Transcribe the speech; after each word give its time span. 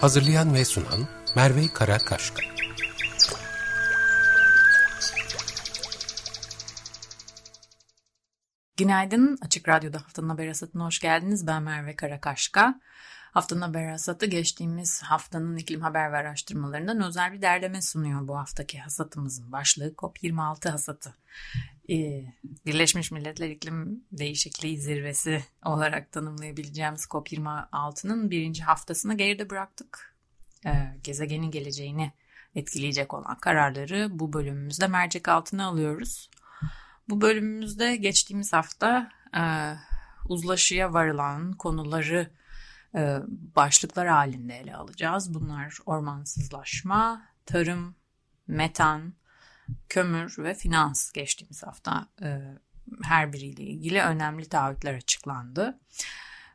Hazırlayan 0.00 0.54
ve 0.54 0.64
sunan 0.64 1.08
Merve 1.36 1.68
Karakaşka. 1.74 2.42
Günaydın. 8.76 9.38
Açık 9.42 9.68
Radyo'da 9.68 9.98
Haftanın 9.98 10.28
Haber 10.28 10.48
Hasatı'na 10.48 10.84
hoş 10.84 10.98
geldiniz. 10.98 11.46
Ben 11.46 11.62
Merve 11.62 11.96
Karakaşka. 11.96 12.80
Haftanın 13.32 13.60
Haber 13.60 13.90
Hasatı 13.90 14.26
geçtiğimiz 14.26 15.02
haftanın 15.02 15.56
iklim 15.56 15.80
haber 15.80 16.12
ve 16.12 16.16
araştırmalarından 16.16 17.02
özel 17.02 17.32
bir 17.32 17.42
derleme 17.42 17.82
sunuyor 17.82 18.28
bu 18.28 18.38
haftaki 18.38 18.78
hasatımızın 18.78 19.52
başlığı 19.52 19.94
COP26 19.94 20.68
hasatı. 20.68 21.14
Ee, 21.90 22.24
Birleşmiş 22.70 23.10
Milletler 23.10 23.48
İklim 23.48 24.04
Değişikliği 24.12 24.78
Zirvesi 24.78 25.44
olarak 25.64 26.12
tanımlayabileceğimiz 26.12 27.04
COP26'nın 27.04 28.30
birinci 28.30 28.62
haftasını 28.62 29.16
geride 29.16 29.50
bıraktık. 29.50 30.14
Ee, 30.66 30.70
gezegenin 31.04 31.50
geleceğini 31.50 32.12
etkileyecek 32.54 33.14
olan 33.14 33.38
kararları 33.38 34.08
bu 34.10 34.32
bölümümüzde 34.32 34.86
mercek 34.86 35.28
altına 35.28 35.66
alıyoruz. 35.66 36.30
Bu 37.08 37.20
bölümümüzde 37.20 37.96
geçtiğimiz 37.96 38.52
hafta 38.52 39.10
e, 39.36 39.42
uzlaşıya 40.28 40.92
varılan 40.92 41.52
konuları 41.52 42.30
e, 42.94 43.18
başlıklar 43.56 44.08
halinde 44.08 44.58
ele 44.58 44.76
alacağız. 44.76 45.34
Bunlar 45.34 45.78
ormansızlaşma, 45.86 47.22
tarım, 47.46 47.94
metan, 48.46 49.14
kömür 49.88 50.34
ve 50.38 50.54
finans 50.54 51.12
geçtiğimiz 51.12 51.62
hafta 51.62 52.06
e, 52.22 52.40
her 53.02 53.32
biriyle 53.32 53.62
ilgili 53.62 54.02
önemli 54.02 54.48
taahhütler 54.48 54.94
açıklandı. 54.94 55.78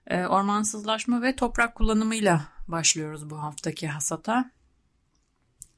E, 0.08 0.25
ormansızlaşma 0.25 1.21
ve 1.21 1.36
toprak 1.36 1.75
kullanımıyla 1.75 2.41
başlıyoruz 2.67 3.30
bu 3.30 3.43
haftaki 3.43 3.88
hasata. 3.88 4.52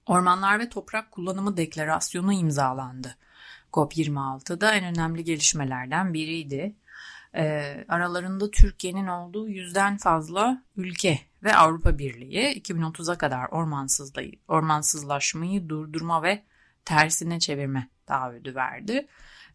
Ormanlar 0.06 0.60
ve 0.60 0.70
Toprak 0.70 1.12
Kullanımı 1.12 1.58
Deklarasyonu 1.58 2.34
imzalandı. 2.34 3.16
COP26'da 3.74 4.74
en 4.74 4.84
önemli 4.84 5.24
gelişmelerden 5.24 6.14
biriydi. 6.14 6.76
E, 7.36 7.76
aralarında 7.88 8.52
Türkiye'nin 8.52 9.08
olduğu 9.08 9.50
yüzden 9.50 9.98
fazla 9.98 10.64
ülke 10.78 11.20
ve 11.44 11.56
Avrupa 11.56 11.98
Birliği 11.98 12.62
2030'a 12.62 13.18
kadar 13.18 13.50
ormansızlaşmayı 14.48 15.70
durdurma 15.70 16.24
ve 16.24 16.44
tersine 16.88 17.40
çevirme 17.40 17.90
taahhüdü 18.06 18.56
verdi. 18.56 19.08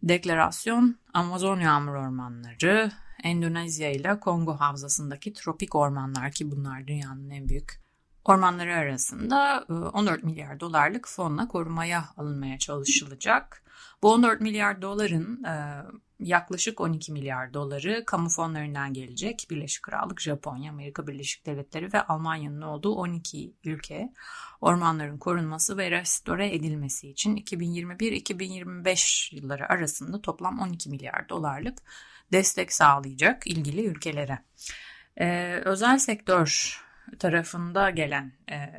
Deklarasyon 0.02 0.98
Amazon 1.14 1.60
yağmur 1.60 1.94
ormanları, 1.94 2.90
Endonezya 3.22 3.90
ile 3.90 4.20
Kongo 4.20 4.54
havzasındaki 4.54 5.32
tropik 5.32 5.74
ormanlar 5.74 6.32
ki 6.32 6.50
bunlar 6.50 6.86
dünyanın 6.86 7.30
en 7.30 7.48
büyük 7.48 7.82
ormanları 8.24 8.74
arasında 8.74 9.64
14 9.92 10.24
milyar 10.24 10.60
dolarlık 10.60 11.08
fonla 11.08 11.48
korumaya 11.48 12.04
alınmaya 12.16 12.58
çalışılacak. 12.58 13.62
Bu 14.02 14.12
14 14.12 14.40
milyar 14.40 14.82
doların 14.82 15.42
yaklaşık 16.22 16.80
12 16.80 17.12
milyar 17.12 17.54
doları 17.54 18.04
kamu 18.06 18.28
fonlarından 18.28 18.92
gelecek. 18.92 19.46
Birleşik 19.50 19.82
Krallık, 19.82 20.20
Japonya, 20.20 20.72
Amerika 20.72 21.06
Birleşik 21.06 21.46
Devletleri 21.46 21.92
ve 21.92 22.02
Almanya'nın 22.02 22.62
olduğu 22.62 22.94
12 22.94 23.52
ülke 23.64 24.12
ormanların 24.60 25.18
korunması 25.18 25.76
ve 25.76 25.90
restore 25.90 26.54
edilmesi 26.54 27.08
için 27.08 27.36
2021-2025 27.36 29.36
yılları 29.36 29.68
arasında 29.68 30.22
toplam 30.22 30.60
12 30.60 30.90
milyar 30.90 31.28
dolarlık 31.28 31.78
destek 32.32 32.72
sağlayacak 32.72 33.46
ilgili 33.46 33.86
ülkelere. 33.86 34.38
Ee, 35.16 35.60
özel 35.64 35.98
sektör 35.98 36.80
tarafında 37.18 37.90
gelen 37.90 38.32
e, 38.50 38.72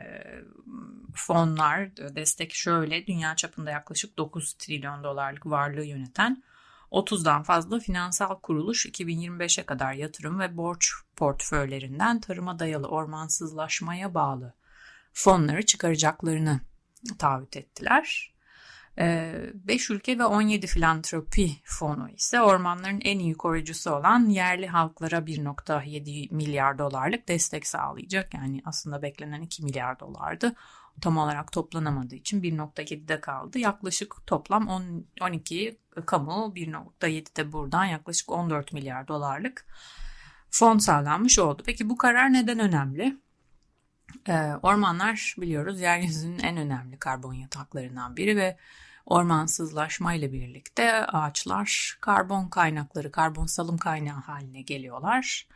fonlar 1.15 1.97
destek 1.97 2.53
şöyle 2.53 3.07
dünya 3.07 3.35
çapında 3.35 3.71
yaklaşık 3.71 4.17
9 4.17 4.53
trilyon 4.53 5.03
dolarlık 5.03 5.45
varlığı 5.45 5.85
yöneten 5.85 6.43
30'dan 6.91 7.43
fazla 7.43 7.79
finansal 7.79 8.39
kuruluş 8.39 8.85
2025'e 8.85 9.65
kadar 9.65 9.93
yatırım 9.93 10.39
ve 10.39 10.57
borç 10.57 10.91
portföylerinden 11.15 12.19
tarıma 12.19 12.59
dayalı 12.59 12.87
ormansızlaşmaya 12.87 14.13
bağlı 14.13 14.53
fonları 15.13 15.65
çıkaracaklarını 15.65 16.59
taahhüt 17.19 17.57
ettiler. 17.57 18.32
5 18.97 19.89
ee, 19.89 19.93
ülke 19.93 20.19
ve 20.19 20.25
17 20.25 20.67
filantropi 20.67 21.51
fonu 21.63 22.09
ise 22.09 22.41
ormanların 22.41 23.01
en 23.03 23.19
iyi 23.19 23.33
koruyucusu 23.33 23.91
olan 23.91 24.25
yerli 24.25 24.67
halklara 24.67 25.17
1.7 25.17 26.33
milyar 26.33 26.77
dolarlık 26.77 27.27
destek 27.27 27.67
sağlayacak. 27.67 28.33
Yani 28.33 28.61
aslında 28.65 29.01
beklenen 29.01 29.41
2 29.41 29.63
milyar 29.63 29.99
dolardı 29.99 30.55
tam 31.01 31.17
olarak 31.17 31.51
toplanamadığı 31.51 32.15
için 32.15 32.41
1.7'de 32.41 33.21
kaldı. 33.21 33.59
Yaklaşık 33.59 34.27
toplam 34.27 34.67
10, 34.67 35.05
12 35.21 35.79
kamu 36.05 36.53
1.7'de 36.55 37.51
buradan 37.51 37.85
yaklaşık 37.85 38.31
14 38.31 38.73
milyar 38.73 39.07
dolarlık 39.07 39.65
fon 40.49 40.77
sağlanmış 40.77 41.39
oldu. 41.39 41.63
Peki 41.65 41.89
bu 41.89 41.97
karar 41.97 42.33
neden 42.33 42.59
önemli? 42.59 43.17
Ee, 44.27 44.51
ormanlar 44.63 45.35
biliyoruz 45.37 45.79
yeryüzünün 45.79 46.39
en 46.39 46.57
önemli 46.57 46.99
karbon 46.99 47.33
yataklarından 47.33 48.17
biri 48.17 48.37
ve 48.37 48.57
ormansızlaşma 49.05 50.13
ile 50.13 50.31
birlikte 50.31 51.05
ağaçlar 51.05 51.97
karbon 52.01 52.49
kaynakları, 52.49 53.11
karbon 53.11 53.45
salım 53.45 53.77
kaynağı 53.77 54.19
haline 54.19 54.61
geliyorlar. 54.61 55.47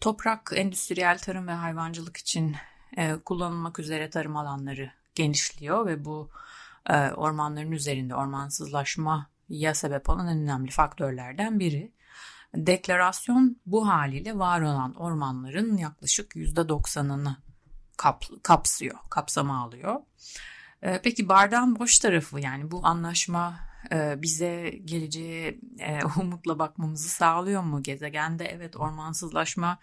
Toprak 0.00 0.52
endüstriyel 0.54 1.18
tarım 1.18 1.46
ve 1.46 1.52
hayvancılık 1.52 2.16
için 2.16 2.56
e, 2.96 3.16
kullanılmak 3.24 3.78
üzere 3.78 4.10
tarım 4.10 4.36
alanları 4.36 4.92
genişliyor 5.14 5.86
ve 5.86 6.04
bu 6.04 6.30
e, 6.86 7.10
ormanların 7.10 7.72
üzerinde 7.72 8.14
ormansızlaşmaya 8.14 9.74
sebep 9.74 10.08
olan 10.08 10.28
en 10.28 10.38
önemli 10.38 10.70
faktörlerden 10.70 11.58
biri. 11.60 11.92
Deklarasyon 12.54 13.56
bu 13.66 13.88
haliyle 13.88 14.38
var 14.38 14.60
olan 14.60 14.94
ormanların 14.94 15.76
yaklaşık 15.76 16.36
%90'ını 16.36 17.36
kap, 18.00 18.24
kapsıyor, 18.42 18.98
kapsama 19.10 19.62
alıyor. 19.62 20.00
E, 20.82 21.00
peki 21.02 21.28
bardağın 21.28 21.78
boş 21.78 21.98
tarafı 21.98 22.40
yani 22.40 22.70
bu 22.70 22.86
anlaşma 22.86 23.60
e, 23.92 24.22
bize 24.22 24.70
geleceğe 24.84 25.58
e, 25.78 26.00
umutla 26.20 26.58
bakmamızı 26.58 27.08
sağlıyor 27.08 27.62
mu? 27.62 27.82
Gezegende 27.82 28.44
evet 28.44 28.76
ormansızlaşma 28.76 29.78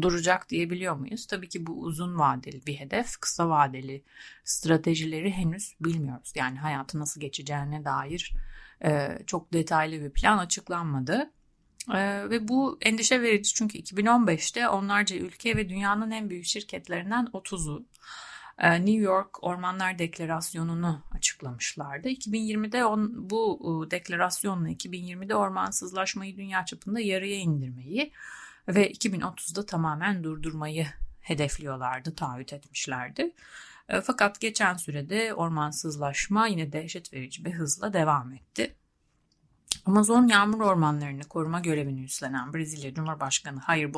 duracak 0.00 0.48
diyebiliyor 0.48 0.96
muyuz? 0.96 1.26
Tabii 1.26 1.48
ki 1.48 1.66
bu 1.66 1.80
uzun 1.80 2.18
vadeli 2.18 2.66
bir 2.66 2.74
hedef. 2.74 3.16
Kısa 3.20 3.48
vadeli 3.48 4.04
stratejileri 4.44 5.32
henüz 5.32 5.74
bilmiyoruz. 5.80 6.32
Yani 6.36 6.58
hayatı 6.58 6.98
nasıl 6.98 7.20
geçeceğine 7.20 7.84
dair 7.84 8.34
e, 8.84 9.18
çok 9.26 9.52
detaylı 9.52 10.00
bir 10.00 10.10
plan 10.10 10.38
açıklanmadı. 10.38 11.30
E, 11.88 12.30
ve 12.30 12.48
bu 12.48 12.78
endişe 12.80 13.22
verici 13.22 13.54
çünkü 13.54 13.78
2015'te 13.78 14.68
onlarca 14.68 15.16
ülke 15.16 15.56
ve 15.56 15.68
dünyanın 15.68 16.10
en 16.10 16.30
büyük 16.30 16.44
şirketlerinden 16.44 17.26
30'u 17.26 17.86
e, 18.58 18.80
New 18.80 19.02
York 19.02 19.44
Ormanlar 19.44 19.98
Deklarasyonu'nu 19.98 21.02
açıklamışlardı. 21.16 22.08
2020'de 22.08 22.84
on, 22.84 23.30
bu 23.30 23.86
deklarasyonla 23.90 24.70
2020'de 24.70 25.34
ormansızlaşmayı 25.34 26.36
dünya 26.36 26.64
çapında 26.64 27.00
yarıya 27.00 27.36
indirmeyi 27.36 28.12
ve 28.68 28.92
2030'da 28.92 29.66
tamamen 29.66 30.24
durdurmayı 30.24 30.86
hedefliyorlardı, 31.20 32.14
taahhüt 32.14 32.52
etmişlerdi. 32.52 33.34
E, 33.88 34.00
fakat 34.00 34.40
geçen 34.40 34.74
sürede 34.74 35.34
ormansızlaşma 35.34 36.46
yine 36.46 36.72
dehşet 36.72 37.12
verici 37.12 37.44
bir 37.44 37.52
hızla 37.52 37.92
devam 37.92 38.32
etti. 38.32 38.74
Amazon 39.86 40.28
yağmur 40.28 40.60
ormanlarını 40.60 41.22
koruma 41.22 41.60
görevini 41.60 42.04
üstlenen 42.04 42.54
Brezilya 42.54 42.94
Cumhurbaşkanı 42.94 43.60
Jair 43.66 43.94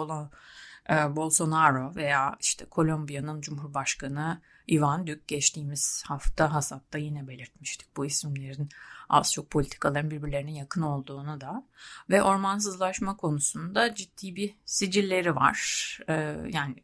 e, 0.91 1.17
Bolsonaro 1.17 1.95
veya 1.95 2.37
işte 2.41 2.65
Kolombiya'nın 2.65 3.41
Cumhurbaşkanı 3.41 4.41
Ivan 4.71 5.07
Duque 5.07 5.23
geçtiğimiz 5.27 6.03
hafta 6.07 6.55
hasatta 6.55 6.99
yine 6.99 7.29
belirtmiştik 7.29 7.97
bu 7.97 8.07
isimlerin 8.07 8.69
az 9.09 9.33
çok 9.33 9.51
politikaların 9.51 10.11
birbirlerine 10.11 10.53
yakın 10.59 10.83
olduğunu 10.83 11.41
da 11.41 11.65
ve 12.11 12.23
ormansızlaşma 12.23 13.17
konusunda 13.17 13.95
ciddi 13.95 14.37
bir 14.37 14.55
sicilleri 14.65 15.37
var. 15.37 15.99
Ee, 16.09 16.37
yani 16.49 16.75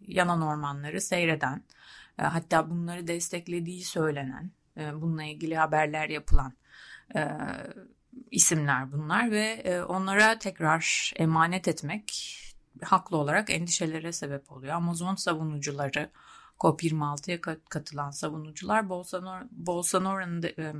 yanan 0.00 0.42
ormanları 0.42 1.00
seyreden, 1.00 1.64
e, 2.18 2.22
hatta 2.22 2.70
bunları 2.70 3.06
desteklediği 3.06 3.84
söylenen, 3.84 4.50
e, 4.76 5.00
bununla 5.00 5.24
ilgili 5.24 5.56
haberler 5.56 6.08
yapılan 6.08 6.52
e, 7.14 7.28
isimler 8.30 8.92
bunlar 8.92 9.30
ve 9.30 9.44
e, 9.44 9.82
onlara 9.82 10.38
tekrar 10.38 11.12
emanet 11.16 11.68
etmek 11.68 12.34
haklı 12.82 13.16
olarak 13.16 13.50
endişelere 13.50 14.12
sebep 14.12 14.52
oluyor. 14.52 14.74
Amazon 14.74 15.14
savunucuları 15.14 16.10
COP26'ya 16.60 17.40
katılan 17.68 18.10
savunucular 18.10 18.88
Bolsonaro, 18.88 19.44
Bolsonaro'nun 19.50 20.42
e, 20.42 20.72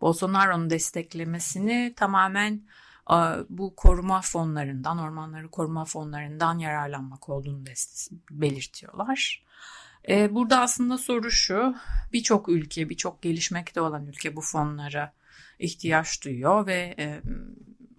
Bolsonaro'nun 0.00 0.70
desteklemesini 0.70 1.92
tamamen 1.96 2.62
e, 3.10 3.16
bu 3.48 3.76
koruma 3.76 4.20
fonlarından, 4.20 4.98
ormanları 4.98 5.50
koruma 5.50 5.84
fonlarından 5.84 6.58
yararlanmak 6.58 7.28
olduğunu 7.28 7.64
belirtiyorlar. 8.30 9.46
Burada 10.30 10.60
aslında 10.60 10.98
soru 10.98 11.30
şu, 11.30 11.74
birçok 12.12 12.48
ülke, 12.48 12.88
birçok 12.88 13.22
gelişmekte 13.22 13.80
olan 13.80 14.06
ülke 14.06 14.36
bu 14.36 14.40
fonlara 14.40 15.12
ihtiyaç 15.58 16.24
duyuyor 16.24 16.66
ve 16.66 16.96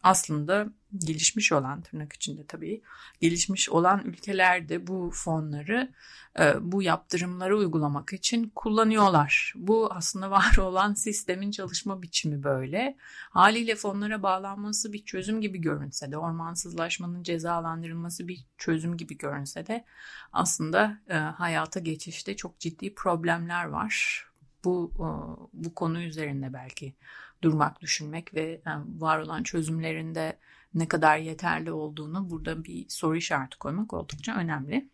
aslında 0.04 0.68
gelişmiş 0.96 1.52
olan 1.52 1.82
tırnak 1.82 2.14
içinde 2.14 2.46
tabii 2.46 2.82
gelişmiş 3.22 3.70
olan 3.70 4.02
ülkelerde 4.06 4.88
bu 4.88 5.12
fonları 5.14 5.92
e, 6.40 6.54
bu 6.62 6.82
yaptırımları 6.82 7.58
uygulamak 7.58 8.14
için 8.14 8.52
kullanıyorlar. 8.56 9.54
Bu 9.56 9.94
aslında 9.94 10.32
var 10.38 10.58
olan 10.58 10.94
sistemin 10.94 11.52
çalışma 11.52 12.02
biçimi 12.02 12.44
böyle. 12.44 12.98
Haliyle 13.30 13.76
fonlara 13.76 14.24
bağlanması 14.24 14.94
bir 14.94 15.06
çözüm 15.06 15.42
gibi 15.42 15.62
görünse 15.62 16.12
de 16.12 16.18
ormansızlaşmanın 16.18 17.24
cezalandırılması 17.24 18.28
bir 18.28 18.46
çözüm 18.58 18.98
gibi 18.98 19.18
görünse 19.18 19.68
de 19.68 19.86
aslında 20.34 20.98
e, 21.10 21.14
hayata 21.14 21.80
geçişte 21.80 22.36
çok 22.36 22.60
ciddi 22.60 22.96
problemler 22.96 23.66
var. 23.66 24.26
Bu 24.64 24.92
e, 24.96 25.08
bu 25.54 25.76
konu 25.76 26.02
üzerinde 26.02 26.54
belki 26.54 26.94
durmak, 27.42 27.82
düşünmek 27.82 28.34
ve 28.34 28.62
var 28.98 29.20
olan 29.20 29.44
çözümlerinde 29.44 30.40
ne 30.74 30.88
kadar 30.88 31.18
yeterli 31.18 31.72
olduğunu 31.72 32.30
burada 32.30 32.64
bir 32.64 32.86
soru 32.90 33.18
işareti 33.18 33.58
koymak 33.58 33.94
oldukça 33.94 34.36
önemli. 34.36 34.90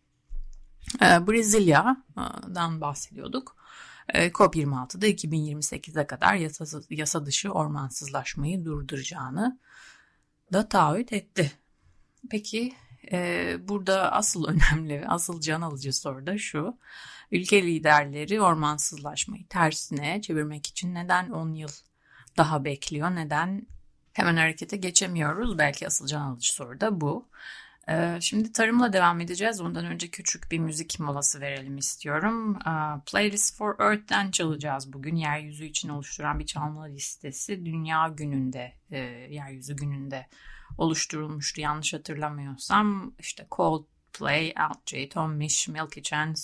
Ee, 1.01 1.27
Brezilya'dan 1.27 2.81
bahsediyorduk. 2.81 3.55
Ee, 4.09 4.27
COP26'da 4.27 5.07
2028'e 5.07 6.07
kadar 6.07 6.35
yasa, 6.35 6.81
yasa 6.89 7.25
dışı 7.25 7.51
ormansızlaşmayı 7.51 8.65
durduracağını 8.65 9.59
da 10.53 10.69
taahhüt 10.69 11.13
etti. 11.13 11.51
Peki 12.29 12.73
e, 13.11 13.55
burada 13.67 14.11
asıl 14.11 14.45
önemli, 14.47 15.05
asıl 15.07 15.41
can 15.41 15.61
alıcı 15.61 15.93
soru 15.93 16.27
da 16.27 16.37
şu. 16.37 16.77
Ülke 17.31 17.63
liderleri 17.63 18.41
ormansızlaşmayı 18.41 19.47
tersine 19.47 20.21
çevirmek 20.21 20.67
için 20.67 20.95
neden 20.95 21.29
10 21.29 21.53
yıl 21.53 21.69
daha 22.38 22.65
bekliyor? 22.65 23.15
Neden 23.15 23.68
hemen 24.13 24.35
harekete 24.35 24.77
geçemiyoruz? 24.77 25.57
Belki 25.57 25.88
asıl 25.88 26.07
can 26.07 26.21
alıcı 26.21 26.53
soru 26.53 26.81
da 26.81 27.01
bu. 27.01 27.27
Ee, 27.89 28.18
şimdi 28.21 28.51
tarımla 28.51 28.94
devam 28.94 29.21
edeceğiz. 29.21 29.62
Ondan 29.62 29.85
önce 29.85 30.07
küçük 30.07 30.51
bir 30.51 30.59
müzik 30.59 31.00
molası 31.00 31.41
verelim 31.41 31.77
istiyorum. 31.77 32.56
Ee, 32.56 33.01
Playlist 33.06 33.57
for 33.57 33.80
Earth'ten 33.80 34.31
çalacağız 34.31 34.94
bugün. 34.94 35.15
Yeryüzü 35.15 35.65
için 35.65 35.89
oluşturan 35.89 36.39
bir 36.39 36.45
çalma 36.45 36.83
listesi. 36.83 37.65
Dünya 37.65 38.07
gününde, 38.07 38.74
e, 38.91 38.97
yeryüzü 39.29 39.75
gününde 39.75 40.27
oluşturulmuştu. 40.77 41.62
Yanlış 41.62 41.94
hatırlamıyorsam 41.94 43.13
işte 43.19 43.47
Coldplay, 43.51 44.53
Alt 44.57 44.89
J, 44.89 45.09
Tom 45.09 45.33
Misch, 45.33 45.69
Milky 45.69 46.01
Chance 46.01 46.41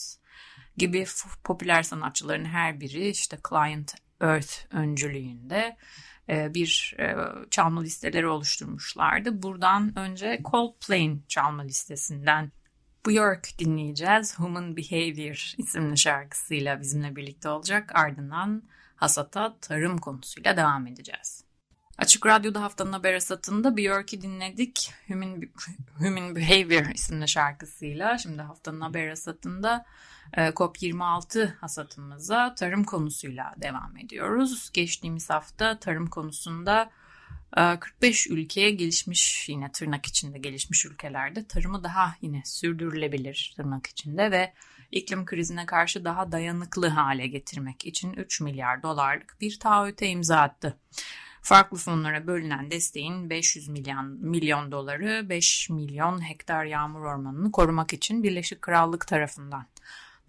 gibi 0.77 1.05
popüler 1.43 1.83
sanatçıların 1.83 2.45
her 2.45 2.79
biri 2.79 3.09
işte 3.09 3.37
Client 3.49 3.95
Earth 4.21 4.75
öncülüğünde 4.75 5.77
e, 6.29 6.53
bir 6.53 6.95
e, 6.99 7.15
çalma 7.49 7.81
listeleri 7.81 8.27
oluşturmuşlardı. 8.27 9.43
Buradan 9.43 9.99
önce 9.99 10.41
Coldplay'in 10.51 11.23
çalma 11.27 11.61
listesinden 11.61 12.51
Björk 13.07 13.59
dinleyeceğiz. 13.59 14.39
Human 14.39 14.77
Behavior 14.77 15.53
isimli 15.57 15.97
şarkısıyla 15.97 16.81
bizimle 16.81 17.15
birlikte 17.15 17.49
olacak. 17.49 17.91
Ardından 17.95 18.63
hasata 18.95 19.57
tarım 19.61 19.97
konusuyla 19.97 20.57
devam 20.57 20.87
edeceğiz. 20.87 21.43
Açık 21.97 22.25
Radyo'da 22.25 22.61
haftanın 22.61 22.93
haber 22.93 23.13
asatında 23.13 23.77
Björk'i 23.77 24.21
dinledik. 24.21 24.93
Human, 25.07 25.41
Human 25.97 26.35
Behavior 26.35 26.85
isimli 26.93 27.27
şarkısıyla. 27.27 28.17
Şimdi 28.17 28.41
haftanın 28.41 28.81
haber 28.81 29.07
asatında 29.07 29.75
e, 29.75 29.85
COP26 30.33 31.55
hasatımıza 31.55 32.55
tarım 32.55 32.83
konusuyla 32.83 33.53
devam 33.57 33.97
ediyoruz. 33.97 34.69
Geçtiğimiz 34.73 35.29
hafta 35.29 35.79
tarım 35.79 36.07
konusunda 36.07 36.91
45 37.79 38.27
e, 38.27 38.33
ülkeye 38.33 38.71
gelişmiş 38.71 39.49
yine 39.49 39.71
tırnak 39.71 40.05
içinde 40.05 40.39
gelişmiş 40.39 40.85
ülkelerde 40.85 41.47
tarımı 41.47 41.83
daha 41.83 42.15
yine 42.21 42.41
sürdürülebilir 42.45 43.53
tırnak 43.55 43.87
içinde 43.87 44.31
ve 44.31 44.53
iklim 44.91 45.25
krizine 45.25 45.65
karşı 45.65 46.05
daha 46.05 46.31
dayanıklı 46.31 46.87
hale 46.87 47.27
getirmek 47.27 47.85
için 47.85 48.13
3 48.13 48.41
milyar 48.41 48.83
dolarlık 48.83 49.37
bir 49.41 49.59
taahhüte 49.59 50.07
imza 50.07 50.37
attı. 50.37 50.77
Farklı 51.41 51.77
fonlara 51.77 52.27
bölünen 52.27 52.71
desteğin 52.71 53.29
500 53.29 53.67
milyon, 53.67 54.05
milyon 54.05 54.71
doları 54.71 55.29
5 55.29 55.69
milyon 55.69 56.29
hektar 56.29 56.65
yağmur 56.65 57.01
ormanını 57.01 57.51
korumak 57.51 57.93
için 57.93 58.23
Birleşik 58.23 58.61
Krallık 58.61 59.07
tarafından 59.07 59.65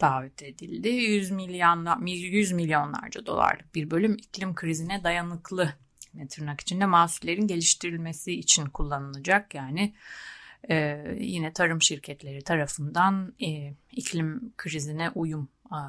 taahhüt 0.00 0.43
edildi. 0.43 0.88
100, 0.88 1.31
milyon, 1.31 2.06
100 2.06 2.52
milyonlarca 2.52 3.26
dolarlık 3.26 3.75
bir 3.75 3.91
bölüm 3.91 4.14
iklim 4.14 4.55
krizine 4.55 5.05
dayanıklı 5.05 5.75
tırnak 6.31 6.61
içinde 6.61 6.87
mahsullerin 6.87 7.47
geliştirilmesi 7.47 8.32
için 8.32 8.67
kullanılacak. 8.67 9.55
Yani 9.55 9.94
e, 10.70 11.05
yine 11.19 11.52
tarım 11.52 11.82
şirketleri 11.82 12.43
tarafından 12.44 13.35
e, 13.43 13.75
iklim 13.93 14.52
krizine 14.56 15.11
uyum 15.11 15.49
e, 15.67 15.81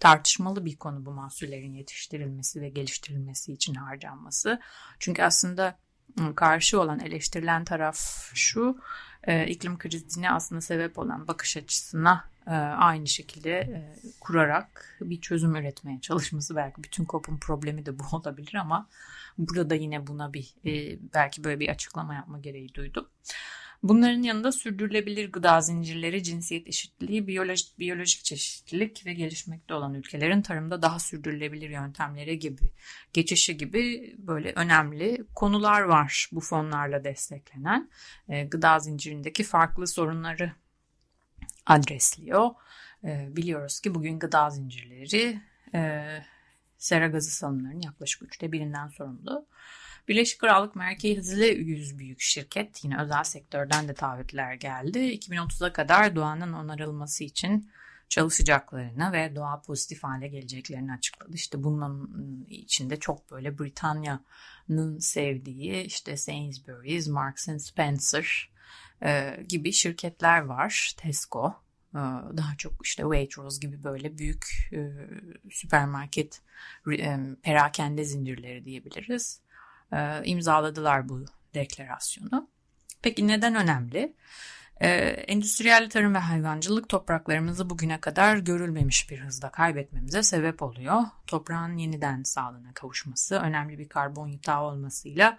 tartışmalı 0.00 0.64
bir 0.64 0.76
konu 0.76 1.06
bu 1.06 1.10
mahsullerin 1.10 1.72
yetiştirilmesi 1.72 2.60
ve 2.60 2.68
geliştirilmesi 2.68 3.52
için 3.52 3.74
harcanması. 3.74 4.60
Çünkü 4.98 5.22
aslında 5.22 5.78
karşı 6.36 6.80
olan 6.80 7.00
eleştirilen 7.00 7.64
taraf 7.64 8.30
şu 8.34 8.78
e, 9.24 9.46
iklim 9.46 9.78
krizine 9.78 10.30
aslında 10.30 10.60
sebep 10.60 10.98
olan 10.98 11.28
bakış 11.28 11.56
açısına 11.56 12.24
e, 12.46 12.50
aynı 12.54 13.06
şekilde 13.06 13.50
e, 13.50 13.94
kurarak 14.20 14.96
bir 15.00 15.20
çözüm 15.20 15.56
üretmeye 15.56 16.00
çalışması 16.00 16.56
belki 16.56 16.82
bütün 16.82 17.04
kopun 17.04 17.36
problemi 17.36 17.86
de 17.86 17.98
bu 17.98 18.02
olabilir 18.16 18.54
ama 18.54 18.88
burada 19.38 19.70
da 19.70 19.74
yine 19.74 20.06
buna 20.06 20.32
bir 20.32 20.54
e, 20.66 20.98
belki 21.14 21.44
böyle 21.44 21.60
bir 21.60 21.68
açıklama 21.68 22.14
yapma 22.14 22.38
gereği 22.38 22.74
duydum. 22.74 23.06
Bunların 23.82 24.22
yanında 24.22 24.52
sürdürülebilir 24.52 25.32
gıda 25.32 25.60
zincirleri, 25.60 26.22
cinsiyet 26.22 26.68
eşitliği, 26.68 27.26
biyolojik, 27.26 27.78
biyolojik 27.78 28.24
çeşitlilik 28.24 29.06
ve 29.06 29.14
gelişmekte 29.14 29.74
olan 29.74 29.94
ülkelerin 29.94 30.42
tarımda 30.42 30.82
daha 30.82 30.98
sürdürülebilir 30.98 31.70
yöntemlere 31.70 32.34
gibi 32.34 32.72
geçişi 33.12 33.56
gibi 33.56 34.14
böyle 34.18 34.52
önemli 34.52 35.24
konular 35.34 35.80
var 35.80 36.28
bu 36.32 36.40
fonlarla 36.40 37.04
desteklenen. 37.04 37.90
E, 38.28 38.44
gıda 38.44 38.78
zincirindeki 38.78 39.44
farklı 39.44 39.86
sorunları 39.86 40.52
adresliyor. 41.66 42.50
E, 43.04 43.28
biliyoruz 43.36 43.80
ki 43.80 43.94
bugün 43.94 44.18
gıda 44.18 44.50
zincirleri 44.50 45.40
e, 45.74 46.04
sera 46.78 47.06
gazı 47.06 47.30
salımlarının 47.30 47.82
yaklaşık 47.82 48.22
üçte 48.22 48.52
birinden 48.52 48.88
sorumlu. 48.88 49.46
Birleşik 50.08 50.40
Krallık 50.40 50.76
merkezli 50.76 51.46
100 51.46 51.98
büyük 51.98 52.20
şirket 52.20 52.84
yine 52.84 53.02
özel 53.02 53.24
sektörden 53.24 53.88
de 53.88 53.94
taahhütler 53.94 54.54
geldi. 54.54 54.98
2030'a 54.98 55.72
kadar 55.72 56.16
doğanın 56.16 56.52
onarılması 56.52 57.24
için 57.24 57.70
çalışacaklarını 58.08 59.12
ve 59.12 59.36
doğa 59.36 59.62
pozitif 59.62 60.04
hale 60.04 60.28
geleceklerini 60.28 60.92
açıkladı. 60.92 61.34
İşte 61.34 61.62
bunun 61.64 62.46
içinde 62.50 62.96
çok 62.96 63.30
böyle 63.30 63.58
Britanya'nın 63.58 64.98
sevdiği 64.98 65.82
işte 65.82 66.16
Sainsbury's, 66.16 67.08
Marks 67.08 67.48
and 67.48 67.58
Spencer 67.58 68.50
e, 69.02 69.36
gibi 69.48 69.72
şirketler 69.72 70.40
var. 70.40 70.94
Tesco 70.96 71.54
e, 71.94 71.98
daha 72.36 72.56
çok 72.58 72.86
işte 72.86 73.02
Waitrose 73.02 73.60
gibi 73.60 73.84
böyle 73.84 74.18
büyük 74.18 74.46
e, 74.72 74.90
süpermarket 75.50 76.42
e, 76.92 77.18
perakende 77.42 78.04
zincirleri 78.04 78.64
diyebiliriz 78.64 79.40
e, 79.92 80.20
imzaladılar 80.24 81.08
bu 81.08 81.24
deklarasyonu. 81.54 82.50
Peki 83.02 83.28
neden 83.28 83.54
önemli? 83.54 84.14
Ee, 84.80 84.88
endüstriyel 85.28 85.90
tarım 85.90 86.14
ve 86.14 86.18
hayvancılık 86.18 86.88
topraklarımızı 86.88 87.70
bugüne 87.70 88.00
kadar 88.00 88.36
görülmemiş 88.36 89.10
bir 89.10 89.20
hızda 89.20 89.50
kaybetmemize 89.50 90.22
sebep 90.22 90.62
oluyor. 90.62 91.02
Toprağın 91.26 91.76
yeniden 91.76 92.22
sağlığına 92.22 92.74
kavuşması, 92.74 93.36
önemli 93.36 93.78
bir 93.78 93.88
karbon 93.88 94.28
yutağı 94.28 94.62
olmasıyla 94.62 95.38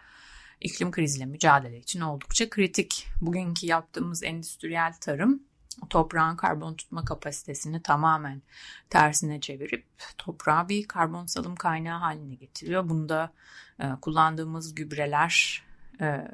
iklim 0.62 0.92
kriziyle 0.92 1.26
mücadele 1.26 1.78
için 1.78 2.02
oldukça 2.02 2.50
kritik. 2.50 3.08
Bugünkü 3.22 3.66
yaptığımız 3.66 4.24
endüstriyel 4.24 4.94
tarım 5.02 5.44
toprağın 5.90 6.36
karbon 6.36 6.74
tutma 6.74 7.06
kapasitesini 7.06 7.82
tamamen 7.84 8.42
tersine 8.90 9.42
çevirip 9.42 9.86
toprağı 10.18 10.70
bir 10.70 10.88
karbon 10.88 11.26
salım 11.26 11.56
kaynağı 11.56 12.00
haline 12.00 12.36
getiriyor. 12.36 12.90
Bunda 12.90 13.34
e, 13.80 13.86
kullandığımız 14.02 14.76
gübreler 14.76 15.64
e, 16.02 16.28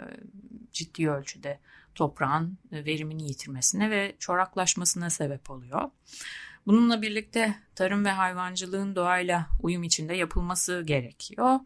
ciddi 0.72 1.10
ölçüde 1.10 1.60
toprağın 1.96 2.58
verimini 2.72 3.24
yitirmesine 3.24 3.91
ve 3.91 4.15
çoraklaşmasına 4.20 5.10
sebep 5.10 5.50
oluyor. 5.50 5.89
Bununla 6.67 7.01
birlikte 7.01 7.56
tarım 7.75 8.06
ve 8.06 8.12
hayvancılığın 8.12 8.96
doğayla 8.96 9.48
uyum 9.62 9.84
içinde 9.84 10.13
yapılması 10.13 10.84
gerekiyor. 10.86 11.60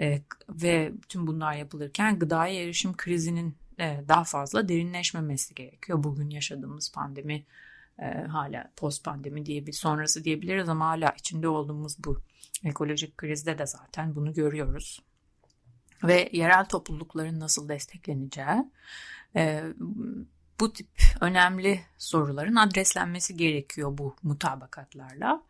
E, 0.00 0.22
ve 0.48 0.92
tüm 1.08 1.26
bunlar 1.26 1.54
yapılırken 1.54 2.18
gıdaya 2.18 2.62
erişim 2.62 2.96
krizinin 2.96 3.56
daha 3.78 4.24
fazla 4.24 4.68
derinleşmemesi 4.68 5.54
gerekiyor. 5.54 6.04
Bugün 6.04 6.30
yaşadığımız 6.30 6.92
pandemi 6.92 7.44
e, 7.98 8.04
hala 8.04 8.70
post 8.76 9.04
pandemi 9.04 9.46
diye 9.46 9.66
bir 9.66 9.72
sonrası 9.72 10.24
diyebiliriz 10.24 10.68
ama 10.68 10.86
hala 10.86 11.14
içinde 11.18 11.48
olduğumuz 11.48 12.04
bu 12.04 12.20
ekolojik 12.64 13.18
krizde 13.18 13.58
de 13.58 13.66
zaten 13.66 14.14
bunu 14.14 14.34
görüyoruz. 14.34 15.02
Ve 16.04 16.28
yerel 16.32 16.64
toplulukların 16.64 17.40
nasıl 17.40 17.68
destekleneceği 17.68 18.64
e, 19.36 19.62
bu 20.60 20.72
tip 20.72 20.88
önemli 21.20 21.80
soruların 21.98 22.56
adreslenmesi 22.56 23.36
gerekiyor 23.36 23.98
bu 23.98 24.16
mutabakatlarla. 24.22 25.42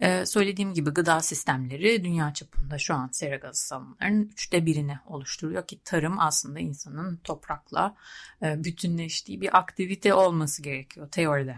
Ee, 0.00 0.26
söylediğim 0.26 0.74
gibi 0.74 0.90
gıda 0.90 1.20
sistemleri 1.20 2.04
dünya 2.04 2.34
çapında 2.34 2.78
şu 2.78 2.94
an 2.94 3.08
sera 3.12 3.36
gazı 3.36 3.66
salımlarının 3.66 4.24
üçte 4.24 4.66
birini 4.66 4.98
oluşturuyor 5.06 5.66
ki 5.66 5.80
tarım 5.84 6.18
aslında 6.18 6.58
insanın 6.58 7.16
toprakla 7.16 7.96
e, 8.42 8.64
bütünleştiği 8.64 9.40
bir 9.40 9.58
aktivite 9.58 10.14
olması 10.14 10.62
gerekiyor 10.62 11.08
teoride. 11.10 11.56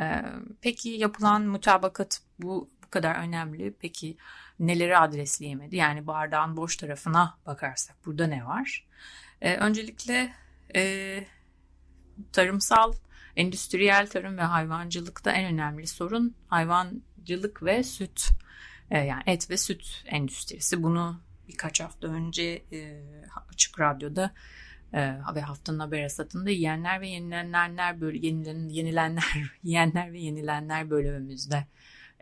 Ee, 0.00 0.22
peki 0.60 0.88
yapılan 0.88 1.42
mutabakat 1.42 2.22
bu, 2.38 2.70
kadar 2.90 3.14
önemli. 3.14 3.74
Peki 3.80 4.16
neleri 4.60 4.98
adresleyemedi? 4.98 5.76
Yani 5.76 6.06
bardağın 6.06 6.56
boş 6.56 6.76
tarafına 6.76 7.38
bakarsak 7.46 7.96
burada 8.06 8.26
ne 8.26 8.46
var? 8.46 8.86
Ee, 9.40 9.56
öncelikle 9.56 10.32
e, 10.74 11.24
tarımsal, 12.32 12.92
endüstriyel 13.36 14.06
tarım 14.06 14.38
ve 14.38 14.42
hayvancılıkta 14.42 15.32
en 15.32 15.54
önemli 15.54 15.86
sorun 15.86 16.34
hayvancılık 17.20 17.62
ve 17.62 17.82
süt. 17.82 18.28
E, 18.90 18.98
yani 18.98 19.22
et 19.26 19.50
ve 19.50 19.56
süt 19.56 20.04
endüstrisi. 20.06 20.82
Bunu 20.82 21.20
birkaç 21.48 21.80
hafta 21.80 22.08
önce 22.08 22.62
e, 22.72 23.02
Açık 23.52 23.80
Radyo'da 23.80 24.34
e, 24.92 25.00
ve 25.34 25.40
haftanın 25.40 25.78
haber 25.78 26.04
esatında 26.04 26.50
yiyenler 26.50 27.00
ve 27.00 27.08
yenilenenler 27.08 28.00
böyle 28.00 28.26
yenilen, 28.26 28.68
yenilenler 28.68 29.52
yiyenler 29.62 30.12
ve 30.12 30.20
yenilenler 30.20 30.90
bölümümüzde 30.90 31.66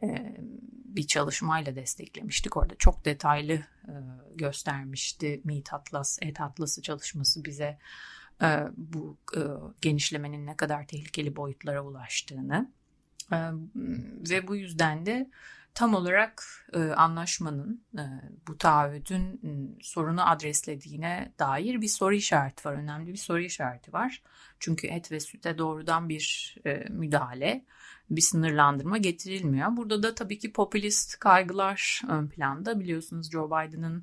e, 0.02 0.36
bir 0.84 1.06
çalışmayla 1.06 1.74
desteklemiştik. 1.74 2.56
Orada 2.56 2.74
çok 2.78 3.04
detaylı 3.04 3.52
e, 3.52 3.94
göstermişti 4.34 5.40
Meat 5.44 5.74
Atlas, 5.74 6.18
Et 6.22 6.40
Atlası 6.40 6.82
çalışması 6.82 7.44
bize 7.44 7.78
e, 8.42 8.48
bu 8.76 9.18
e, 9.36 9.40
genişlemenin 9.80 10.46
ne 10.46 10.56
kadar 10.56 10.86
tehlikeli 10.86 11.36
boyutlara 11.36 11.82
ulaştığını 11.82 12.72
ve 14.30 14.48
bu 14.48 14.56
yüzden 14.56 15.06
de 15.06 15.30
tam 15.74 15.94
olarak 15.94 16.44
anlaşmanın 16.96 17.84
bu 18.48 18.58
taahhüdün 18.58 19.40
sorunu 19.82 20.30
adreslediğine 20.30 21.32
dair 21.38 21.80
bir 21.80 21.88
soru 21.88 22.14
işareti 22.14 22.68
var. 22.68 22.74
Önemli 22.74 23.12
bir 23.12 23.18
soru 23.18 23.40
işareti 23.40 23.92
var. 23.92 24.22
Çünkü 24.58 24.86
et 24.86 25.12
ve 25.12 25.20
süte 25.20 25.58
doğrudan 25.58 26.08
bir 26.08 26.56
müdahale, 26.88 27.64
bir 28.10 28.20
sınırlandırma 28.20 28.98
getirilmiyor. 28.98 29.76
Burada 29.76 30.02
da 30.02 30.14
tabii 30.14 30.38
ki 30.38 30.52
popülist 30.52 31.18
kaygılar 31.18 32.02
ön 32.08 32.28
planda. 32.28 32.80
Biliyorsunuz 32.80 33.30
Joe 33.30 33.46
Biden'ın 33.46 34.02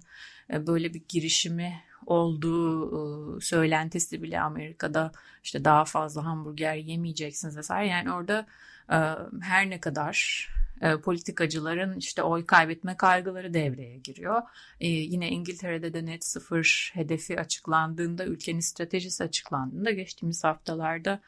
böyle 0.50 0.94
bir 0.94 1.03
girişimi 1.08 1.82
olduğu 2.06 2.92
ıı, 3.36 3.42
söylentisi 3.42 4.24
bile 4.24 4.42
Amerika'da 4.42 5.12
işte 5.44 5.66
daha 5.66 5.86
fazla 5.86 6.26
hamburger 6.26 6.76
yemeyeceksiniz 6.76 7.58
vesaire. 7.58 7.88
Yani 7.88 8.12
orada 8.12 8.46
ıı, 8.92 9.32
her 9.42 9.70
ne 9.70 9.80
kadar 9.80 10.48
ıı, 10.84 11.02
politikacıların 11.02 11.98
işte 11.98 12.24
oy 12.24 12.46
kaybetme 12.46 12.98
kaygıları 12.98 13.54
devreye 13.54 13.98
giriyor. 13.98 14.42
yine 14.80 15.30
İngiltere'de 15.30 15.94
de 15.94 16.06
net 16.06 16.26
sıfır 16.26 16.92
hedefi 16.94 17.40
açıklandığında, 17.40 18.26
ülkenin 18.26 18.60
stratejisi 18.60 19.24
açıklandığında 19.24 19.92
geçtiğimiz 19.92 20.44
haftalarda 20.44 21.20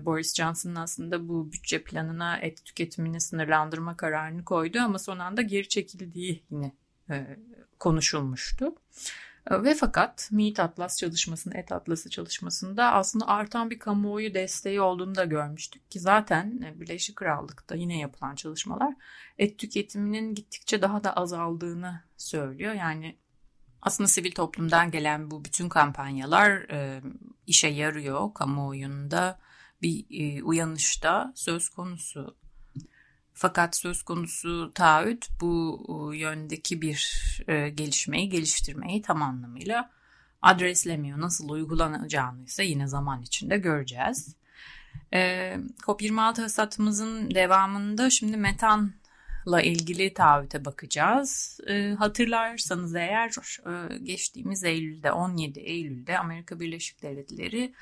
Boris 0.00 0.34
Johnson'ın 0.34 0.74
aslında 0.74 1.28
bu 1.28 1.52
bütçe 1.52 1.82
planına 1.82 2.36
et 2.36 2.64
tüketimini 2.64 3.20
sınırlandırma 3.20 3.96
kararını 3.96 4.44
koydu 4.44 4.78
ama 4.80 4.98
son 4.98 5.18
anda 5.18 5.42
geri 5.42 5.68
çekildiği 5.68 6.42
yine 6.50 6.72
konuşulmuştu. 7.78 8.74
Ve 9.50 9.74
fakat 9.74 10.28
Meat 10.32 10.60
Atlas 10.60 10.98
çalışmasında, 10.98 11.58
Et 11.58 11.72
Atlası 11.72 12.10
çalışmasında 12.10 12.92
aslında 12.92 13.28
artan 13.28 13.70
bir 13.70 13.78
kamuoyu 13.78 14.34
desteği 14.34 14.80
olduğunu 14.80 15.14
da 15.14 15.24
görmüştük 15.24 15.90
ki 15.90 16.00
zaten 16.00 16.60
e, 16.62 16.80
Birleşik 16.80 17.16
Krallık'ta 17.16 17.74
yine 17.74 17.98
yapılan 17.98 18.34
çalışmalar 18.34 18.94
et 19.38 19.58
tüketiminin 19.58 20.34
gittikçe 20.34 20.82
daha 20.82 21.04
da 21.04 21.16
azaldığını 21.16 22.00
söylüyor. 22.16 22.74
Yani 22.74 23.18
aslında 23.82 24.08
sivil 24.08 24.32
toplumdan 24.32 24.90
gelen 24.90 25.30
bu 25.30 25.44
bütün 25.44 25.68
kampanyalar 25.68 26.50
e, 26.50 27.02
işe 27.46 27.68
yarıyor 27.68 28.34
kamuoyunda 28.34 29.38
bir 29.82 30.06
e, 30.10 30.42
uyanışta 30.42 31.32
söz 31.34 31.68
konusu 31.68 32.36
fakat 33.34 33.76
söz 33.76 34.02
konusu 34.02 34.72
taahhüt 34.74 35.28
bu 35.40 36.12
yöndeki 36.14 36.82
bir 36.82 37.20
e, 37.48 37.68
gelişmeyi, 37.68 38.28
geliştirmeyi 38.28 39.02
tam 39.02 39.22
anlamıyla 39.22 39.90
adreslemiyor. 40.42 41.20
Nasıl 41.20 41.48
uygulanacağını 41.48 42.44
ise 42.44 42.64
yine 42.64 42.86
zaman 42.86 43.22
içinde 43.22 43.58
göreceğiz. 43.58 44.36
E, 45.12 45.18
COP26 45.82 46.40
hasatımızın 46.42 47.30
devamında 47.30 48.10
şimdi 48.10 48.36
metanla 48.36 49.62
ilgili 49.62 50.14
taahhüte 50.14 50.64
bakacağız. 50.64 51.60
E, 51.66 51.94
hatırlarsanız 51.98 52.94
eğer 52.94 53.28
e, 53.66 53.98
geçtiğimiz 53.98 54.64
Eylül'de 54.64 55.12
17 55.12 55.60
Eylül'de 55.60 56.18
Amerika 56.18 56.60
Birleşik 56.60 57.02
Devletleri 57.02 57.74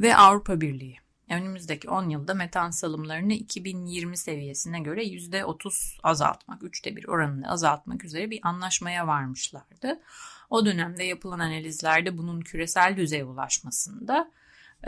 ve 0.00 0.16
Avrupa 0.16 0.60
Birliği 0.60 0.98
önümüzdeki 1.30 1.90
10 1.90 2.08
yılda 2.08 2.34
metan 2.34 2.70
salımlarını 2.70 3.32
2020 3.32 4.16
seviyesine 4.16 4.80
göre 4.80 5.04
%30 5.04 5.98
azaltmak, 6.02 6.62
üçte 6.62 6.96
bir 6.96 7.08
oranını 7.08 7.50
azaltmak 7.50 8.04
üzere 8.04 8.30
bir 8.30 8.40
anlaşmaya 8.42 9.06
varmışlardı. 9.06 10.00
O 10.50 10.66
dönemde 10.66 11.04
yapılan 11.04 11.38
analizlerde 11.38 12.18
bunun 12.18 12.40
küresel 12.40 12.96
düzeye 12.96 13.24
ulaşmasında 13.24 14.30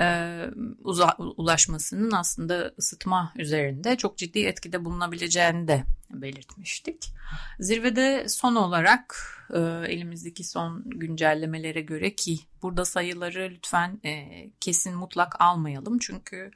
e, 0.01 0.39
uza, 0.85 1.17
ulaşmasının 1.19 2.11
aslında 2.11 2.73
ısıtma 2.79 3.33
üzerinde 3.37 3.97
çok 3.97 4.19
ciddi 4.19 4.39
etkide 4.39 4.85
bulunabileceğini 4.85 5.69
de 5.69 5.85
belirtmiştik. 6.11 7.13
Zirvede 7.61 8.29
son 8.29 8.55
olarak 8.55 9.17
e, 9.51 9.59
elimizdeki 9.89 10.45
son 10.45 10.83
güncellemelere 10.87 11.81
göre 11.81 12.15
ki 12.15 12.39
burada 12.63 12.85
sayıları 12.85 13.49
lütfen 13.51 14.01
e, 14.05 14.51
kesin 14.61 14.95
mutlak 14.95 15.41
almayalım 15.41 15.99
çünkü 15.99 16.51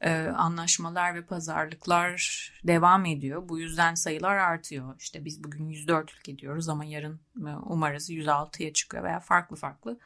e, 0.00 0.10
anlaşmalar 0.36 1.14
ve 1.14 1.22
pazarlıklar 1.24 2.50
devam 2.64 3.06
ediyor. 3.06 3.48
Bu 3.48 3.58
yüzden 3.58 3.94
sayılar 3.94 4.36
artıyor. 4.36 4.94
İşte 4.98 5.24
biz 5.24 5.44
bugün 5.44 5.68
104 5.68 6.12
ülke 6.12 6.38
diyoruz 6.38 6.68
ama 6.68 6.84
yarın 6.84 7.20
e, 7.36 7.50
umarız 7.66 8.10
106'ya 8.10 8.72
çıkıyor 8.72 9.04
veya 9.04 9.20
farklı 9.20 9.56
farklı 9.56 9.98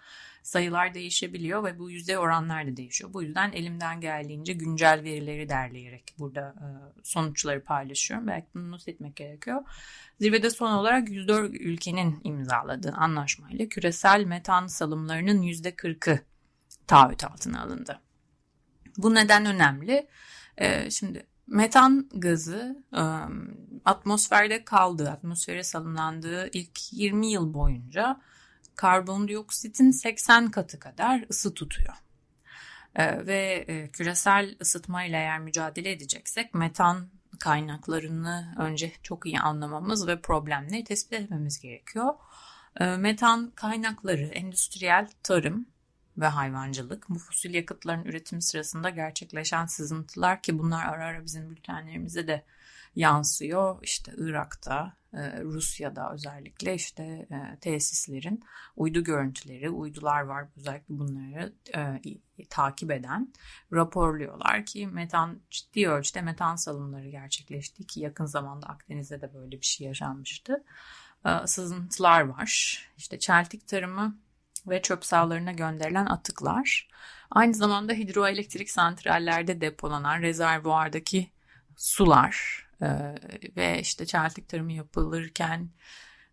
sayılar 0.47 0.95
değişebiliyor 0.95 1.65
ve 1.65 1.79
bu 1.79 1.91
yüzde 1.91 2.19
oranlar 2.19 2.67
da 2.67 2.77
değişiyor. 2.77 3.13
Bu 3.13 3.23
yüzden 3.23 3.53
elimden 3.53 4.01
geldiğince 4.01 4.53
güncel 4.53 5.01
verileri 5.05 5.49
derleyerek 5.49 6.15
burada 6.19 6.41
e, 6.41 6.67
sonuçları 7.03 7.65
paylaşıyorum. 7.65 8.27
Belki 8.27 8.47
bunu 8.55 8.71
not 8.71 8.89
etmek 8.89 9.17
gerekiyor. 9.17 9.63
Zirvede 10.21 10.51
son 10.51 10.73
olarak 10.73 11.09
104 11.09 11.55
ülkenin 11.55 12.21
imzaladığı 12.25 12.93
anlaşmayla 12.93 13.69
küresel 13.69 14.25
metan 14.25 14.67
salımlarının 14.67 15.43
%40'ı 15.43 16.21
taahhüt 16.87 17.25
altına 17.25 17.63
alındı. 17.63 18.01
Bu 18.97 19.15
neden 19.15 19.47
önemli? 19.47 20.09
E, 20.57 20.91
şimdi 20.91 21.27
metan 21.47 22.09
gazı 22.15 22.85
e, 22.93 23.03
atmosferde 23.85 24.65
kaldığı, 24.65 25.11
atmosfere 25.11 25.63
salınlandığı 25.63 26.51
ilk 26.53 26.93
20 26.93 27.31
yıl 27.31 27.55
boyunca 27.55 28.21
karbondioksitin 28.77 29.91
80 29.91 30.51
katı 30.51 30.79
kadar 30.79 31.25
ısı 31.31 31.55
tutuyor. 31.55 31.95
Ee, 32.95 33.27
ve 33.27 33.65
e, 33.69 33.89
küresel 33.89 34.57
ısıtmayla 34.61 35.19
eğer 35.19 35.39
mücadele 35.39 35.93
edeceksek 35.93 36.55
metan 36.55 37.09
kaynaklarını 37.41 38.55
önce 38.59 38.93
çok 39.03 39.27
iyi 39.27 39.41
anlamamız 39.41 40.07
ve 40.07 40.21
problemleri 40.21 40.85
tespit 40.85 41.13
etmemiz 41.13 41.61
gerekiyor. 41.61 42.15
Ee, 42.81 42.85
metan 42.85 43.51
kaynakları 43.51 44.25
endüstriyel 44.27 45.09
tarım, 45.23 45.67
ve 46.19 46.27
hayvancılık. 46.27 47.09
Bu 47.09 47.19
fosil 47.19 47.55
yakıtların 47.55 48.05
üretimi 48.05 48.43
sırasında 48.43 48.91
gerçekleşen 48.91 49.67
sızıntılar 49.67 50.43
ki 50.43 50.59
bunlar 50.59 50.87
ara 50.87 51.05
ara 51.05 51.25
bizim 51.25 51.51
bültenlerimize 51.51 52.27
de 52.27 52.45
yansıyor. 52.97 53.79
İşte 53.83 54.13
Irak'ta, 54.17 54.97
e, 55.17 55.43
Rusya'da 55.43 56.13
özellikle 56.13 56.75
işte 56.75 57.03
e, 57.03 57.59
tesislerin 57.61 58.45
uydu 58.77 59.05
görüntüleri, 59.05 59.71
uydular 59.71 60.21
var 60.21 60.47
özellikle 60.57 60.99
bunları 60.99 61.53
e, 61.75 62.01
takip 62.51 62.91
eden 62.91 63.33
raporluyorlar 63.73 64.67
ki 64.67 64.87
metan 64.87 65.41
ciddi 65.51 65.89
ölçüde 65.89 66.23
metan 66.23 66.57
salımları 66.57 67.09
gerçekleşti 67.09 67.87
ki 67.87 68.01
yakın 68.01 68.27
zamanda 68.27 68.67
Akdeniz'de 68.67 69.21
de 69.21 69.35
böyle 69.35 69.61
bir 69.61 69.67
şey 69.67 69.87
yaşanmıştı. 69.87 70.65
Sızıntılar 71.47 72.21
var. 72.21 72.81
İşte 72.97 73.19
çeltik 73.19 73.69
tarımı 73.69 74.19
ve 74.67 74.83
çöp 74.83 75.05
sahalarına 75.05 75.53
gönderilen 75.53 76.07
atıklar. 76.07 76.89
Aynı 77.31 77.55
zamanda 77.55 77.93
hidroelektrik 77.93 78.71
santrallerde 78.71 79.61
depolanan 79.61 80.23
rezervuardaki 80.23 81.31
sular 81.77 82.66
ee, 82.83 83.15
ve 83.57 83.81
işte 83.81 84.07
çeltik 84.07 84.49
tarımı 84.49 84.73
yapılırken 84.73 85.71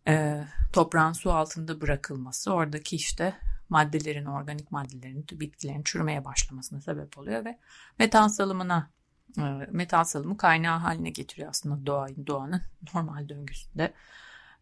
e, 0.08 0.44
toprağın 0.74 1.14
su 1.14 1.32
altında 1.32 1.82
bırakılması 1.82 2.54
oradaki 2.54 2.96
işte 2.96 3.36
maddelerin, 3.70 4.26
organik 4.26 4.72
maddelerin, 4.72 5.26
bitkilerin 5.32 5.84
çürümeye 5.84 6.26
başlamasına 6.26 6.82
sebep 6.82 7.18
oluyor 7.18 7.46
ve 7.46 7.60
metan 8.00 8.28
salımına 8.28 8.90
e, 9.38 9.42
metan 9.72 10.04
salımı 10.04 10.38
kaynağı 10.38 10.80
haline 10.80 11.10
getiriyor 11.10 11.50
aslında 11.50 11.86
doğanın, 11.86 12.28
doğanın 12.28 12.62
normal 12.94 13.30
döngüsünde 13.30 13.94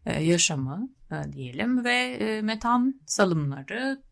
e, 0.06 0.22
yaşamı 0.22 0.88
e, 1.10 1.32
diyelim 1.32 1.84
ve 1.84 2.40
metan 2.42 3.00
salımları 3.06 4.02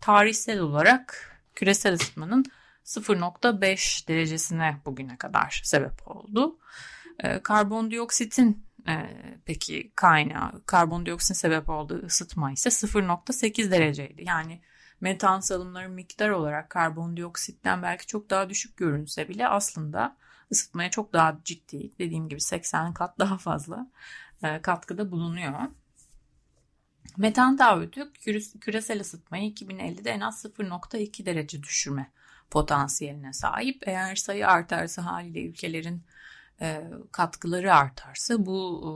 tarihsel 0.00 0.60
olarak 0.60 1.30
küresel 1.54 1.94
ısınmanın 1.94 2.44
0.5 2.84 4.08
derecesine 4.08 4.80
bugüne 4.84 5.16
kadar 5.16 5.60
sebep 5.64 6.08
oldu. 6.08 6.58
E, 7.22 7.42
karbondioksitin 7.42 8.66
e, 8.88 8.94
peki 9.44 9.92
kaynağı 9.96 10.62
karbondioksitin 10.66 11.34
sebep 11.34 11.68
olduğu 11.68 12.06
ısıtma 12.06 12.52
ise 12.52 12.68
0.8 12.70 13.70
dereceydi. 13.70 14.24
Yani 14.26 14.60
metan 15.00 15.40
salımları 15.40 15.88
miktar 15.88 16.30
olarak 16.30 16.70
karbondioksitten 16.70 17.82
belki 17.82 18.06
çok 18.06 18.30
daha 18.30 18.50
düşük 18.50 18.76
görünse 18.76 19.28
bile 19.28 19.48
aslında 19.48 20.16
ısıtmaya 20.52 20.90
çok 20.90 21.12
daha 21.12 21.38
ciddi 21.44 21.98
dediğim 21.98 22.28
gibi 22.28 22.40
80 22.40 22.94
kat 22.94 23.18
daha 23.18 23.38
fazla 23.38 23.90
e, 24.42 24.62
katkıda 24.62 25.10
bulunuyor. 25.10 25.54
Metan 27.16 27.56
taahhütü 27.56 28.12
küresel 28.60 29.00
ısıtmayı 29.00 29.52
2050'de 29.52 30.10
en 30.10 30.20
az 30.20 30.44
0.2 30.44 31.26
derece 31.26 31.62
düşürme 31.62 32.10
potansiyeline 32.50 33.32
sahip. 33.32 33.82
Eğer 33.86 34.16
sayı 34.16 34.48
artarsa 34.48 35.04
haliyle 35.04 35.42
ülkelerin 35.42 36.02
katkıları 37.12 37.74
artarsa 37.74 38.46
bu 38.46 38.80
e, 38.84 38.92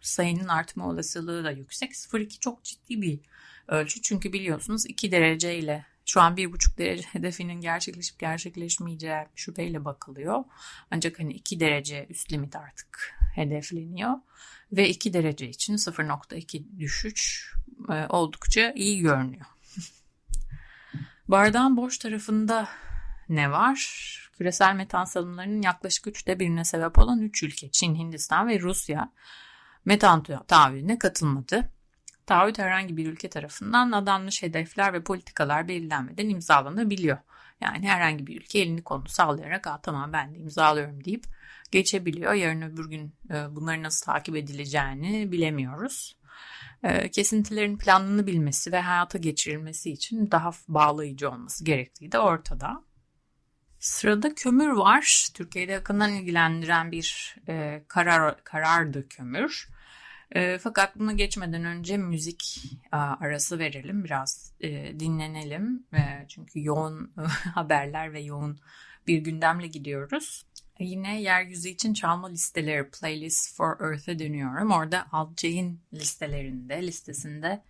sayının 0.00 0.48
artma 0.48 0.88
olasılığı 0.88 1.44
da 1.44 1.50
yüksek. 1.50 1.92
0.2 1.92 2.40
çok 2.40 2.64
ciddi 2.64 3.02
bir 3.02 3.20
ölçü 3.68 4.02
çünkü 4.02 4.32
biliyorsunuz 4.32 4.86
2 4.86 5.12
derece 5.12 5.58
ile 5.58 5.86
şu 6.06 6.20
an 6.20 6.36
1,5 6.36 6.78
derece 6.78 7.08
hedefinin 7.12 7.60
gerçekleşip 7.60 8.18
gerçekleşmeyeceği 8.18 9.26
şüpheyle 9.34 9.84
bakılıyor. 9.84 10.44
Ancak 10.90 11.18
hani 11.18 11.32
2 11.32 11.60
derece 11.60 12.06
üst 12.10 12.32
limit 12.32 12.56
artık 12.56 13.14
hedefleniyor. 13.34 14.14
Ve 14.72 14.88
2 14.88 15.12
derece 15.12 15.48
için 15.48 15.76
0.2 15.76 16.78
düşüş 16.78 17.52
e, 17.88 18.06
oldukça 18.08 18.72
iyi 18.76 19.00
görünüyor. 19.00 19.46
Bardağın 21.28 21.76
boş 21.76 21.98
tarafında 21.98 22.68
ne 23.28 23.50
var? 23.50 24.27
Küresel 24.38 24.74
metan 24.74 25.04
salımlarının 25.04 25.62
yaklaşık 25.62 26.06
üçte 26.06 26.40
birine 26.40 26.64
sebep 26.64 26.98
olan 26.98 27.20
üç 27.20 27.42
ülke 27.42 27.70
Çin, 27.70 27.94
Hindistan 27.94 28.48
ve 28.48 28.60
Rusya 28.60 29.12
metan 29.84 30.22
taahhüdüne 30.22 30.98
katılmadı. 30.98 31.72
Taahhüt 32.26 32.58
herhangi 32.58 32.96
bir 32.96 33.06
ülke 33.06 33.30
tarafından 33.30 33.92
adanmış 33.92 34.42
hedefler 34.42 34.92
ve 34.92 35.02
politikalar 35.02 35.68
belirlenmeden 35.68 36.28
imzalanabiliyor. 36.28 37.18
Yani 37.60 37.88
herhangi 37.88 38.26
bir 38.26 38.40
ülke 38.40 38.58
elini 38.58 38.82
kolunu 38.82 39.08
sallayarak 39.08 39.66
Aa, 39.66 39.80
tamam 39.80 40.12
ben 40.12 40.34
de 40.34 40.38
imzalıyorum 40.38 41.04
deyip 41.04 41.24
geçebiliyor. 41.70 42.32
Yarın 42.32 42.62
öbür 42.62 42.90
gün 42.90 43.14
e, 43.30 43.34
bunların 43.50 43.82
nasıl 43.82 44.06
takip 44.06 44.36
edileceğini 44.36 45.32
bilemiyoruz. 45.32 46.16
E, 46.82 47.10
kesintilerin 47.10 47.78
planını 47.78 48.26
bilmesi 48.26 48.72
ve 48.72 48.80
hayata 48.80 49.18
geçirilmesi 49.18 49.90
için 49.90 50.30
daha 50.30 50.50
bağlayıcı 50.68 51.30
olması 51.30 51.64
gerektiği 51.64 52.12
de 52.12 52.18
ortada. 52.18 52.87
Sırada 53.80 54.34
kömür 54.34 54.68
var. 54.68 55.28
Türkiye'de 55.34 55.72
yakından 55.72 56.14
ilgilendiren 56.14 56.92
bir 56.92 57.36
e, 57.48 57.82
karar 57.88 58.44
karardı 58.44 59.08
kömür. 59.08 59.68
E, 60.32 60.58
fakat 60.58 60.98
buna 60.98 61.12
geçmeden 61.12 61.64
önce 61.64 61.96
müzik 61.96 62.62
a, 62.92 62.96
arası 62.96 63.58
verelim, 63.58 64.04
biraz 64.04 64.52
e, 64.60 65.00
dinlenelim. 65.00 65.86
E, 65.94 66.24
çünkü 66.28 66.64
yoğun 66.64 67.12
haberler 67.54 68.12
ve 68.12 68.20
yoğun 68.20 68.58
bir 69.06 69.18
gündemle 69.18 69.66
gidiyoruz. 69.66 70.46
E, 70.78 70.84
yine 70.84 71.20
yeryüzü 71.20 71.68
için 71.68 71.94
çalma 71.94 72.28
listeleri 72.28 72.90
Playlist 72.90 73.56
for 73.56 73.80
Earth'e 73.80 74.18
dönüyorum. 74.18 74.70
Orada 74.70 75.06
Alcay'in 75.12 75.80
listelerinde, 75.94 76.86
listesinde 76.86 77.62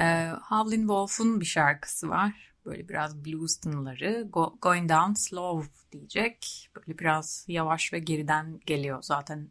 e, 0.00 0.30
Howlin' 0.48 0.80
Wolf'un 0.80 1.40
bir 1.40 1.46
şarkısı 1.46 2.08
var 2.08 2.51
böyle 2.66 2.88
biraz 2.88 3.24
blues 3.24 3.56
tınıları 3.56 4.28
Go, 4.32 4.58
Going 4.62 4.90
Down 4.90 5.12
Slow 5.12 5.70
diyecek. 5.92 6.70
Böyle 6.76 6.98
biraz 6.98 7.44
yavaş 7.48 7.92
ve 7.92 7.98
geriden 7.98 8.60
geliyor 8.66 9.02
zaten 9.02 9.50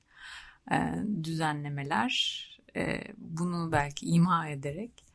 e, 0.71 0.95
düzenlemeler. 1.23 2.41
E, 2.75 3.03
bunu 3.17 3.71
belki 3.71 4.05
ima 4.05 4.47
ederek 4.49 5.05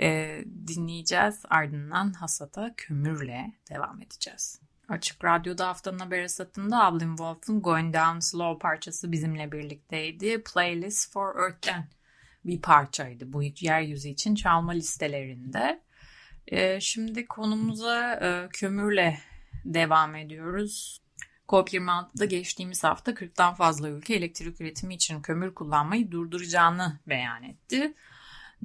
e, 0.00 0.38
dinleyeceğiz. 0.66 1.42
Ardından 1.50 2.12
Hasata 2.12 2.74
Kömür'le 2.76 3.52
devam 3.70 4.02
edeceğiz. 4.02 4.60
Açık 4.88 5.24
Radyo'da 5.24 5.68
haftanın 5.68 5.98
haber 5.98 6.22
esatında 6.22 6.84
Ablin 6.84 7.16
Wolf'un 7.16 7.62
Going 7.62 7.94
Down 7.94 8.18
Slow 8.18 8.58
parçası 8.58 9.12
bizimle 9.12 9.52
birlikteydi. 9.52 10.42
Playlist 10.42 11.12
for 11.12 11.36
Earth'ten 11.36 11.88
bir 12.44 12.60
parçaydı. 12.60 13.32
Bu 13.32 13.42
yeryüzü 13.42 14.08
için 14.08 14.34
çalma 14.34 14.72
listelerinde. 14.72 15.80
E, 16.48 16.80
şimdi 16.80 17.26
konumuza 17.26 18.12
e, 18.12 18.48
kömürle 18.48 19.18
devam 19.64 20.14
ediyoruz. 20.14 21.00
COP26'da 21.48 22.24
geçtiğimiz 22.24 22.84
hafta 22.84 23.12
40'tan 23.12 23.54
fazla 23.54 23.88
ülke 23.88 24.14
elektrik 24.14 24.60
üretimi 24.60 24.94
için 24.94 25.22
kömür 25.22 25.54
kullanmayı 25.54 26.10
durduracağını 26.10 26.98
beyan 27.08 27.42
etti. 27.42 27.94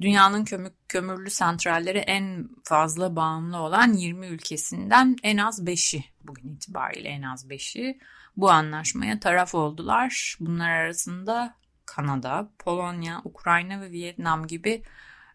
Dünyanın 0.00 0.44
kömür, 0.44 0.72
kömürlü 0.88 1.30
santralleri 1.30 1.98
en 1.98 2.48
fazla 2.64 3.16
bağımlı 3.16 3.58
olan 3.58 3.92
20 3.92 4.26
ülkesinden 4.26 5.16
en 5.22 5.36
az 5.36 5.64
5'i 5.64 6.04
bugün 6.24 6.48
itibariyle 6.48 7.08
en 7.08 7.22
az 7.22 7.46
5'i 7.46 7.98
bu 8.36 8.50
anlaşmaya 8.50 9.20
taraf 9.20 9.54
oldular. 9.54 10.36
Bunlar 10.40 10.70
arasında 10.70 11.54
Kanada, 11.86 12.50
Polonya, 12.58 13.20
Ukrayna 13.24 13.80
ve 13.80 13.90
Vietnam 13.90 14.46
gibi 14.46 14.82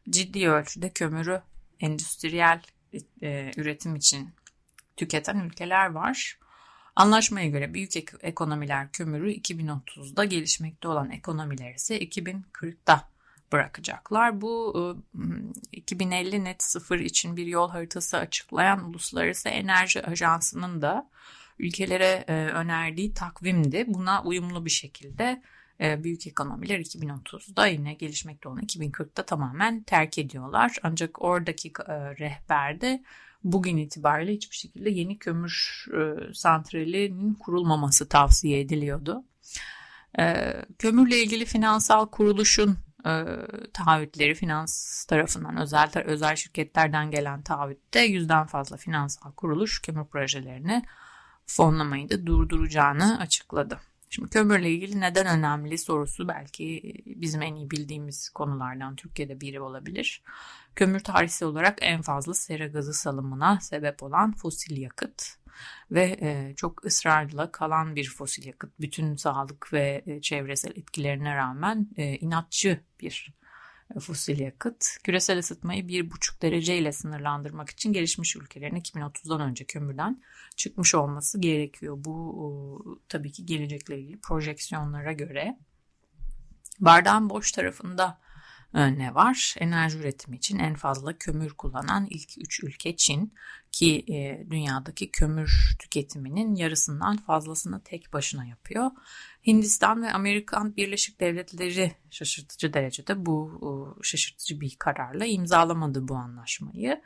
ciddi 0.09 0.49
ölçüde 0.49 0.89
kömürü 0.89 1.41
endüstriyel 1.79 2.61
e, 3.21 3.51
üretim 3.57 3.95
için 3.95 4.29
tüketen 4.97 5.39
ülkeler 5.39 5.91
var. 5.91 6.39
Anlaşmaya 6.95 7.47
göre 7.47 7.73
büyük 7.73 7.97
ek- 7.97 8.17
ekonomiler 8.21 8.91
kömürü 8.91 9.31
2030'da 9.31 10.25
gelişmekte 10.25 10.87
olan 10.87 11.11
ekonomiler 11.11 11.73
ise 11.73 11.99
2040'da 11.99 13.09
bırakacaklar. 13.51 14.41
Bu 14.41 14.75
2050 15.71 16.35
e, 16.35 16.43
net 16.43 16.63
sıfır 16.63 16.99
için 16.99 17.37
bir 17.37 17.45
yol 17.45 17.69
haritası 17.69 18.17
açıklayan 18.17 18.89
Uluslararası 18.89 19.49
Enerji 19.49 20.05
Ajansı'nın 20.05 20.81
da 20.81 21.09
ülkelere 21.59 22.25
e, 22.27 22.33
önerdiği 22.33 23.13
takvimdi. 23.13 23.85
Buna 23.87 24.23
uyumlu 24.23 24.65
bir 24.65 24.69
şekilde 24.69 25.41
büyük 25.79 26.27
ekonomiler 26.27 26.79
2030'da 26.79 27.67
yine 27.67 27.93
gelişmekte 27.93 28.49
olan 28.49 28.63
2040'da 28.63 29.25
tamamen 29.25 29.83
terk 29.83 30.17
ediyorlar. 30.17 30.77
Ancak 30.83 31.21
oradaki 31.21 31.67
e, 31.87 31.93
rehberde 31.95 33.03
bugün 33.43 33.77
itibariyle 33.77 34.33
hiçbir 34.33 34.55
şekilde 34.55 34.89
yeni 34.89 35.19
kömür 35.19 35.85
e, 35.93 36.33
santralinin 36.33 37.33
kurulmaması 37.33 38.09
tavsiye 38.09 38.59
ediliyordu. 38.59 39.23
E, 40.19 40.53
kömürle 40.79 41.23
ilgili 41.23 41.45
finansal 41.45 42.05
kuruluşun 42.05 42.77
taahhütleri 43.73 44.35
finans 44.35 45.05
tarafından 45.05 45.57
özel 45.57 45.91
özel 46.05 46.35
şirketlerden 46.35 47.11
gelen 47.11 47.41
taahhütte 47.41 47.99
yüzden 47.99 48.45
fazla 48.45 48.77
finansal 48.77 49.31
kuruluş 49.31 49.81
kömür 49.81 50.05
projelerini 50.05 50.83
fonlamayı 51.47 52.09
da 52.09 52.25
durduracağını 52.25 53.19
açıkladı. 53.19 53.79
Şimdi 54.09 54.29
kömürle 54.29 54.71
ilgili 54.71 55.01
neden 55.01 55.39
önemli 55.39 55.77
sorusu 55.77 56.27
belki 56.27 56.93
bizim 57.05 57.41
en 57.41 57.55
iyi 57.55 57.71
bildiğimiz 57.71 58.29
konulardan 58.29 58.95
Türkiye'de 58.95 59.41
biri 59.41 59.61
olabilir. 59.61 60.23
kömür 60.75 60.99
tarihsel 60.99 61.47
olarak 61.47 61.77
en 61.81 62.01
fazla 62.01 62.33
sera 62.33 62.67
gazı 62.67 62.93
salımına 62.93 63.59
sebep 63.59 64.03
olan 64.03 64.31
fosil 64.31 64.77
yakıt 64.77 65.37
ve 65.91 66.17
e, 66.21 66.53
çok 66.55 66.85
ısrarla 66.85 67.51
kalan 67.51 67.95
bir 67.95 68.09
fosil 68.09 68.47
yakıt. 68.47 68.71
Bütün 68.79 69.15
sağlık 69.15 69.73
ve 69.73 70.03
e, 70.05 70.21
çevresel 70.21 70.71
etkilerine 70.71 71.35
rağmen 71.35 71.87
e, 71.97 72.15
inatçı 72.15 72.79
bir 73.01 73.33
fosil 73.99 74.39
yakıt. 74.39 74.97
Küresel 75.03 75.39
ısıtmayı 75.39 75.83
1,5 75.83 76.41
derece 76.41 76.77
ile 76.77 76.91
sınırlandırmak 76.91 77.69
için 77.69 77.93
gelişmiş 77.93 78.35
ülkelerin 78.35 78.75
2030'dan 78.75 79.41
önce 79.41 79.65
kömürden 79.65 80.21
çıkmış 80.55 80.95
olması 80.95 81.41
gerekiyor. 81.41 81.95
Bu 81.97 82.99
tabii 83.09 83.31
ki 83.31 83.45
gelecekle 83.45 83.99
ilgili 83.99 84.19
projeksiyonlara 84.19 85.13
göre. 85.13 85.57
Bardağın 86.79 87.29
boş 87.29 87.51
tarafında 87.51 88.19
e, 88.21 88.24
ne 88.75 89.15
var? 89.15 89.55
Enerji 89.59 89.97
üretimi 89.97 90.37
için 90.37 90.59
en 90.59 90.75
fazla 90.75 91.17
kömür 91.17 91.49
kullanan 91.49 92.07
ilk 92.09 92.37
üç 92.37 92.63
ülke 92.63 92.95
Çin 92.95 93.33
ki 93.71 94.05
e, 94.07 94.49
dünyadaki 94.49 95.11
kömür 95.11 95.75
tüketiminin 95.79 96.55
yarısından 96.55 97.17
fazlasını 97.17 97.83
tek 97.83 98.13
başına 98.13 98.45
yapıyor. 98.45 98.91
Hindistan 99.47 100.03
ve 100.03 100.11
Amerikan 100.11 100.75
Birleşik 100.75 101.19
Devletleri 101.19 101.95
şaşırtıcı 102.11 102.73
derecede 102.73 103.25
bu 103.25 103.99
şaşırtıcı 104.03 104.61
bir 104.61 104.75
kararla 104.79 105.25
imzalamadı 105.25 106.07
bu 106.07 106.15
anlaşmayı. 106.15 107.01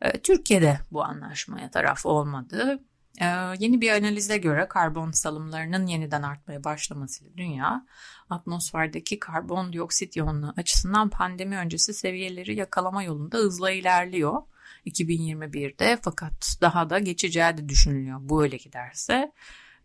E, 0.00 0.20
Türkiye'de 0.22 0.78
bu 0.92 1.04
anlaşmaya 1.04 1.70
taraf 1.70 2.06
olmadı. 2.06 2.80
Ee, 3.20 3.26
yeni 3.58 3.80
bir 3.80 3.90
analize 3.90 4.38
göre 4.38 4.68
karbon 4.68 5.10
salımlarının 5.10 5.86
yeniden 5.86 6.22
artmaya 6.22 6.64
başlamasıyla 6.64 7.36
dünya 7.36 7.86
atmosferdeki 8.30 9.18
karbondioksit 9.18 10.16
yoğunluğu 10.16 10.54
açısından 10.56 11.10
pandemi 11.10 11.56
öncesi 11.56 11.94
seviyeleri 11.94 12.56
yakalama 12.56 13.02
yolunda 13.02 13.38
hızla 13.38 13.70
ilerliyor. 13.70 14.42
2021'de 14.86 15.98
fakat 16.02 16.56
daha 16.60 16.90
da 16.90 16.98
geçeceği 16.98 17.56
de 17.56 17.68
düşünülüyor 17.68 18.18
bu 18.22 18.42
öyle 18.42 18.56
giderse. 18.56 19.32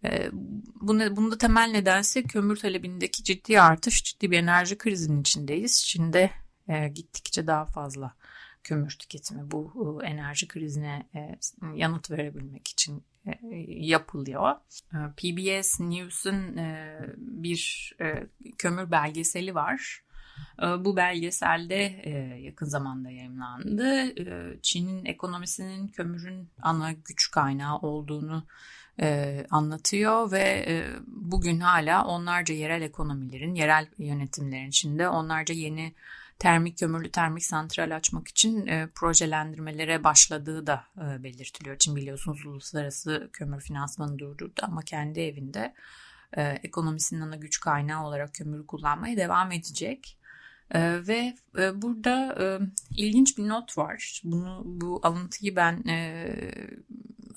Ee, 0.04 0.30
bunu, 0.82 1.16
bunda 1.16 1.38
temel 1.38 1.70
nedense 1.72 2.24
kömür 2.24 2.56
talebindeki 2.56 3.24
ciddi 3.24 3.62
artış, 3.62 4.04
ciddi 4.04 4.32
bir 4.32 4.38
enerji 4.38 4.78
krizinin 4.78 5.22
içindeyiz. 5.22 5.86
Çin'de 5.86 6.32
e, 6.68 6.88
gittikçe 6.88 7.48
daha 7.48 7.66
fazla 7.66 8.14
kömür 8.64 8.90
tüketimi 8.90 9.52
bu 9.52 10.00
e, 10.04 10.08
enerji 10.08 10.48
krizine 10.48 11.10
e, 11.16 11.40
yanıt 11.76 12.12
verebilmek 12.12 12.68
için 12.68 13.04
yapılıyor. 13.68 14.56
PBS 14.92 15.80
News'un 15.80 16.56
bir 17.18 17.94
kömür 18.58 18.92
belgeseli 18.92 19.56
var. 19.56 20.04
Bu 20.80 20.96
belgeselde 20.96 21.76
yakın 22.42 22.66
zamanda 22.66 23.10
yayınlandı. 23.10 24.16
Çin'in 24.62 25.06
ekonomisinin 25.06 25.88
kömürün 25.88 26.50
ana 26.62 26.92
güç 26.92 27.32
kaynağı 27.32 27.78
olduğunu 27.78 28.46
anlatıyor 29.50 30.32
ve 30.32 30.86
bugün 31.08 31.60
hala 31.60 32.06
onlarca 32.06 32.54
yerel 32.54 32.82
ekonomilerin, 32.82 33.56
yerel 33.56 33.88
yönetimlerin 33.98 34.70
içinde 34.70 35.10
onlarca 35.10 35.56
yeni 35.56 35.94
termik 36.40 36.78
kömürlü 36.78 37.12
termik 37.12 37.46
santral 37.46 37.96
açmak 37.96 38.28
için 38.28 38.68
e, 38.68 38.88
projelendirmelere 38.96 40.04
başladığı 40.04 40.68
da 40.68 40.84
e, 40.98 41.24
belirtiliyor. 41.24 41.78
Çin 41.78 41.96
biliyorsunuz 41.96 42.46
uluslararası 42.46 43.30
kömür 43.34 43.62
finansmanı 43.62 44.20
durdurdu 44.20 44.62
ama 44.62 44.82
kendi 44.82 45.20
evinde 45.20 45.74
e, 46.38 46.42
ekonomisinin 46.42 47.22
ana 47.22 47.36
güç 47.36 47.60
kaynağı 47.60 48.06
olarak 48.06 48.34
kömürü 48.34 48.68
kullanmaya 48.68 49.18
devam 49.18 49.52
edecek. 49.52 50.18
E, 50.72 51.08
ve 51.08 51.34
e, 51.58 51.82
burada 51.82 52.36
e, 52.40 52.60
ilginç 52.98 53.38
bir 53.38 53.48
not 53.48 53.78
var. 53.78 54.22
Bunu 54.24 54.62
bu 54.66 55.00
alıntıyı 55.04 55.56
ben 55.56 55.84
e, 55.88 56.36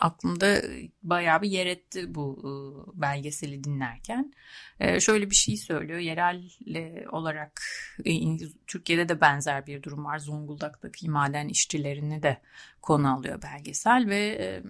aklımda 0.03 0.63
bayağı 1.03 1.43
bir 1.43 1.49
yer 1.49 1.67
etti 1.67 2.15
bu 2.15 2.39
e, 2.41 2.51
belgeseli 3.01 3.65
dinlerken. 3.65 4.33
E, 4.81 5.01
şöyle 5.01 5.31
bir 5.31 5.35
şey 5.35 5.57
söylüyor. 5.57 5.99
Yerel 5.99 6.43
e, 6.75 7.09
olarak 7.09 7.63
Türkiye'de 8.67 9.09
de 9.09 9.21
benzer 9.21 9.67
bir 9.67 9.83
durum 9.83 10.05
var. 10.05 10.19
Zonguldak'taki 10.19 11.11
maden 11.11 11.49
işçilerini 11.49 12.23
de 12.23 12.41
konu 12.83 13.15
alıyor 13.15 13.43
belgesel 13.43 14.07
ve 14.09 14.63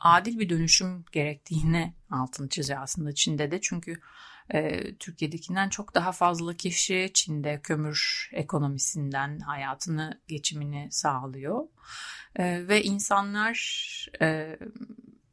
adil 0.00 0.38
bir 0.38 0.48
dönüşüm 0.48 1.04
gerektiğine 1.12 1.94
altını 2.10 2.48
çiziyor 2.48 2.82
aslında 2.82 3.14
Çin'de 3.14 3.50
de. 3.50 3.60
Çünkü 3.60 4.00
Türkiye'dekinden 4.98 5.68
çok 5.68 5.94
daha 5.94 6.12
fazla 6.12 6.56
kişi 6.56 7.10
Çin'de 7.14 7.60
kömür 7.62 8.30
ekonomisinden 8.32 9.38
hayatını, 9.38 10.20
geçimini 10.28 10.88
sağlıyor. 10.90 11.64
E, 12.36 12.68
ve 12.68 12.82
insanlar 12.82 13.58
e, 14.20 14.58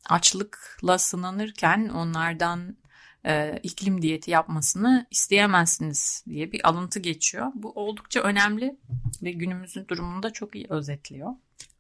açlıkla 0.10 0.98
sınanırken 0.98 1.90
onlardan 1.90 2.78
e, 3.26 3.60
iklim 3.64 4.02
diyeti 4.02 4.32
yapmasını 4.32 5.08
isteyemezsiniz 5.12 6.24
diye 6.30 6.52
bir 6.52 6.68
alıntı 6.68 7.00
geçiyor. 7.00 7.48
Bu 7.56 7.72
oldukça 7.72 8.22
önemli 8.22 8.78
ve 9.24 9.32
günümüzün 9.32 9.88
durumunu 9.88 10.24
da 10.24 10.34
çok 10.34 10.56
iyi 10.56 10.66
özetliyor. 10.70 11.32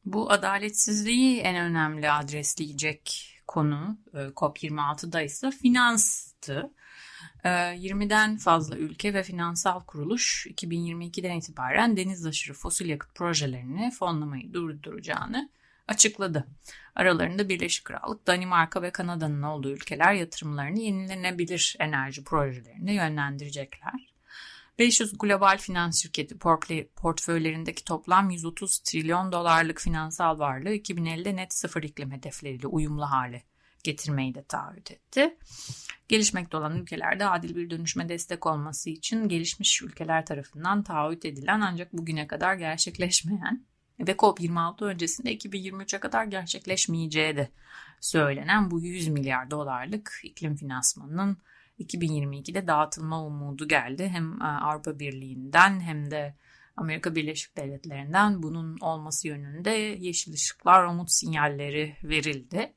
Bu 0.06 0.32
adaletsizliği 0.32 1.40
en 1.40 1.56
önemli 1.56 2.12
adresleyecek 2.12 3.34
konu 3.48 3.98
e, 4.14 4.18
COP26'da 4.18 5.22
ise 5.22 5.52
finanstı. 5.52 6.72
20'den 7.46 8.36
ee, 8.36 8.38
fazla 8.38 8.78
ülke 8.78 9.14
ve 9.14 9.24
finansal 9.24 9.80
kuruluş 9.80 10.48
2022'den 10.50 11.38
itibaren 11.38 11.98
deniz 11.98 12.26
aşırı 12.26 12.54
fosil 12.54 12.90
yakıt 12.90 13.16
projelerini 13.16 13.92
fonlamayı 13.92 14.54
durduracağını 14.54 15.50
açıkladı. 15.88 16.48
Aralarında 16.96 17.50
Birleşik 17.50 17.86
Krallık, 17.86 18.28
Danimarka 18.28 18.82
ve 18.82 18.92
Kanada'nın 18.92 19.42
olduğu 19.42 19.72
ülkeler 19.72 20.14
yatırımlarını 20.14 20.80
yenilenebilir 20.80 21.76
enerji 21.80 22.24
projelerine 22.24 22.94
yönlendirecekler. 22.94 24.17
500 24.80 25.18
global 25.18 25.58
finans 25.58 26.02
şirketi 26.02 26.38
portföylerindeki 26.96 27.84
toplam 27.84 28.30
130 28.30 28.80
trilyon 28.80 29.32
dolarlık 29.32 29.82
finansal 29.82 30.40
varlığı 30.40 30.76
2050'de 30.76 31.36
net 31.36 31.54
sıfır 31.54 31.84
iklim 31.84 32.12
hedefleriyle 32.12 32.68
uyumlu 32.68 33.12
hale 33.12 33.44
getirmeyi 33.84 34.36
de 34.36 34.44
taahhüt 34.44 34.92
etti. 34.92 35.38
Gelişmekte 36.08 36.58
olan 36.58 36.76
ülkelerde 36.76 37.26
adil 37.26 37.56
bir 37.56 37.70
dönüşme 37.70 38.10
destek 38.10 38.46
olması 38.46 38.90
için 38.90 39.30
gelişmiş 39.30 39.82
ülkeler 39.82 40.26
tarafından 40.26 40.84
taahhüt 40.84 41.26
edilen 41.26 41.62
ancak 41.62 41.94
bugüne 41.94 42.28
kadar 42.28 42.54
gerçekleşmeyen 42.54 43.66
ve 44.00 44.12
COP26 44.12 44.86
öncesinde 44.86 45.36
2023'e 45.36 46.00
kadar 46.00 46.26
gerçekleşmeyeceği 46.26 47.38
de 47.38 47.50
söylenen 48.02 48.72
bu 48.72 48.82
100 48.82 49.08
milyar 49.08 49.52
dolarlık 49.52 50.20
iklim 50.24 50.56
finansmanının 50.56 51.38
2022'de 51.80 52.68
dağıtılma 52.68 53.26
umudu 53.26 53.68
geldi. 53.68 54.08
Hem 54.08 54.42
e, 54.42 54.46
Avrupa 54.46 55.00
Birliği'nden 55.00 55.80
hem 55.80 56.12
de 56.12 56.36
Amerika 56.78 57.16
Birleşik 57.16 57.58
Devletleri'nden 57.58 58.44
bunun 58.44 58.78
olması 58.78 59.28
yönünde 59.28 59.70
yeşil 60.00 60.34
ışıklar, 60.34 60.86
umut 60.86 61.12
sinyalleri 61.12 61.98
verildi. 62.04 62.74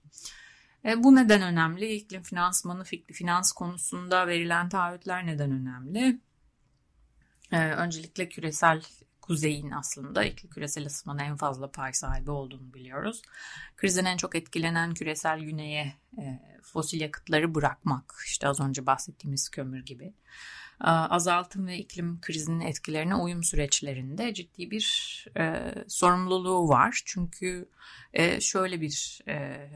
E, 0.85 1.05
bu 1.05 1.17
neden 1.17 1.43
önemli? 1.43 1.95
İklim 1.95 2.23
finansmanı, 2.23 2.85
finans 3.13 3.53
konusunda 3.53 4.27
verilen 4.27 4.69
taahhütler 4.69 5.27
neden 5.27 5.51
önemli? 5.51 6.21
E, 7.53 7.59
öncelikle 7.59 8.29
küresel 8.29 8.83
kuzeyin 9.31 9.71
aslında 9.71 10.25
iklim 10.25 10.51
küresel 10.51 10.87
ısınmanın 10.87 11.19
en 11.19 11.37
fazla 11.37 11.71
pay 11.71 11.93
sahibi 11.93 12.31
olduğunu 12.31 12.75
biliyoruz. 12.75 13.23
Krizin 13.77 14.05
en 14.05 14.17
çok 14.17 14.35
etkilenen 14.35 14.95
küresel 14.95 15.41
güneye 15.41 15.95
e, 16.19 16.41
fosil 16.63 17.01
yakıtları 17.01 17.55
bırakmak, 17.55 18.15
işte 18.27 18.49
az 18.49 18.61
önce 18.61 18.87
bahsettiğimiz 18.87 19.49
kömür 19.49 19.85
gibi. 19.85 20.05
E, 20.85 20.91
azaltım 20.91 21.67
ve 21.67 21.79
iklim 21.79 22.21
krizinin 22.21 22.61
etkilerine 22.61 23.15
uyum 23.15 23.45
süreçlerinde 23.45 24.35
ciddi 24.35 24.71
bir 24.71 25.27
e, 25.37 25.75
sorumluluğu 25.89 26.69
var. 26.69 27.03
Çünkü 27.05 27.69
e, 28.13 28.41
şöyle 28.41 28.81
bir 28.81 29.21
e, 29.29 29.69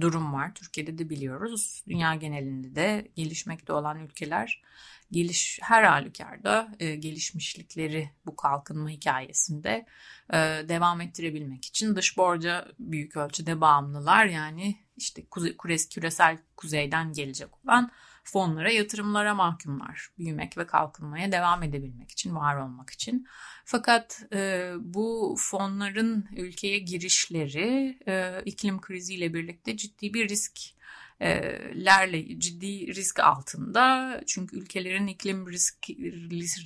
durum 0.00 0.32
var. 0.32 0.54
Türkiye'de 0.54 0.98
de 0.98 1.10
biliyoruz. 1.10 1.84
Dünya 1.88 2.14
genelinde 2.14 2.74
de 2.74 3.08
gelişmekte 3.16 3.72
olan 3.72 3.98
ülkeler 3.98 4.62
geliş 5.10 5.58
her 5.62 5.82
halükarda 5.82 6.68
e, 6.80 6.94
gelişmişlikleri 6.94 8.10
bu 8.26 8.36
kalkınma 8.36 8.88
hikayesinde 8.88 9.86
e, 10.32 10.36
devam 10.68 11.00
ettirebilmek 11.00 11.64
için 11.64 11.96
dış 11.96 12.16
borca 12.16 12.68
büyük 12.78 13.16
ölçüde 13.16 13.60
bağımlılar. 13.60 14.26
Yani 14.26 14.76
işte 14.96 15.26
kuze, 15.26 15.56
küresel 15.90 16.38
kuzeyden 16.56 17.12
gelecek 17.12 17.48
olan 17.64 17.90
fonlara, 18.24 18.70
yatırımlara 18.70 19.34
mahkumlar. 19.34 20.08
Büyümek 20.18 20.58
ve 20.58 20.66
kalkınmaya 20.66 21.32
devam 21.32 21.62
edebilmek 21.62 22.10
için, 22.10 22.34
var 22.34 22.56
olmak 22.56 22.90
için. 22.90 23.26
Fakat 23.64 24.22
e, 24.32 24.72
bu 24.80 25.36
fonların 25.38 26.28
ülkeye 26.36 26.78
girişleri 26.78 27.98
e, 28.08 28.42
iklim 28.44 28.80
kriziyle 28.80 29.34
birlikte 29.34 29.76
ciddi 29.76 30.14
bir 30.14 30.28
risk 30.28 30.75
lerle 31.84 32.40
ciddi 32.40 32.94
risk 32.94 33.20
altında. 33.20 34.20
Çünkü 34.26 34.56
ülkelerin 34.56 35.06
iklim 35.06 35.48
risk, 35.50 35.90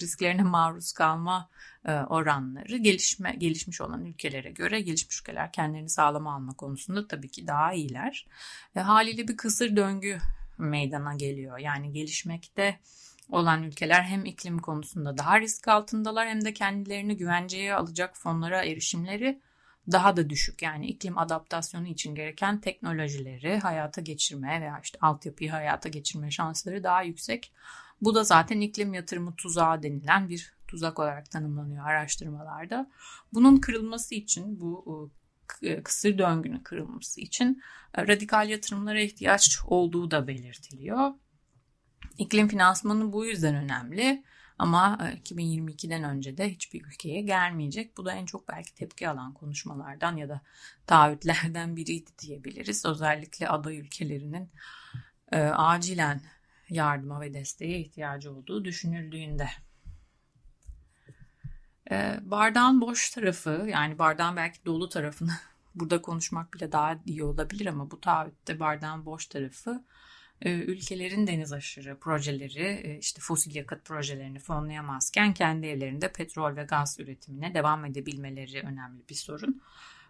risklerine 0.00 0.42
maruz 0.42 0.92
kalma 0.92 1.48
oranları 1.86 2.76
gelişme 2.76 3.34
gelişmiş 3.38 3.80
olan 3.80 4.04
ülkelere 4.04 4.50
göre 4.50 4.80
gelişmiş 4.80 5.20
ülkeler 5.20 5.52
kendilerini 5.52 5.88
sağlama 5.88 6.34
alma 6.34 6.52
konusunda 6.52 7.08
tabii 7.08 7.28
ki 7.28 7.46
daha 7.46 7.72
iyiler. 7.72 8.26
Haliyle 8.74 9.28
bir 9.28 9.36
kısır 9.36 9.76
döngü 9.76 10.18
meydana 10.58 11.14
geliyor. 11.14 11.58
Yani 11.58 11.92
gelişmekte 11.92 12.80
olan 13.28 13.62
ülkeler 13.62 14.02
hem 14.02 14.24
iklim 14.24 14.58
konusunda 14.58 15.18
daha 15.18 15.40
risk 15.40 15.68
altındalar 15.68 16.28
hem 16.28 16.44
de 16.44 16.52
kendilerini 16.52 17.16
güvenceye 17.16 17.74
alacak 17.74 18.16
fonlara 18.16 18.64
erişimleri 18.64 19.40
daha 19.92 20.16
da 20.16 20.30
düşük. 20.30 20.62
Yani 20.62 20.86
iklim 20.86 21.18
adaptasyonu 21.18 21.86
için 21.86 22.14
gereken 22.14 22.60
teknolojileri 22.60 23.58
hayata 23.58 24.00
geçirme 24.00 24.60
veya 24.60 24.80
işte 24.82 24.98
altyapıyı 25.00 25.50
hayata 25.50 25.88
geçirme 25.88 26.30
şansları 26.30 26.84
daha 26.84 27.02
yüksek. 27.02 27.52
Bu 28.00 28.14
da 28.14 28.24
zaten 28.24 28.60
iklim 28.60 28.94
yatırımı 28.94 29.36
tuzağı 29.36 29.82
denilen 29.82 30.28
bir 30.28 30.54
tuzak 30.68 30.98
olarak 30.98 31.30
tanımlanıyor 31.30 31.86
araştırmalarda. 31.86 32.90
Bunun 33.32 33.56
kırılması 33.56 34.14
için 34.14 34.60
bu 34.60 35.10
e, 35.62 35.82
kısır 35.82 36.18
döngünün 36.18 36.58
kırılması 36.58 37.20
için 37.20 37.62
e, 37.94 38.06
radikal 38.06 38.48
yatırımlara 38.48 39.00
ihtiyaç 39.00 39.58
olduğu 39.66 40.10
da 40.10 40.26
belirtiliyor. 40.26 41.10
İklim 42.18 42.48
finansmanı 42.48 43.12
bu 43.12 43.26
yüzden 43.26 43.54
önemli. 43.54 44.24
Ama 44.60 44.98
2022'den 45.26 46.02
e, 46.02 46.06
önce 46.06 46.36
de 46.36 46.50
hiçbir 46.50 46.84
ülkeye 46.84 47.20
gelmeyecek. 47.20 47.96
Bu 47.96 48.04
da 48.04 48.12
en 48.12 48.26
çok 48.26 48.48
belki 48.48 48.74
tepki 48.74 49.08
alan 49.08 49.34
konuşmalardan 49.34 50.16
ya 50.16 50.28
da 50.28 50.40
taahhütlerden 50.86 51.76
biriydi 51.76 52.10
diyebiliriz. 52.18 52.86
Özellikle 52.86 53.48
aday 53.48 53.78
ülkelerinin 53.78 54.50
e, 55.32 55.40
acilen 55.40 56.20
yardıma 56.68 57.20
ve 57.20 57.34
desteğe 57.34 57.80
ihtiyacı 57.80 58.32
olduğu 58.32 58.64
düşünüldüğünde. 58.64 59.48
E, 61.90 62.20
bardağın 62.22 62.80
boş 62.80 63.10
tarafı 63.10 63.66
yani 63.70 63.98
bardağın 63.98 64.36
belki 64.36 64.64
dolu 64.66 64.88
tarafını 64.88 65.32
burada 65.74 66.02
konuşmak 66.02 66.54
bile 66.54 66.72
daha 66.72 66.98
iyi 67.06 67.24
olabilir 67.24 67.66
ama 67.66 67.90
bu 67.90 68.00
taahhütte 68.00 68.60
bardağın 68.60 69.06
boş 69.06 69.26
tarafı 69.26 69.84
ülkelerin 70.48 71.26
deniz 71.26 71.52
aşırı 71.52 71.98
projeleri 71.98 72.62
e, 72.62 72.98
işte 72.98 73.20
fosil 73.20 73.54
yakıt 73.54 73.84
projelerini 73.84 74.38
fonlayamazken 74.38 75.34
kendi 75.34 75.66
evlerinde 75.66 76.12
petrol 76.12 76.56
ve 76.56 76.64
gaz 76.64 77.00
üretimine 77.00 77.54
devam 77.54 77.84
edebilmeleri 77.84 78.60
önemli 78.60 79.08
bir 79.08 79.14
sorun. 79.14 79.62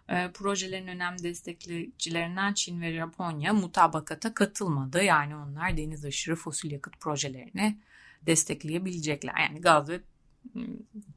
E, 0.09 0.31
projelerin 0.33 0.87
önemli 0.87 1.23
destekleyicilerinden 1.23 2.53
Çin 2.53 2.81
ve 2.81 2.93
Japonya 2.93 3.53
mutabakata 3.53 4.33
katılmadı. 4.33 5.03
Yani 5.03 5.35
onlar 5.35 5.77
deniz 5.77 6.05
aşırı 6.05 6.35
fosil 6.35 6.71
yakıt 6.71 6.99
projelerini 6.99 7.79
destekleyebilecekler. 8.25 9.37
Yani 9.39 9.61
gaz 9.61 9.89
ve 9.89 9.99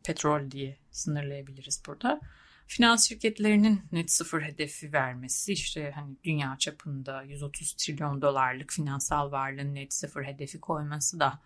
petrol 0.05 0.51
diye 0.51 0.77
sınırlayabiliriz 0.91 1.83
burada 1.87 2.21
finans 2.67 3.09
şirketlerinin 3.09 3.83
net 3.93 4.11
sıfır 4.11 4.43
hedefi 4.43 4.93
vermesi 4.93 5.53
işte 5.53 5.93
hani 5.95 6.17
dünya 6.25 6.57
çapında 6.59 7.23
130 7.23 7.73
trilyon 7.75 8.23
dolarlık 8.23 8.73
finansal 8.73 9.33
varlığın 9.33 9.75
net 9.75 9.95
sıfır 9.95 10.25
hedefi 10.25 10.61
koyması 10.61 11.21
da 11.21 11.41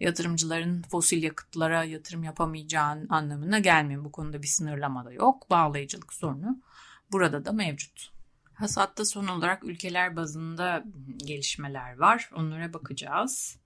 yatırımcıların 0.00 0.82
fosil 0.82 1.22
yakıtlara 1.22 1.84
yatırım 1.84 2.24
yapamayacağın 2.24 3.08
anlamına 3.08 3.58
gelmiyor. 3.58 4.04
Bu 4.04 4.12
konuda 4.12 4.42
bir 4.42 4.46
sınırlama 4.46 5.04
da 5.04 5.12
yok. 5.12 5.50
Bağlayıcılık 5.50 6.12
sorunu 6.12 6.62
burada 7.12 7.44
da 7.44 7.52
mevcut. 7.52 8.12
Hasatta 8.54 9.04
son 9.04 9.26
olarak 9.26 9.64
ülkeler 9.64 10.16
bazında 10.16 10.84
gelişmeler 11.16 11.98
var. 11.98 12.30
Onlara 12.34 12.72
bakacağız. 12.72 13.58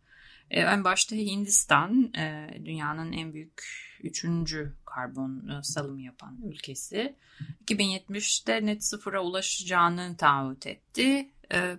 E, 0.51 0.61
en 0.61 0.85
başta 0.85 1.16
Hindistan 1.16 2.12
e, 2.14 2.49
dünyanın 2.64 3.12
en 3.12 3.33
büyük 3.33 3.62
üçüncü 4.03 4.73
karbon 4.97 5.49
e, 5.49 5.63
salımı 5.63 6.01
yapan 6.01 6.39
ülkesi. 6.45 7.17
2070'te 7.65 8.67
net 8.67 8.85
sıfıra 8.85 9.23
ulaşacağını 9.23 10.17
taahhüt 10.17 10.67
etti. 10.67 11.31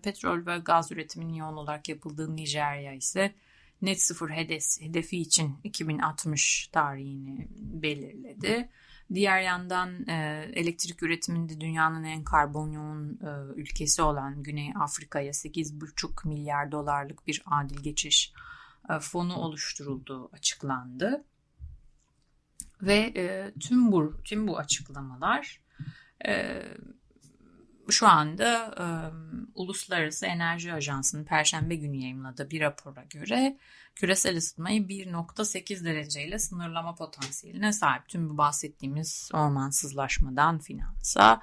Petrol 0.03 0.45
ve 0.45 0.57
gaz 0.57 0.91
üretiminin 0.91 1.33
yoğun 1.33 1.57
olarak 1.57 1.89
yapıldığı 1.89 2.35
Nijerya 2.35 2.93
ise 2.93 3.35
net 3.81 4.01
sıfır 4.01 4.29
hedefi 4.29 5.17
için 5.17 5.55
2060 5.63 6.67
tarihini 6.67 7.47
belirledi. 7.59 8.69
Diğer 9.13 9.41
yandan 9.41 10.07
elektrik 10.53 11.03
üretiminde 11.03 11.61
dünyanın 11.61 12.03
en 12.03 12.23
karbon 12.23 12.71
yoğun 12.71 13.19
ülkesi 13.55 14.01
olan 14.01 14.43
Güney 14.43 14.71
Afrika'ya 14.79 15.31
8,5 15.31 16.27
milyar 16.27 16.71
dolarlık 16.71 17.27
bir 17.27 17.43
adil 17.45 17.83
geçiş 17.83 18.33
e, 18.89 18.99
fonu 18.99 19.35
oluşturulduğu 19.35 20.29
açıklandı. 20.33 21.23
Ve 22.81 23.13
e, 23.15 23.51
tüm 23.59 23.91
bu 23.91 24.13
tüm 24.23 24.47
bu 24.47 24.57
açıklamalar 24.57 25.61
e, 26.27 26.61
şu 27.89 28.07
anda 28.07 28.75
e, 28.79 28.85
Uluslararası 29.55 30.25
Enerji 30.25 30.73
Ajansı'nın 30.73 31.23
Perşembe 31.23 31.75
günü 31.75 31.97
yayınladığı 31.97 32.51
bir 32.51 32.61
rapora 32.61 33.03
göre 33.03 33.57
küresel 33.95 34.37
ısıtmayı 34.37 34.81
1.8 34.81 35.85
dereceyle 35.85 36.39
sınırlama 36.39 36.95
potansiyeline 36.95 37.73
sahip. 37.73 38.09
Tüm 38.09 38.29
bu 38.29 38.37
bahsettiğimiz 38.37 39.29
ormansızlaşmadan 39.33 40.59
finansa 40.59 41.41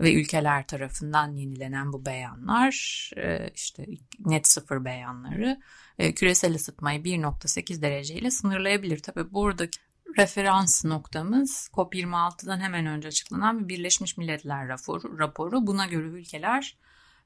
ve 0.00 0.14
ülkeler 0.14 0.66
tarafından 0.66 1.36
yenilenen 1.36 1.92
bu 1.92 2.06
beyanlar 2.06 3.10
e, 3.16 3.50
işte 3.54 3.86
net 4.18 4.48
sıfır 4.48 4.84
beyanları 4.84 5.60
e, 5.98 6.14
küresel 6.14 6.54
ısıtmayı 6.54 7.00
1.8 7.00 7.82
dereceyle 7.82 8.30
sınırlayabilir. 8.30 8.98
Tabi 8.98 9.32
buradaki 9.32 9.78
referans 10.18 10.84
noktamız 10.84 11.70
COP26'dan 11.72 12.60
hemen 12.60 12.86
önce 12.86 13.08
açıklanan 13.08 13.68
bir 13.68 13.68
Birleşmiş 13.68 14.16
Milletler 14.16 14.68
raporu. 14.68 15.18
raporu. 15.18 15.66
Buna 15.66 15.86
göre 15.86 16.06
ülkeler 16.06 16.76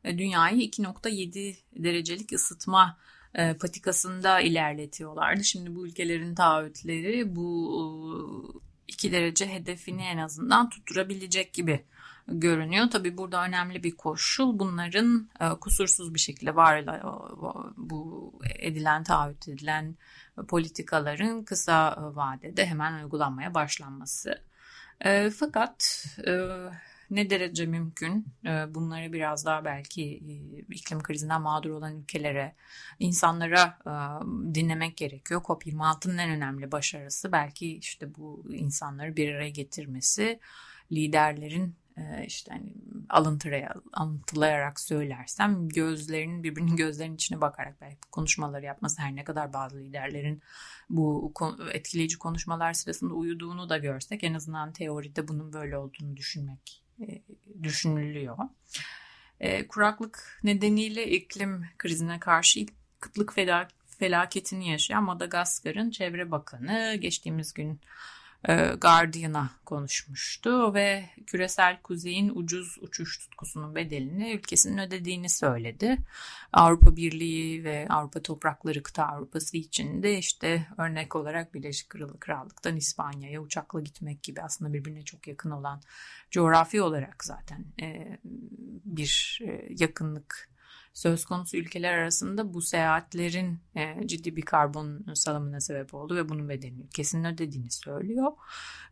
e, 0.05 0.19
dünyayı 0.19 0.61
2.7 0.61 1.57
derecelik 1.77 2.33
ısıtma 2.33 2.99
patikasında 3.61 4.41
ilerletiyorlardı. 4.41 5.45
Şimdi 5.45 5.75
bu 5.75 5.87
ülkelerin 5.87 6.35
taahhütleri 6.35 7.37
bu 7.37 8.63
2 8.89 9.13
derece 9.13 9.53
hedefini 9.53 10.03
en 10.03 10.19
azından 10.19 10.71
tutturabilecek 10.71 11.53
gibi 11.53 11.85
görünüyor. 12.29 12.91
Tabii 12.91 13.19
burada 13.19 13.45
önemli 13.45 13.83
bir 13.83 13.97
koşul 13.97 14.59
bunların 14.59 15.29
e, 15.41 15.49
kusursuz 15.49 16.15
bir 16.15 16.19
şekilde 16.19 16.57
var 16.57 16.85
bu 17.77 18.33
edilen 18.59 19.03
taahhüt 19.03 19.49
edilen 19.49 19.97
politikaların 20.49 21.45
kısa 21.45 21.97
vadede 22.15 22.67
hemen 22.67 23.05
uygulanmaya 23.05 23.55
başlanması. 23.55 24.43
E, 25.01 25.31
fakat 25.31 26.07
e, 26.27 26.33
ne 27.11 27.31
derece 27.31 27.67
mümkün 27.67 28.27
bunları 28.69 29.13
biraz 29.13 29.47
daha 29.47 29.65
belki 29.65 30.03
iklim 30.69 31.03
krizinden 31.03 31.43
mağdur 31.43 31.71
olan 31.71 31.97
ülkelere, 31.97 32.55
insanlara 32.99 33.79
dinlemek 34.55 34.97
gerekiyor. 34.97 35.43
COP26'nın 35.43 36.19
en 36.19 36.31
önemli 36.31 36.73
başarısı 36.73 37.33
belki 37.33 37.77
işte 37.77 38.15
bu 38.15 38.45
insanları 38.51 39.17
bir 39.17 39.35
araya 39.35 39.51
getirmesi, 39.51 40.41
liderlerin 40.93 41.75
işte 42.27 42.53
hani 42.53 42.75
alıntılaya, 43.09 43.75
alıntılayarak 43.93 44.81
söylersem 44.81 45.69
gözlerinin 45.69 46.43
birbirinin 46.43 46.77
gözlerinin 46.77 47.15
içine 47.15 47.41
bakarak 47.41 47.81
belki 47.81 48.01
konuşmaları 48.13 48.65
yapması 48.65 49.03
her 49.03 49.17
ne 49.17 49.25
kadar 49.25 49.53
bazı 49.53 49.79
liderlerin 49.79 50.43
bu 50.91 51.33
etkileyici 51.73 52.19
konuşmalar 52.19 52.73
sırasında 52.73 53.15
uyuduğunu 53.15 53.69
da 53.69 53.79
görsek 53.79 54.25
en 54.25 54.35
azından 54.35 54.73
teoride 54.73 55.29
bunun 55.29 55.53
böyle 55.53 55.77
olduğunu 55.79 56.17
düşünmek 56.17 56.83
e, 57.01 57.23
düşünülüyor. 57.63 58.39
E, 59.41 59.69
kuraklık 59.69 60.41
nedeniyle 60.45 61.11
iklim 61.11 61.65
krizine 61.79 62.21
karşı 62.21 62.67
kıtlık 63.01 63.35
felaketini 63.99 64.71
yaşayan 64.71 65.05
Madagaskar'ın 65.05 65.91
Çevre 65.91 66.31
Bakanı 66.31 66.95
geçtiğimiz 67.01 67.53
gün 67.53 67.81
Guardian'a 68.81 69.51
konuşmuştu 69.65 70.75
ve 70.75 71.05
küresel 71.27 71.83
kuzeyin 71.83 72.33
ucuz 72.35 72.79
uçuş 72.81 73.19
tutkusunun 73.19 73.75
bedelini 73.75 74.33
ülkesinin 74.33 74.79
ödediğini 74.79 75.31
söyledi. 75.31 75.99
Avrupa 76.53 76.97
Birliği 76.97 77.65
ve 77.65 77.87
Avrupa 77.91 78.23
Toprakları 78.23 78.83
Kıta 78.83 79.07
Avrupası 79.07 79.57
için 79.57 80.03
de 80.03 80.19
işte 80.19 80.67
örnek 80.79 81.17
olarak 81.17 81.55
Birleşik 81.55 81.91
Krallık'tan 82.21 82.77
İspanya'ya 82.77 83.41
uçakla 83.41 83.81
gitmek 83.81 84.23
gibi 84.23 84.43
aslında 84.43 84.73
birbirine 84.73 85.03
çok 85.03 85.27
yakın 85.29 85.51
olan 85.51 85.81
coğrafi 86.31 86.83
olarak 86.83 87.25
zaten 87.25 87.65
e, 87.83 88.19
bir 88.85 89.41
e, 89.43 89.69
yakınlık 89.79 90.49
söz 90.99 91.25
konusu 91.25 91.57
ülkeler 91.57 91.93
arasında 91.93 92.55
bu 92.55 92.63
seyahatlerin 92.63 93.61
e, 93.75 94.07
ciddi 94.07 94.37
bir 94.37 94.43
karbon 94.43 95.15
salımına 95.15 95.61
sebep 95.61 95.95
oldu 95.95 96.17
ve 96.17 96.29
bunun 96.29 96.49
bedelini 96.49 96.83
ülkesinin 96.83 97.25
ödediğini 97.25 97.71
söylüyor. 97.71 98.33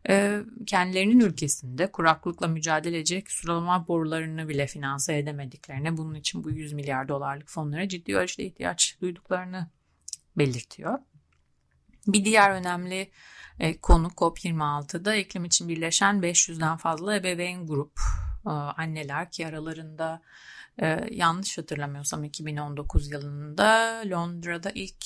E, 0.09 0.39
kendilerinin 0.65 1.19
ülkesinde 1.19 1.91
kuraklıkla 1.91 2.47
mücadele 2.47 2.97
edecek 2.97 3.31
sulama 3.31 3.87
borularını 3.87 4.49
bile 4.49 4.67
finanse 4.67 5.17
edemediklerini, 5.17 5.97
bunun 5.97 6.15
için 6.15 6.43
bu 6.43 6.51
100 6.51 6.73
milyar 6.73 7.07
dolarlık 7.07 7.49
fonlara 7.49 7.89
ciddi 7.89 8.17
ölçüde 8.17 8.45
ihtiyaç 8.45 8.97
duyduklarını 9.01 9.67
belirtiyor. 10.37 10.99
Bir 12.07 12.25
diğer 12.25 12.51
önemli 12.51 13.11
e, 13.59 13.77
konu 13.77 14.07
COP26'da 14.07 15.15
iklim 15.15 15.45
için 15.45 15.67
birleşen 15.67 16.15
500'den 16.15 16.77
fazla 16.77 17.15
ebeveyn 17.15 17.67
grup 17.67 17.99
anneler 18.51 19.31
ki 19.31 19.47
aralarında 19.47 20.21
e, 20.81 21.07
yanlış 21.11 21.57
hatırlamıyorsam 21.57 22.23
2019 22.23 23.11
yılında 23.11 24.01
Londra'da 24.05 24.71
ilk 24.75 25.05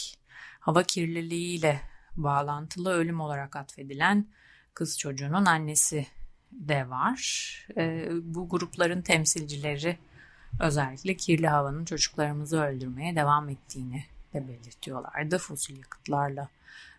hava 0.59 0.83
kirliliğiyle 0.83 1.81
bağlantılı 2.15 2.93
ölüm 2.93 3.19
olarak 3.21 3.55
atfedilen 3.55 4.27
kız 4.73 4.99
çocuğunun 4.99 5.45
annesi 5.45 6.07
de 6.51 6.89
var. 6.89 7.21
E, 7.77 8.07
bu 8.23 8.49
grupların 8.49 9.01
temsilcileri 9.01 9.97
özellikle 10.59 11.15
kirli 11.15 11.47
havanın 11.47 11.85
çocuklarımızı 11.85 12.61
öldürmeye 12.61 13.15
devam 13.15 13.49
ettiğini 13.49 14.03
de 14.33 14.47
belirtiyorlardı. 14.47 15.37
Fosil 15.37 15.77
yakıtlarla 15.77 16.49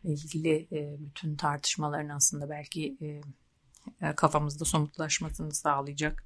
ilgili 0.05 0.67
e, 0.73 0.97
bütün 0.99 1.37
tartışmaların 1.37 2.09
aslında 2.09 2.51
belki 2.51 2.97
kafamızda 4.17 4.65
somutlaşmasını 4.65 5.55
sağlayacak 5.55 6.25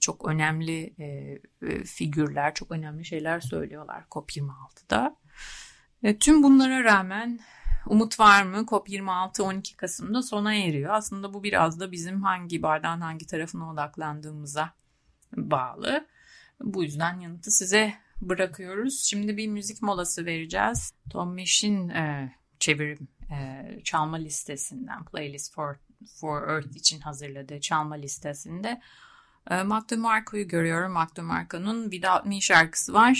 çok 0.00 0.28
önemli 0.28 0.94
figürler, 1.84 2.54
çok 2.54 2.70
önemli 2.70 3.04
şeyler 3.04 3.40
söylüyorlar 3.40 4.04
COP26'da. 4.10 5.16
Tüm 6.20 6.42
bunlara 6.42 6.84
rağmen 6.84 7.40
umut 7.86 8.20
var 8.20 8.42
mı? 8.42 8.56
COP26 8.56 9.42
12 9.42 9.76
Kasım'da 9.76 10.22
sona 10.22 10.54
eriyor. 10.54 10.94
Aslında 10.94 11.34
bu 11.34 11.42
biraz 11.42 11.80
da 11.80 11.92
bizim 11.92 12.22
hangi 12.22 12.62
bardağın 12.62 13.00
hangi 13.00 13.26
tarafına 13.26 13.70
odaklandığımıza 13.70 14.74
bağlı. 15.36 16.06
Bu 16.60 16.82
yüzden 16.82 17.20
yanıtı 17.20 17.50
size 17.50 17.94
bırakıyoruz. 18.20 19.04
Şimdi 19.04 19.36
bir 19.36 19.48
müzik 19.48 19.82
molası 19.82 20.26
vereceğiz. 20.26 20.92
Tom 21.10 21.34
Mish'in 21.34 21.88
e, 21.88 22.34
çevirim 22.60 23.08
e, 23.30 23.68
çalma 23.84 24.16
listesinden 24.16 25.04
Playlist 25.04 25.54
for, 25.54 25.76
for 26.20 26.48
Earth 26.48 26.76
için 26.76 27.00
hazırladığı 27.00 27.60
çalma 27.60 27.94
listesinde 27.94 28.80
e, 29.50 29.62
Mac 29.62 29.88
DeMarco'yu 29.88 30.48
görüyorum. 30.48 30.92
Mac 30.92 31.16
DeMarco'nun 31.16 31.90
Without 31.90 32.26
Me 32.26 32.40
şarkısı 32.40 32.92
var. 32.92 33.18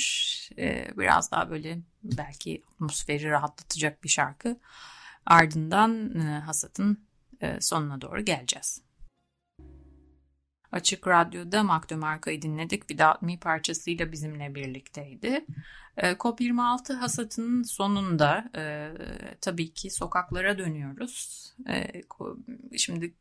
E, 0.58 0.88
biraz 0.98 1.30
daha 1.30 1.50
böyle 1.50 1.78
belki 2.02 2.62
atmosferi 2.72 3.30
rahatlatacak 3.30 4.04
bir 4.04 4.08
şarkı. 4.08 4.60
Ardından 5.26 6.20
e, 6.20 6.40
hasatın 6.40 7.06
e, 7.40 7.60
sonuna 7.60 8.00
doğru 8.00 8.20
geleceğiz. 8.20 8.82
Açık 10.72 11.08
Radyo'da 11.08 11.62
Mac 11.62 11.88
DeMarco'yu 11.88 12.42
dinledik. 12.42 12.80
Without 12.88 13.22
Me 13.22 13.38
parçasıyla 13.38 14.12
bizimle 14.12 14.54
birlikteydi. 14.54 15.46
E, 15.96 16.10
COP26 16.12 16.92
hasatının 16.92 17.62
sonunda 17.62 18.50
e, 18.56 18.92
tabii 19.40 19.74
ki 19.74 19.90
sokaklara 19.90 20.58
dönüyoruz. 20.58 21.44
Şimdi 22.76 23.14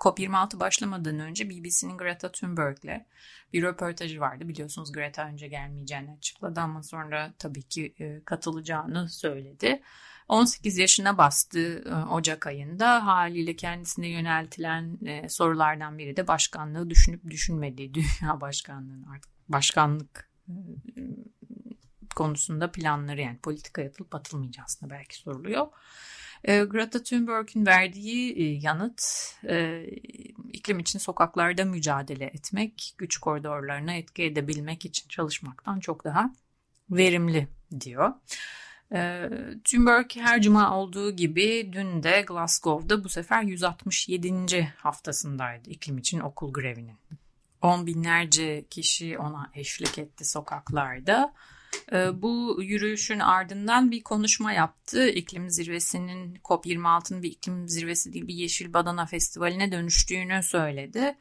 COP26 0.00 0.60
başlamadan 0.60 1.20
önce 1.20 1.50
BBC'nin 1.50 1.98
Greta 1.98 2.32
Thunberg'le 2.32 3.06
bir 3.52 3.62
röportajı 3.62 4.20
vardı. 4.20 4.48
Biliyorsunuz 4.48 4.92
Greta 4.92 5.26
önce 5.26 5.48
gelmeyeceğini 5.48 6.10
açıkladı 6.10 6.60
ama 6.60 6.82
sonra 6.82 7.32
tabii 7.38 7.62
ki 7.62 7.94
e, 7.98 8.24
katılacağını 8.24 9.08
söyledi. 9.08 9.82
18 10.28 10.78
yaşına 10.78 11.18
bastı 11.18 11.84
e, 11.88 11.94
Ocak 11.94 12.46
ayında 12.46 13.06
haliyle 13.06 13.56
kendisine 13.56 14.08
yöneltilen 14.08 14.98
e, 15.06 15.28
sorulardan 15.28 15.98
biri 15.98 16.16
de 16.16 16.28
başkanlığı 16.28 16.90
düşünüp 16.90 17.30
düşünmediği 17.30 17.94
dünya 17.94 18.40
başkanlığının 18.40 19.06
artık 19.14 19.30
başkanlık 19.48 20.30
konusunda 22.16 22.72
planları 22.72 23.20
yani 23.20 23.38
politika 23.38 23.82
atılıp 23.82 24.14
atılmayacağı 24.14 24.64
aslında 24.64 24.94
belki 24.94 25.16
soruluyor. 25.16 25.66
E, 26.44 26.64
Greta 26.64 27.02
Thunberg'in 27.02 27.66
verdiği 27.66 28.38
e, 28.38 28.42
yanıt 28.42 29.02
e, 29.48 29.84
iklim 30.52 30.78
için 30.78 30.98
sokaklarda 30.98 31.64
mücadele 31.64 32.24
etmek, 32.24 32.94
güç 32.98 33.18
koridorlarına 33.18 33.92
etki 33.92 34.22
edebilmek 34.22 34.84
için 34.84 35.08
çalışmaktan 35.08 35.80
çok 35.80 36.04
daha 36.04 36.32
verimli 36.90 37.48
diyor. 37.80 38.12
E, 38.92 39.28
Thunberg 39.64 40.16
her 40.16 40.42
cuma 40.42 40.76
olduğu 40.76 41.16
gibi 41.16 41.70
dün 41.72 42.02
de 42.02 42.24
Glasgow'da 42.26 43.04
bu 43.04 43.08
sefer 43.08 43.42
167. 43.42 44.74
haftasındaydı 44.76 45.70
iklim 45.70 45.98
için 45.98 46.20
okul 46.20 46.52
grevinin. 46.52 46.96
On 47.62 47.86
binlerce 47.86 48.64
kişi 48.70 49.18
ona 49.18 49.50
eşlik 49.54 49.98
etti 49.98 50.24
sokaklarda. 50.24 51.34
Ee, 51.92 52.22
bu 52.22 52.58
yürüyüşün 52.62 53.18
ardından 53.18 53.90
bir 53.90 54.02
konuşma 54.02 54.52
yaptı. 54.52 55.08
İklim 55.08 55.50
zirvesinin 55.50 56.34
COP26'nın 56.44 57.22
bir 57.22 57.30
iklim 57.30 57.68
zirvesi 57.68 58.12
değil 58.12 58.26
bir 58.26 58.34
Yeşil 58.34 58.72
Badana 58.72 59.06
Festivali'ne 59.06 59.72
dönüştüğünü 59.72 60.42
söyledi. 60.42 61.18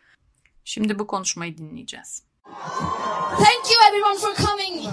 Şimdi 0.65 0.99
bu 0.99 1.07
konuşmayı 1.07 1.57
dinleyeceğiz. 1.57 2.23
Thank 3.29 3.65
you 3.71 3.89
everyone 3.89 4.17
for 4.17 4.35
coming. 4.35 4.83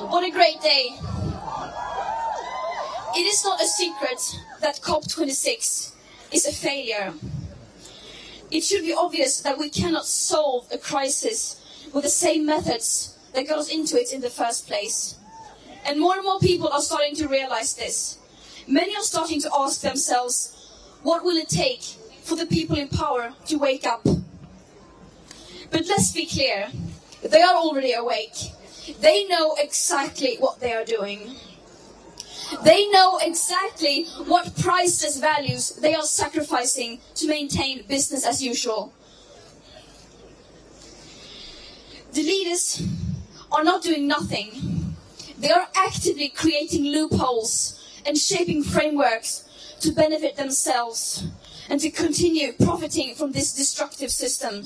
What 0.00 0.24
a 0.24 0.28
great 0.28 0.64
day. 0.64 0.86
It 3.20 3.26
is 3.34 3.44
not 3.44 3.60
a 3.60 3.66
secret 3.66 4.36
that 4.60 4.78
COP26 4.78 5.90
is 6.32 6.46
a 6.46 6.52
failure. 6.52 7.12
It 8.50 8.64
should 8.64 8.86
be 8.86 8.94
obvious 8.96 9.42
that 9.42 9.58
we 9.58 9.82
cannot 9.82 10.06
solve 10.06 10.66
a 10.74 10.78
crisis 10.78 11.56
with 11.84 12.02
the 12.02 12.10
same 12.10 12.44
methods 12.46 13.16
that 13.32 13.48
got 13.48 13.58
us 13.58 13.68
into 13.68 13.96
it 13.96 14.12
in 14.12 14.20
the 14.20 14.30
first 14.30 14.68
place. 14.68 15.16
And 15.86 16.00
more 16.00 16.14
and 16.14 16.24
more 16.24 16.40
people 16.40 16.68
are 16.68 16.80
starting 16.80 17.14
to 17.16 17.28
realize 17.28 17.74
this. 17.74 18.18
Many 18.66 18.96
are 18.96 19.02
starting 19.02 19.40
to 19.42 19.50
ask 19.56 19.80
themselves, 19.80 20.52
what 21.02 21.22
will 21.22 21.36
it 21.36 21.48
take 21.48 21.82
for 22.24 22.34
the 22.34 22.46
people 22.46 22.76
in 22.76 22.88
power 22.88 23.34
to 23.46 23.56
wake 23.56 23.86
up? 23.86 24.02
But 25.70 25.86
let's 25.88 26.12
be 26.12 26.26
clear, 26.26 26.68
they 27.22 27.42
are 27.42 27.54
already 27.54 27.92
awake. 27.92 28.36
They 29.00 29.26
know 29.26 29.54
exactly 29.58 30.36
what 30.38 30.60
they 30.60 30.72
are 30.72 30.84
doing. 30.84 31.36
They 32.64 32.88
know 32.88 33.18
exactly 33.18 34.04
what 34.26 34.56
priceless 34.56 35.18
values 35.18 35.70
they 35.70 35.94
are 35.94 36.02
sacrificing 36.02 37.00
to 37.16 37.28
maintain 37.28 37.84
business 37.86 38.24
as 38.24 38.42
usual. 38.42 38.92
The 42.12 42.22
leaders 42.22 42.82
are 43.52 43.64
not 43.64 43.82
doing 43.82 44.06
nothing. 44.06 44.85
They 45.38 45.50
are 45.50 45.68
actively 45.74 46.28
creating 46.28 46.84
loopholes 46.84 47.82
and 48.06 48.16
shaping 48.16 48.62
frameworks 48.62 49.44
to 49.80 49.92
benefit 49.92 50.36
themselves 50.36 51.24
and 51.68 51.80
to 51.80 51.90
continue 51.90 52.52
profiting 52.52 53.14
from 53.14 53.32
this 53.32 53.54
destructive 53.54 54.10
system. 54.10 54.64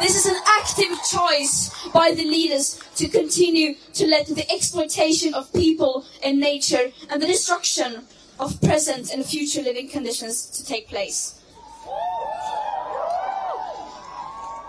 This 0.00 0.16
is 0.16 0.26
an 0.26 0.40
active 0.46 0.96
choice 1.10 1.70
by 1.92 2.12
the 2.12 2.24
leaders 2.24 2.80
to 2.96 3.08
continue 3.08 3.74
to 3.94 4.06
let 4.06 4.26
the 4.26 4.50
exploitation 4.50 5.34
of 5.34 5.52
people 5.52 6.06
and 6.22 6.40
nature 6.40 6.90
and 7.10 7.20
the 7.20 7.26
destruction 7.26 8.06
of 8.38 8.58
present 8.62 9.12
and 9.12 9.24
future 9.24 9.60
living 9.60 9.88
conditions 9.88 10.46
to 10.46 10.64
take 10.64 10.88
place. 10.88 11.38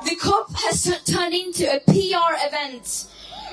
The 0.04 0.16
COP 0.16 0.52
has 0.56 1.02
turned 1.06 1.34
into 1.34 1.72
a 1.72 1.80
PR 1.80 2.36
event 2.46 3.06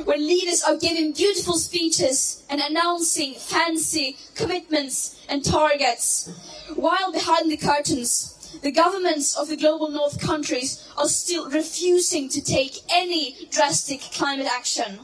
where 0.04 0.18
leaders 0.18 0.62
are 0.62 0.76
giving 0.76 1.12
beautiful 1.12 1.54
speeches 1.54 2.42
and 2.48 2.60
announcing 2.60 3.34
fancy 3.34 4.16
commitments 4.34 5.24
and 5.28 5.44
targets, 5.44 6.30
while 6.74 7.12
behind 7.12 7.50
the 7.50 7.56
curtains, 7.56 8.58
the 8.62 8.70
governments 8.70 9.36
of 9.36 9.48
the 9.48 9.56
global 9.56 9.90
north 9.90 10.20
countries 10.20 10.88
are 10.96 11.08
still 11.08 11.50
refusing 11.50 12.28
to 12.30 12.40
take 12.40 12.78
any 12.90 13.36
drastic 13.50 14.00
climate 14.00 14.48
action. 14.50 15.00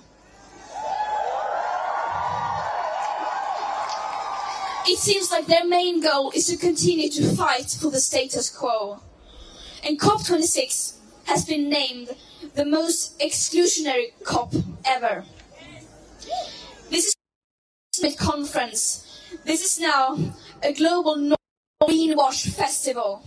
It 4.87 4.99
seems 4.99 5.31
like 5.31 5.47
their 5.47 5.67
main 5.67 6.03
goal 6.03 6.31
is 6.35 6.47
to 6.49 6.57
continue 6.57 7.09
to 7.11 7.35
fight 7.35 7.71
for 7.81 7.91
the 7.91 8.01
status 8.01 8.51
quo. 8.51 9.01
And 9.83 9.99
COP26 9.99 10.97
has 11.25 11.45
been 11.45 11.71
named 11.71 12.15
the 12.55 12.65
most 12.65 13.19
exclusionary 13.19 14.13
COP 14.23 14.55
ever. 14.85 15.25
This 16.91 17.15
is 17.97 18.05
a 18.05 18.17
conference. 18.17 19.21
This 19.45 19.65
is 19.65 19.81
now 19.81 20.17
a 20.63 20.73
global 20.73 21.37
greenwash 21.83 22.49
festival. 22.55 23.23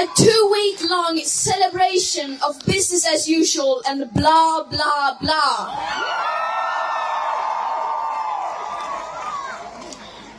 a 0.00 0.06
two 0.14 0.48
week 0.52 0.78
long 0.88 1.18
celebration 1.24 2.38
of 2.46 2.54
business 2.66 3.04
as 3.04 3.28
usual 3.28 3.82
and 3.84 4.08
blah, 4.14 4.62
blah, 4.62 5.18
blah. 5.20 5.74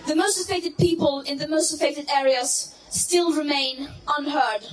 The 0.07 0.15
most 0.15 0.39
affected 0.39 0.77
people 0.77 1.21
in 1.27 1.39
the 1.39 1.47
most 1.49 1.73
affected 1.73 2.07
areas 2.09 2.73
still 2.89 3.33
remain 3.35 3.89
unheard. 4.17 4.67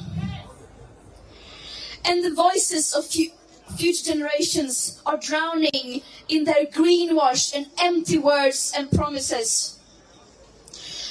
And 2.04 2.24
the 2.24 2.34
voices 2.34 2.94
of 2.94 3.06
fu- 3.06 3.32
future 3.76 4.12
generations 4.12 5.00
are 5.04 5.18
drowning 5.18 6.02
in 6.28 6.44
their 6.44 6.66
greenwash 6.66 7.54
and 7.54 7.66
empty 7.80 8.18
words 8.18 8.72
and 8.76 8.90
promises. 8.90 9.78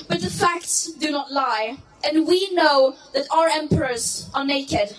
But 0.07 0.21
the 0.21 0.29
facts 0.29 0.91
do 0.93 1.11
not 1.11 1.31
lie, 1.31 1.77
and 2.03 2.27
we 2.27 2.49
know 2.53 2.95
that 3.13 3.27
our 3.31 3.47
emperors 3.47 4.29
are 4.33 4.45
naked. 4.45 4.95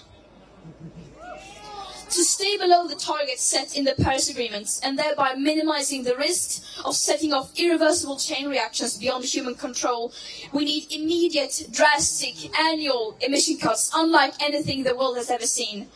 To 2.17 2.25
stay 2.25 2.57
below 2.57 2.87
the 2.87 2.95
target 2.95 3.39
set 3.39 3.77
in 3.77 3.85
the 3.85 3.95
Paris 3.95 4.31
Agreement 4.31 4.81
and 4.83 4.99
thereby 4.99 5.35
minimizing 5.35 6.03
the 6.03 6.17
risk 6.17 6.63
of 6.83 6.97
setting 6.97 7.35
off 7.35 7.53
irreversible 7.61 8.17
chain 8.17 8.49
reactions 8.49 8.97
beyond 8.97 9.27
human 9.27 9.55
control, 9.55 10.15
we 10.51 10.65
need 10.65 10.91
immediate, 10.91 11.69
drastic, 11.71 12.59
annual 12.59 13.19
emission 13.21 13.59
cuts 13.59 13.91
unlike 13.95 14.33
anything 14.41 14.83
the 14.83 14.97
world 14.97 15.19
has 15.19 15.31
ever 15.31 15.47
seen. 15.47 15.89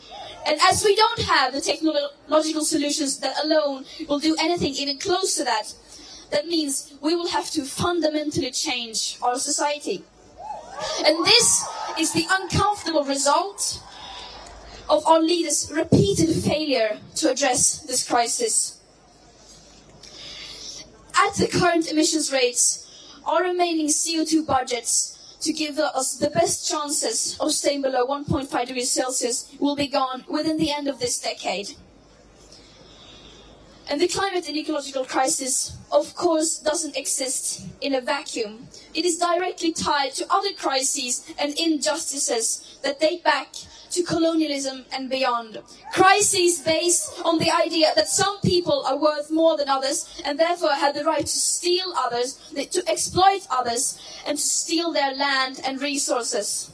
And 0.47 0.61
as 0.61 0.85
we 0.85 0.95
don't 0.95 1.23
have 1.23 1.55
the 1.55 1.63
technological 1.63 2.67
solutions 2.67 3.19
that 3.21 3.43
alone 3.43 3.87
will 4.07 4.19
do 4.19 4.37
anything 4.39 4.75
even 4.75 4.99
close 4.99 5.37
to 5.37 5.45
that, 5.45 5.73
that 6.33 6.47
means 6.47 6.93
we 7.01 7.15
will 7.15 7.29
have 7.29 7.51
to 7.53 7.63
fundamentally 7.65 8.51
change 8.51 9.17
our 9.23 9.39
society. 9.39 10.05
And 11.07 11.25
this 11.25 11.65
is 11.99 12.13
the 12.13 12.27
uncomfortable 12.31 13.05
result 13.05 13.81
of 14.91 15.07
our 15.07 15.23
leaders' 15.23 15.71
repeated 15.73 16.35
failure 16.43 16.99
to 17.15 17.31
address 17.31 17.79
this 17.83 18.07
crisis. 18.07 18.81
At 21.17 21.35
the 21.37 21.47
current 21.47 21.91
emissions 21.91 22.33
rates, 22.33 22.87
our 23.25 23.43
remaining 23.43 23.87
CO2 23.87 24.45
budgets 24.45 25.37
to 25.43 25.53
give 25.53 25.79
us 25.79 26.17
the 26.17 26.31
best 26.31 26.69
chances 26.69 27.39
of 27.39 27.53
staying 27.53 27.83
below 27.83 28.05
1.5 28.05 28.67
degrees 28.67 28.91
Celsius 28.91 29.55
will 29.61 29.77
be 29.77 29.87
gone 29.87 30.25
within 30.29 30.59
the 30.59 30.73
end 30.73 30.89
of 30.89 30.99
this 30.99 31.19
decade. 31.19 31.77
And 33.91 34.01
the 34.01 34.07
climate 34.07 34.47
and 34.47 34.57
ecological 34.57 35.05
crisis, 35.05 35.77
of 35.91 36.15
course, 36.15 36.61
doesn't 36.61 36.97
exist 36.97 37.67
in 37.81 37.93
a 37.93 38.01
vacuum. 38.01 38.69
It 38.95 39.05
is 39.05 39.19
directly 39.19 39.73
tied 39.73 40.13
to 40.15 40.27
other 40.31 40.53
crises 40.53 41.27
and 41.41 41.59
injustices 41.59 42.79
that 42.85 43.01
date 43.01 43.25
back 43.25 43.49
to 43.91 44.05
colonialism 44.05 44.85
and 44.93 45.11
beyond. 45.11 45.59
Crises 45.93 46.61
based 46.61 47.21
on 47.25 47.39
the 47.39 47.51
idea 47.51 47.89
that 47.97 48.07
some 48.07 48.39
people 48.43 48.85
are 48.87 48.97
worth 48.97 49.29
more 49.29 49.57
than 49.57 49.69
others 49.69 50.23
and 50.25 50.39
therefore 50.39 50.71
have 50.71 50.95
the 50.95 51.03
right 51.03 51.27
to 51.27 51.39
steal 51.39 51.93
others, 51.99 52.39
to 52.55 52.89
exploit 52.89 53.45
others, 53.51 53.99
and 54.25 54.39
to 54.39 54.45
steal 54.45 54.93
their 54.93 55.17
land 55.17 55.61
and 55.65 55.83
resources. 55.83 56.71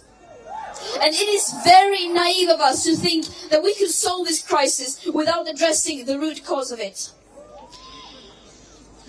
And 1.03 1.15
it 1.15 1.29
is 1.29 1.55
very 1.65 2.09
naive 2.09 2.49
of 2.49 2.61
us 2.61 2.85
to 2.85 2.97
think 2.97 3.27
that 3.51 3.63
we 3.63 3.75
could 3.75 3.91
solve 3.91 4.27
this 4.27 4.43
crisis 4.43 5.05
without 5.07 5.49
addressing 5.49 6.05
the 6.05 6.19
root 6.19 6.45
cause 6.45 6.71
of 6.71 6.81
it. 6.81 7.11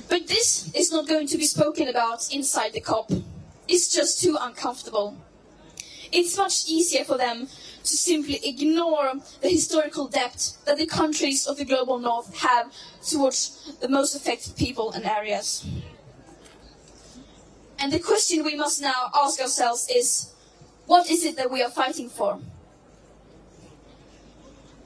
But 0.10 0.28
this 0.28 0.72
is 0.74 0.92
not 0.92 1.08
going 1.08 1.28
to 1.28 1.38
be 1.38 1.46
spoken 1.46 1.88
about 1.88 2.34
inside 2.34 2.74
the 2.74 2.82
COP. 2.82 3.12
It's 3.68 3.94
just 3.94 4.22
too 4.22 4.38
uncomfortable. 4.40 5.18
It's 6.12 6.38
much 6.38 6.70
easier 6.70 7.04
for 7.04 7.18
them 7.18 7.48
to 7.84 7.98
simply 7.98 8.40
ignore 8.44 9.14
the 9.42 9.50
historical 9.50 10.08
debt 10.08 10.54
that 10.66 10.78
the 10.78 10.86
countries 10.86 11.48
of 11.48 11.58
the 11.58 11.66
global 11.66 12.00
north 12.00 12.38
have 12.38 12.72
towards 13.06 13.74
the 13.82 13.90
most 13.90 14.16
affected 14.16 14.56
people 14.56 14.92
and 14.92 15.06
areas. 15.06 15.66
And 17.80 17.92
the 17.92 18.00
question 18.00 18.44
we 18.44 18.56
must 18.56 18.82
now 18.82 19.12
ask 19.16 19.40
ourselves 19.40 19.88
is 19.94 20.34
what 20.88 21.10
is 21.12 21.24
it 21.24 21.36
that 21.36 21.52
we 21.52 21.62
are 21.62 21.70
fighting 21.70 22.10
for? 22.10 22.40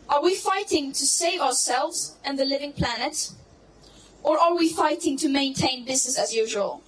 Are 0.09 0.21
we 0.21 0.35
fighting 0.35 0.91
to 0.91 1.05
save 1.05 1.39
ourselves 1.39 2.15
and 2.25 2.37
the 2.37 2.43
living 2.43 2.73
planet? 2.73 3.31
Or 4.23 4.37
are 4.37 4.55
we 4.55 4.67
fighting 4.67 5.17
to 5.19 5.29
maintain 5.29 5.85
business 5.85 6.19
as 6.19 6.33
usual? 6.33 6.83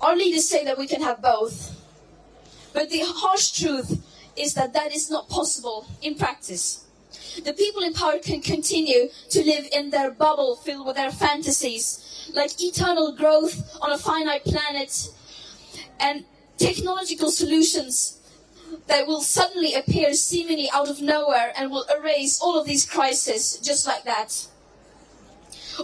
Our 0.00 0.14
leaders 0.14 0.48
say 0.48 0.64
that 0.64 0.76
we 0.76 0.86
can 0.86 1.00
have 1.02 1.22
both. 1.22 1.74
But 2.72 2.90
the 2.90 3.02
harsh 3.04 3.52
truth 3.52 4.04
is 4.36 4.54
that 4.54 4.74
that 4.74 4.94
is 4.94 5.10
not 5.10 5.28
possible 5.28 5.86
in 6.02 6.14
practice. 6.14 6.84
The 7.44 7.52
people 7.52 7.82
in 7.82 7.94
power 7.94 8.18
can 8.18 8.40
continue 8.40 9.08
to 9.30 9.44
live 9.44 9.66
in 9.72 9.90
their 9.90 10.10
bubble 10.10 10.56
filled 10.56 10.86
with 10.86 10.96
their 10.96 11.10
fantasies, 11.10 12.30
like 12.34 12.60
eternal 12.62 13.12
growth 13.12 13.78
on 13.80 13.92
a 13.92 13.98
finite 13.98 14.44
planet 14.44 15.08
and 15.98 16.24
technological 16.58 17.30
solutions 17.30 18.18
that 18.86 19.06
will 19.06 19.20
suddenly 19.20 19.74
appear 19.74 20.12
seemingly 20.14 20.68
out 20.70 20.88
of 20.88 21.00
nowhere 21.00 21.52
and 21.56 21.70
will 21.70 21.86
erase 21.96 22.40
all 22.40 22.58
of 22.58 22.66
these 22.66 22.84
crises 22.84 23.58
just 23.62 23.86
like 23.86 24.04
that. 24.04 24.46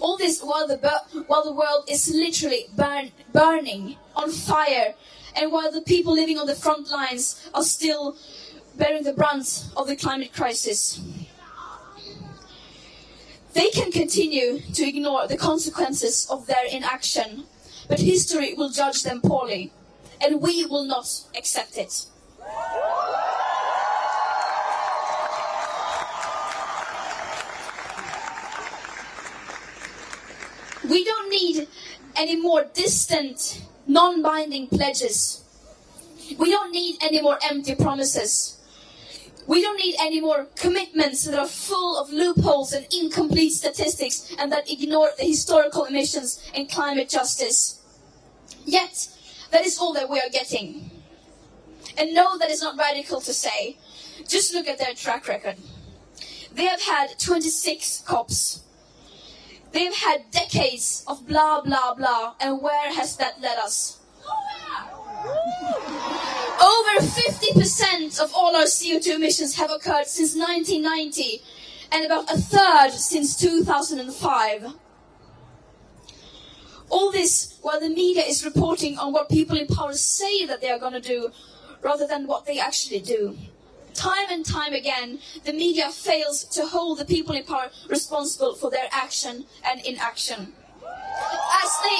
All 0.00 0.16
this 0.16 0.42
while 0.42 0.66
the, 0.66 0.78
while 1.26 1.44
the 1.44 1.52
world 1.52 1.84
is 1.88 2.12
literally 2.12 2.66
burn, 2.76 3.12
burning 3.32 3.96
on 4.16 4.30
fire 4.30 4.94
and 5.36 5.52
while 5.52 5.70
the 5.70 5.82
people 5.82 6.12
living 6.12 6.38
on 6.38 6.46
the 6.46 6.54
front 6.54 6.90
lines 6.90 7.48
are 7.54 7.62
still 7.62 8.16
bearing 8.76 9.04
the 9.04 9.12
brunt 9.12 9.66
of 9.76 9.86
the 9.86 9.96
climate 9.96 10.32
crisis. 10.32 11.00
They 13.52 13.70
can 13.70 13.92
continue 13.92 14.60
to 14.74 14.84
ignore 14.84 15.28
the 15.28 15.36
consequences 15.36 16.26
of 16.28 16.48
their 16.48 16.64
inaction, 16.68 17.44
but 17.88 18.00
history 18.00 18.54
will 18.54 18.70
judge 18.70 19.04
them 19.04 19.20
poorly, 19.20 19.72
and 20.20 20.40
we 20.40 20.64
will 20.66 20.84
not 20.84 21.06
accept 21.36 21.76
it. 21.78 22.06
We 30.88 31.04
don't 31.04 31.30
need 31.30 31.66
any 32.16 32.36
more 32.36 32.64
distant, 32.74 33.62
non 33.86 34.22
binding 34.22 34.68
pledges. 34.68 35.42
We 36.38 36.50
don't 36.50 36.72
need 36.72 36.96
any 37.02 37.20
more 37.20 37.38
empty 37.42 37.74
promises. 37.74 38.58
We 39.46 39.60
don't 39.60 39.76
need 39.76 39.96
any 40.00 40.20
more 40.20 40.46
commitments 40.56 41.24
that 41.24 41.38
are 41.38 41.46
full 41.46 41.98
of 41.98 42.10
loopholes 42.10 42.72
and 42.72 42.86
incomplete 42.92 43.52
statistics 43.52 44.34
and 44.38 44.50
that 44.52 44.70
ignore 44.70 45.10
the 45.18 45.24
historical 45.24 45.84
emissions 45.84 46.40
and 46.54 46.70
climate 46.70 47.10
justice. 47.10 47.80
Yet, 48.64 49.08
that 49.50 49.64
is 49.64 49.78
all 49.78 49.92
that 49.94 50.08
we 50.08 50.18
are 50.20 50.30
getting. 50.30 50.90
And 51.96 52.14
no, 52.14 52.38
that 52.38 52.50
is 52.50 52.62
not 52.62 52.76
radical 52.76 53.20
to 53.20 53.32
say. 53.32 53.78
Just 54.28 54.54
look 54.54 54.66
at 54.68 54.78
their 54.78 54.94
track 54.94 55.28
record. 55.28 55.56
They 56.52 56.64
have 56.64 56.82
had 56.82 57.18
26 57.18 58.02
COPs. 58.06 58.62
They've 59.72 59.94
had 59.94 60.30
decades 60.30 61.04
of 61.06 61.26
blah, 61.26 61.60
blah, 61.60 61.94
blah. 61.94 62.34
And 62.40 62.62
where 62.62 62.92
has 62.92 63.16
that 63.16 63.40
led 63.40 63.58
us? 63.58 63.98
Over 66.60 67.00
50% 67.00 68.20
of 68.20 68.32
all 68.34 68.54
our 68.54 68.64
CO2 68.64 69.16
emissions 69.16 69.56
have 69.56 69.70
occurred 69.70 70.06
since 70.06 70.36
1990 70.36 71.42
and 71.90 72.04
about 72.04 72.30
a 72.32 72.36
third 72.36 72.92
since 72.92 73.36
2005. 73.36 74.74
All 76.94 77.10
this 77.10 77.58
while 77.60 77.80
the 77.80 77.88
media 77.88 78.22
is 78.22 78.44
reporting 78.44 78.98
on 78.98 79.12
what 79.12 79.28
people 79.28 79.58
in 79.58 79.66
power 79.66 79.94
say 79.94 80.46
that 80.46 80.60
they 80.60 80.70
are 80.70 80.78
going 80.78 80.92
to 80.92 81.00
do 81.00 81.32
rather 81.82 82.06
than 82.06 82.28
what 82.28 82.46
they 82.46 82.60
actually 82.60 83.00
do. 83.00 83.36
Time 83.94 84.28
and 84.30 84.46
time 84.46 84.74
again, 84.74 85.18
the 85.44 85.52
media 85.52 85.90
fails 85.90 86.44
to 86.44 86.64
hold 86.66 86.98
the 86.98 87.04
people 87.04 87.34
in 87.34 87.42
power 87.42 87.70
responsible 87.88 88.54
for 88.54 88.70
their 88.70 88.86
action 88.92 89.44
and 89.66 89.84
inaction. 89.84 90.52
As 91.64 91.70
they 91.82 91.98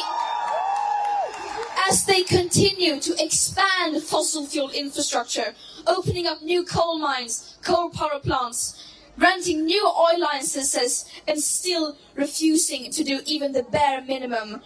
as 1.89 2.05
they 2.07 2.23
continue 2.23 3.01
to 3.01 3.13
expand 3.21 4.01
fossil 4.01 4.47
fuel 4.47 4.71
infrastructure, 4.71 5.55
opening 5.89 6.29
up 6.29 6.41
new 6.41 6.65
coal 6.65 7.01
mines, 7.01 7.57
coal 7.63 7.91
power 7.91 8.21
plants, 8.21 8.94
granting 9.19 9.65
new 9.65 9.87
oil 9.87 10.21
licenses, 10.21 11.05
and 11.27 11.41
still 11.41 11.97
refusing 12.15 12.91
to 12.91 13.05
do 13.05 13.21
even 13.27 13.53
the 13.53 13.63
bare 13.63 14.03
minimum, 14.03 14.61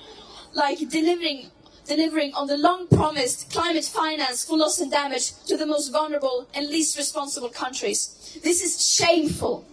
like 0.55 0.79
delivering 0.89 1.51
delivering 1.87 2.35
on 2.35 2.47
the 2.47 2.57
long 2.59 2.87
promised 2.87 3.51
climate 3.51 3.85
finance 3.85 4.45
for 4.45 4.59
loss 4.59 4.79
and 4.79 4.91
damage 4.91 5.33
to 5.47 5.57
the 5.57 5.65
most 5.65 5.89
vulnerable 5.89 6.47
and 6.55 6.69
least 6.69 6.99
responsible 6.99 7.49
countries. 7.49 8.39
This 8.45 8.63
is 8.63 8.95
shameful. 8.95 9.65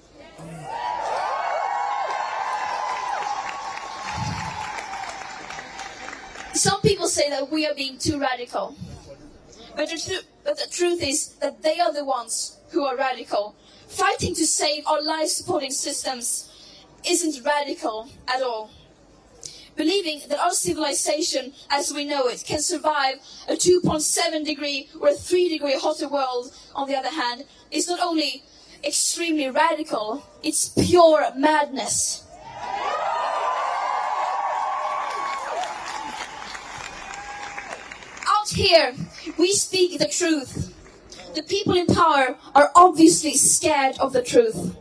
Some 6.53 6.80
people 6.82 7.09
say 7.09 7.30
that 7.30 7.51
we 7.51 7.67
are 7.67 7.76
being 7.76 7.97
too 7.97 8.17
radical. 8.17 8.76
But 9.76 9.89
the, 9.89 10.23
but 10.45 10.57
the 10.57 10.67
truth 10.71 11.03
is 11.03 11.34
that 11.41 11.61
they 11.63 11.80
are 11.80 11.91
the 11.91 12.05
ones 12.05 12.57
who 12.71 12.86
are 12.86 12.95
radical. 12.95 13.55
Fighting 13.95 14.35
to 14.35 14.45
save 14.45 14.85
our 14.87 15.01
life 15.01 15.29
supporting 15.29 15.71
systems 15.71 16.51
isn't 17.07 17.45
radical 17.45 18.09
at 18.27 18.41
all. 18.41 18.69
Believing 19.77 20.21
that 20.27 20.37
our 20.37 20.51
civilization 20.51 21.53
as 21.69 21.93
we 21.93 22.03
know 22.03 22.27
it 22.27 22.43
can 22.45 22.59
survive 22.59 23.15
a 23.47 23.53
2.7 23.53 24.45
degree 24.45 24.89
or 24.99 25.07
a 25.07 25.13
3 25.13 25.47
degree 25.47 25.79
hotter 25.79 26.09
world, 26.09 26.53
on 26.75 26.89
the 26.89 26.95
other 26.95 27.09
hand, 27.09 27.45
is 27.71 27.87
not 27.87 28.01
only 28.01 28.43
extremely 28.83 29.49
radical, 29.49 30.25
it's 30.43 30.67
pure 30.67 31.31
madness. 31.33 32.23
Out 38.27 38.49
here, 38.49 38.93
we 39.37 39.53
speak 39.53 39.99
the 39.99 40.09
truth. 40.09 40.74
The 41.36 41.43
people 41.43 41.75
in 41.75 41.86
power 41.88 42.38
are 42.55 42.71
obviously 42.75 43.36
scared 43.36 43.97
of 43.99 44.13
the 44.13 44.21
truth. 44.21 44.77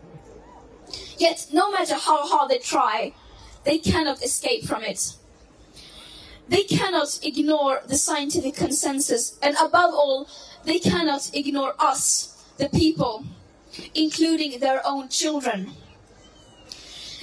Yet, 1.19 1.49
no 1.53 1.69
matter 1.73 1.95
how 1.95 2.29
hard 2.29 2.49
they 2.49 2.59
try, 2.59 3.13
they 3.65 3.79
cannot 3.79 4.23
escape 4.23 4.65
from 4.65 4.85
it. 4.85 5.15
They 6.49 6.63
cannot 6.63 7.19
ignore 7.25 7.83
the 7.89 7.97
scientific 7.97 8.55
consensus, 8.55 9.37
and 9.43 9.57
above 9.57 9.95
all, 9.95 10.29
they 10.65 10.79
cannot 10.79 11.29
ignore 11.35 11.75
us, 11.81 12.45
the 12.57 12.69
people, 12.69 13.25
including 13.93 14.61
their 14.61 14.81
own 14.87 15.09
children. 15.09 15.73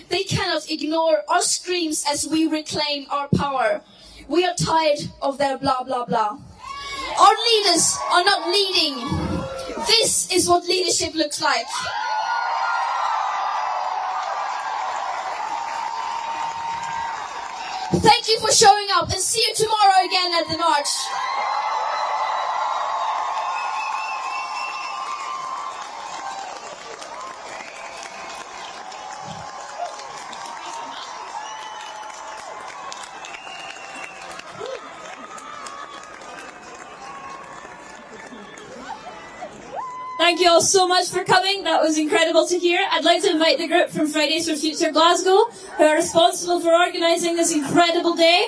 They 0.09 0.23
cannot 0.23 0.69
ignore 0.69 1.23
our 1.29 1.41
screams 1.41 2.03
as 2.05 2.27
we 2.27 2.47
reclaim 2.47 3.05
our 3.09 3.29
power. 3.29 3.81
We 4.27 4.43
are 4.43 4.55
tired 4.55 4.99
of 5.21 5.37
their 5.37 5.57
blah 5.57 5.83
blah 5.83 6.03
blah. 6.03 6.39
Our 7.19 7.35
leaders 7.51 7.97
are 8.11 8.23
not 8.23 8.47
leading. 8.47 8.95
This 9.87 10.31
is 10.31 10.47
what 10.47 10.65
leadership 10.65 11.13
looks 11.15 11.41
like. 11.41 11.67
Thank 18.01 18.27
you 18.29 18.39
for 18.39 18.51
showing 18.51 18.87
up 18.93 19.09
and 19.09 19.19
see 19.19 19.41
you 19.41 19.53
tomorrow 19.53 20.05
again 20.05 20.31
at 20.33 20.47
the 20.49 20.57
march. 20.57 20.89
You 40.41 40.49
all 40.49 40.61
so 40.61 40.87
much 40.87 41.09
for 41.09 41.23
coming. 41.23 41.63
That 41.63 41.81
was 41.81 41.97
incredible 41.97 42.47
to 42.47 42.57
hear. 42.57 42.79
I'd 42.91 43.05
like 43.05 43.21
to 43.21 43.29
invite 43.29 43.59
the 43.59 43.67
group 43.67 43.89
from 43.89 44.07
Fridays 44.07 44.49
for 44.49 44.55
Future 44.55 44.91
Glasgow, 44.91 45.45
who 45.77 45.83
are 45.83 45.95
responsible 45.95 46.59
for 46.59 46.73
organising 46.73 47.35
this 47.35 47.53
incredible 47.53 48.15
day. 48.15 48.45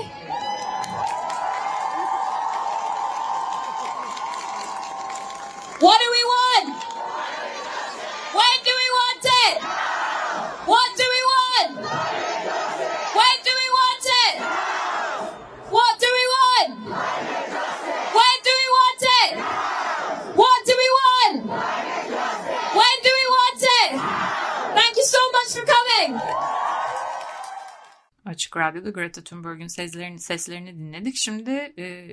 Radyo'da 28.63 28.89
Greta 28.89 29.23
Thunberg'in 29.23 29.67
seslerini, 29.67 30.19
seslerini 30.19 30.75
dinledik. 30.75 31.15
Şimdi 31.15 31.51
e, 31.77 32.07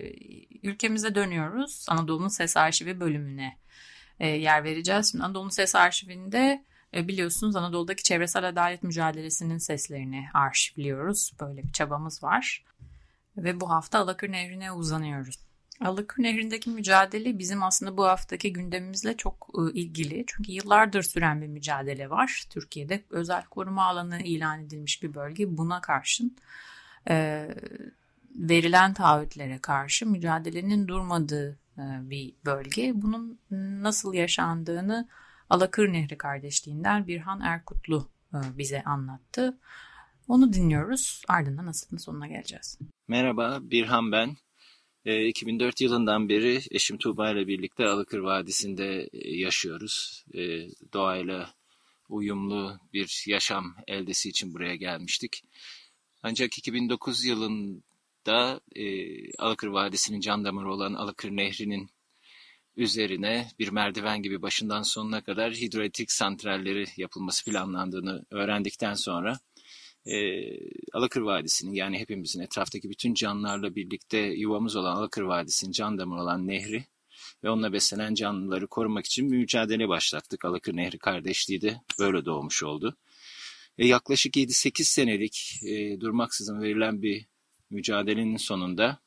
ülkemize 0.63 1.15
dönüyoruz. 1.15 1.87
Anadolu'nun 1.89 2.29
Ses 2.29 2.57
Arşivi 2.57 3.01
bölümüne 3.01 3.59
e, 4.21 4.29
yer 4.29 4.65
vereceğiz. 4.65 5.11
Şimdi 5.11 5.25
Anadolu'nun 5.25 5.51
Ses 5.51 5.75
Arşivi'nde 5.75 6.65
e, 6.95 7.09
biliyorsunuz 7.09 7.57
Anadolu'daki 7.57 8.03
çevresel 8.03 8.49
adalet 8.49 8.83
mücadelesinin 8.83 9.59
seslerini 9.59 10.29
arşivliyoruz. 10.35 11.33
Böyle 11.41 11.63
bir 11.63 11.73
çabamız 11.73 12.23
var. 12.23 12.65
Ve 13.37 13.61
bu 13.61 13.71
hafta 13.71 13.99
Alakır 13.99 14.33
Nehri'ne 14.33 14.73
uzanıyoruz. 14.73 15.50
Alakır 15.81 16.23
Nehri'ndeki 16.23 16.71
mücadele 16.71 17.39
bizim 17.39 17.63
aslında 17.63 17.97
bu 17.97 18.05
haftaki 18.05 18.53
gündemimizle 18.53 19.17
çok 19.17 19.51
e, 19.59 19.73
ilgili. 19.73 20.25
Çünkü 20.27 20.53
yıllardır 20.53 21.03
süren 21.03 21.43
bir 21.43 21.47
mücadele 21.47 22.11
var. 22.11 22.45
Türkiye'de 22.51 23.05
özel 23.11 23.45
koruma 23.45 23.85
alanı 23.85 24.21
ilan 24.23 24.61
edilmiş 24.61 25.03
bir 25.03 25.15
bölge. 25.15 25.57
Buna 25.57 25.81
karşın 25.81 26.37
verilen 28.37 28.95
taahhütlere 28.95 29.59
karşı 29.59 30.07
mücadelenin 30.07 30.89
durmadığı 30.89 31.59
bir 32.01 32.35
bölge. 32.45 32.93
Bunun 32.95 33.39
nasıl 33.83 34.15
yaşandığını 34.15 35.09
Alakır 35.51 35.93
Nehri 35.93 36.19
kardeşliğinden 36.19 37.07
Birhan 37.07 37.41
Erkutlu 37.41 38.09
e, 38.35 38.39
bize 38.59 38.83
anlattı. 38.83 39.59
Onu 40.29 40.53
dinliyoruz. 40.53 41.23
Ardından 41.29 41.67
nasılın 41.67 41.99
sonuna 41.99 42.27
geleceğiz. 42.27 42.79
Merhaba, 43.09 43.59
Birhan 43.63 44.13
ben. 44.13 44.37
E, 45.05 45.27
2004 45.27 45.81
yılından 45.81 46.29
beri 46.29 46.61
eşim 46.71 46.99
Tuğba 46.99 47.31
ile 47.31 47.47
birlikte 47.47 47.87
Alıkır 47.87 48.19
Vadisi'nde 48.19 49.09
e, 49.13 49.37
yaşıyoruz. 49.37 50.25
E, 50.35 50.41
doğayla 50.93 51.55
uyumlu 52.09 52.79
bir 52.93 53.25
yaşam 53.27 53.77
eldesi 53.87 54.29
için 54.29 54.55
buraya 54.55 54.77
gelmiştik. 54.77 55.43
Ancak 56.23 56.59
2009 56.59 57.25
yılında 57.25 58.61
e, 58.77 58.85
Alıkır 59.39 59.69
Vadisi'nin 59.69 60.21
can 60.21 60.45
damarı 60.45 60.73
olan 60.73 60.95
Alıkır 60.95 61.31
Nehri'nin 61.31 61.91
üzerine 62.77 63.49
bir 63.59 63.69
merdiven 63.69 64.23
gibi 64.23 64.43
başından 64.43 64.83
sonuna 64.83 65.25
kadar 65.25 65.53
hidroelektrik 65.53 66.13
santralleri 66.13 66.85
yapılması 66.97 67.45
planlandığını 67.45 68.25
öğrendikten 68.31 68.95
sonra 68.95 69.39
e, 70.07 70.45
Alakır 70.93 71.21
Vadisi'nin 71.21 71.73
yani 71.73 71.99
hepimizin 71.99 72.41
etraftaki 72.41 72.91
bütün 72.91 73.15
canlılarla 73.15 73.75
birlikte 73.75 74.19
yuvamız 74.19 74.77
olan 74.77 74.97
Alakır 74.97 75.23
Vadisi'nin 75.23 75.73
can 75.73 75.99
damarı 75.99 76.23
olan 76.23 76.47
nehri 76.47 76.85
ve 77.45 77.51
onunla 77.51 77.73
beslenen 77.73 78.15
canlıları 78.15 78.67
korumak 78.67 79.07
için 79.07 79.33
bir 79.33 79.37
mücadele 79.37 79.89
başlattık. 79.89 80.45
Alakır 80.45 80.77
Nehri 80.77 80.99
kardeşliği 80.99 81.61
de 81.61 81.81
böyle 81.99 82.25
doğmuş 82.25 82.63
oldu. 82.63 82.97
E, 83.79 83.87
yaklaşık 83.87 84.37
7-8 84.37 84.85
senelik 84.85 85.61
e, 85.67 86.01
durmaksızın 86.01 86.61
verilen 86.63 87.03
bir 87.03 87.27
mücadelenin 87.71 88.37
sonunda 88.37 89.01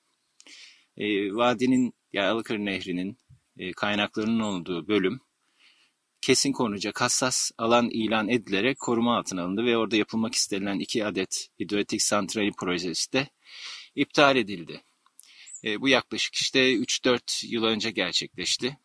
e, 0.97 1.35
vadinin 1.35 1.93
yani 2.13 2.27
Alakır 2.27 2.57
Nehri'nin 2.57 3.17
e, 3.57 3.71
kaynaklarının 3.71 4.39
olduğu 4.39 4.87
bölüm 4.87 5.19
kesin 6.23 6.51
korunacak 6.51 7.01
hassas 7.01 7.51
alan 7.57 7.89
ilan 7.89 8.29
edilerek 8.29 8.79
koruma 8.79 9.17
altına 9.17 9.43
alındı 9.43 9.65
ve 9.65 9.77
orada 9.77 9.95
yapılmak 9.95 10.35
istenilen 10.35 10.79
iki 10.79 11.05
adet 11.05 11.47
hidroelektrik 11.59 12.01
santrali 12.01 12.51
projesi 12.51 13.13
de 13.13 13.27
iptal 13.95 14.35
edildi. 14.35 14.83
E, 15.63 15.81
bu 15.81 15.87
yaklaşık 15.87 16.35
işte 16.35 16.73
3-4 16.73 17.47
yıl 17.47 17.63
önce 17.63 17.91
gerçekleşti. 17.91 18.77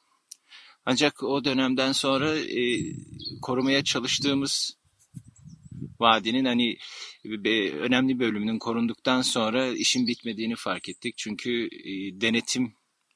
Ancak 0.87 1.23
o 1.23 1.45
dönemden 1.45 1.93
sonra 1.93 2.39
e, 2.39 2.63
korumaya 3.43 3.85
çalıştığımız 3.85 4.79
vadinin 6.01 6.45
hani 6.45 6.77
önemli 7.81 8.19
bölümünün 8.19 8.59
korunduktan 8.59 9.23
sonra 9.23 9.69
işin 9.69 10.07
bitmediğini 10.07 10.57
fark 10.57 10.89
ettik. 10.89 11.15
Çünkü 11.19 11.67
e, 11.67 12.21
denetim 12.21 12.73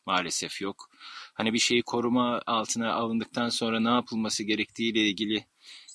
maalesef 0.07 0.61
yok 0.61 0.91
hani 1.35 1.53
bir 1.53 1.59
şeyi 1.59 1.83
koruma 1.83 2.43
altına 2.47 2.93
alındıktan 2.93 3.49
sonra 3.49 3.81
ne 3.81 3.89
yapılması 3.89 4.45
gerektiğiyle 4.45 5.09
ilgili 5.09 5.47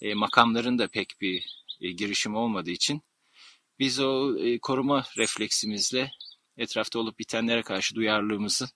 e, 0.01 0.13
makamların 0.13 0.79
da 0.79 0.87
pek 0.87 1.13
bir 1.21 1.45
e, 1.81 1.91
girişim 1.91 2.35
olmadığı 2.35 2.71
için 2.71 3.01
biz 3.79 3.99
o 3.99 4.37
e, 4.39 4.59
koruma 4.59 5.03
refleksimizle 5.17 6.11
etrafta 6.57 6.99
olup 6.99 7.19
bitenlere 7.19 7.61
karşı 7.61 7.95
duyarlılığımızı 7.95 8.67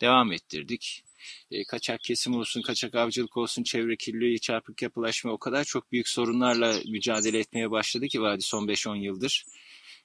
devam 0.00 0.32
ettirdik. 0.32 1.04
E, 1.50 1.64
kaçak 1.64 2.00
kesim 2.00 2.34
olsun, 2.34 2.62
kaçak 2.62 2.94
avcılık 2.94 3.36
olsun, 3.36 3.62
çevre 3.62 3.96
kirliliği, 3.96 4.40
çarpık 4.40 4.82
yapılaşma 4.82 5.32
o 5.32 5.38
kadar 5.38 5.64
çok 5.64 5.92
büyük 5.92 6.08
sorunlarla 6.08 6.74
mücadele 6.88 7.38
etmeye 7.38 7.70
başladı 7.70 8.08
ki 8.08 8.22
vadi 8.22 8.42
son 8.42 8.66
5-10 8.66 8.96
yıldır. 8.96 9.44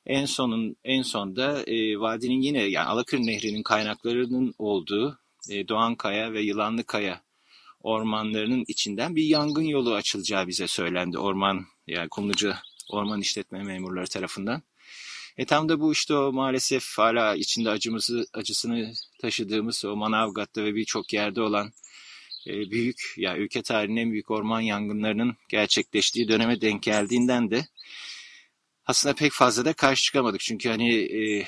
En 0.06 0.26
sonun 0.26 0.76
en 0.84 1.02
sonda 1.02 1.64
e, 1.64 2.00
vadinin 2.00 2.42
yine 2.42 2.64
yani 2.64 2.88
Alakır 2.88 3.20
Nehri'nin 3.20 3.64
kaynaklarının 3.64 4.54
olduğu 4.58 5.20
e, 5.50 5.68
Doğankaya 5.68 6.34
ve 6.34 6.42
Yılanlıkaya 6.42 7.22
ormanlarının 7.82 8.66
içinden 8.68 9.16
bir 9.16 9.24
yangın 9.24 9.62
yolu 9.62 9.94
açılacağı 9.94 10.48
bize 10.48 10.68
söylendi 10.68 11.18
orman 11.18 11.66
yani 11.88 12.10
Kumluca 12.10 12.60
Orman 12.90 13.22
İşletme 13.22 13.64
Memurları 13.64 14.08
tarafından. 14.08 14.62
E 15.38 15.46
tam 15.46 15.70
da 15.70 15.80
bu 15.80 15.94
işte 15.94 16.14
o 16.14 16.32
maalesef 16.32 16.98
hala 16.98 17.36
içinde 17.36 17.70
acımızı, 17.70 18.26
acısını 18.34 18.94
taşıdığımız 19.22 19.86
o 19.86 19.96
Manavgat'ta 19.96 20.64
ve 20.64 20.76
birçok 20.76 21.14
yerde 21.14 21.42
olan 21.42 21.72
e, 22.48 22.72
büyük, 22.72 23.14
ya 23.18 23.32
yani 23.32 23.44
ülke 23.44 23.62
tarihinin 23.62 24.02
en 24.02 24.12
büyük 24.12 24.32
orman 24.32 24.62
yangınlarının 24.62 25.38
gerçekleştiği 25.50 26.28
döneme 26.28 26.62
denk 26.62 26.84
geldiğinden 26.84 27.52
de 27.52 27.66
aslında 28.86 29.16
pek 29.16 29.32
fazla 29.32 29.66
da 29.66 29.74
karşı 29.74 30.04
çıkamadık. 30.04 30.42
Çünkü 30.42 30.70
hani 30.70 30.96
e, 30.96 31.48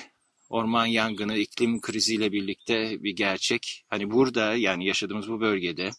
orman 0.50 0.86
yangını, 0.86 1.38
iklim 1.38 1.82
kriziyle 1.82 2.32
birlikte 2.32 3.04
bir 3.04 3.16
gerçek. 3.16 3.86
Hani 3.88 4.12
burada 4.12 4.56
yani 4.56 4.86
yaşadığımız 4.86 5.30
bu 5.30 5.42
bölgede 5.42 5.92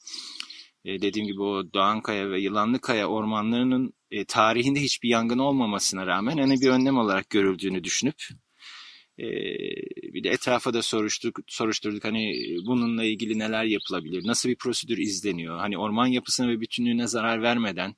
e, 0.84 1.02
dediğim 1.02 1.26
gibi 1.26 1.42
o 1.42 1.72
Doğankaya 1.74 2.30
ve 2.30 2.40
Yılanlıkaya 2.40 3.06
ormanlarının 3.06 3.92
e, 4.10 4.24
tarihinde 4.24 4.80
hiçbir 4.80 5.08
yangın 5.08 5.38
olmamasına 5.38 6.06
rağmen 6.06 6.38
hani 6.38 6.60
bir 6.60 6.68
önlem 6.68 6.98
olarak 6.98 7.30
görüldüğünü 7.30 7.84
düşünüp 7.84 8.16
e, 9.20 9.24
bir 10.14 10.24
de 10.24 10.30
etrafa 10.30 10.74
da 10.74 10.82
soruşturduk, 10.82 11.44
soruşturduk 11.46 12.04
hani 12.04 12.34
bununla 12.66 13.04
ilgili 13.04 13.38
neler 13.38 13.64
yapılabilir, 13.64 14.26
nasıl 14.26 14.48
bir 14.48 14.56
prosedür 14.56 14.98
izleniyor, 14.98 15.58
hani 15.58 15.78
orman 15.78 16.06
yapısına 16.06 16.48
ve 16.48 16.60
bütünlüğüne 16.60 17.06
zarar 17.06 17.42
vermeden 17.42 17.94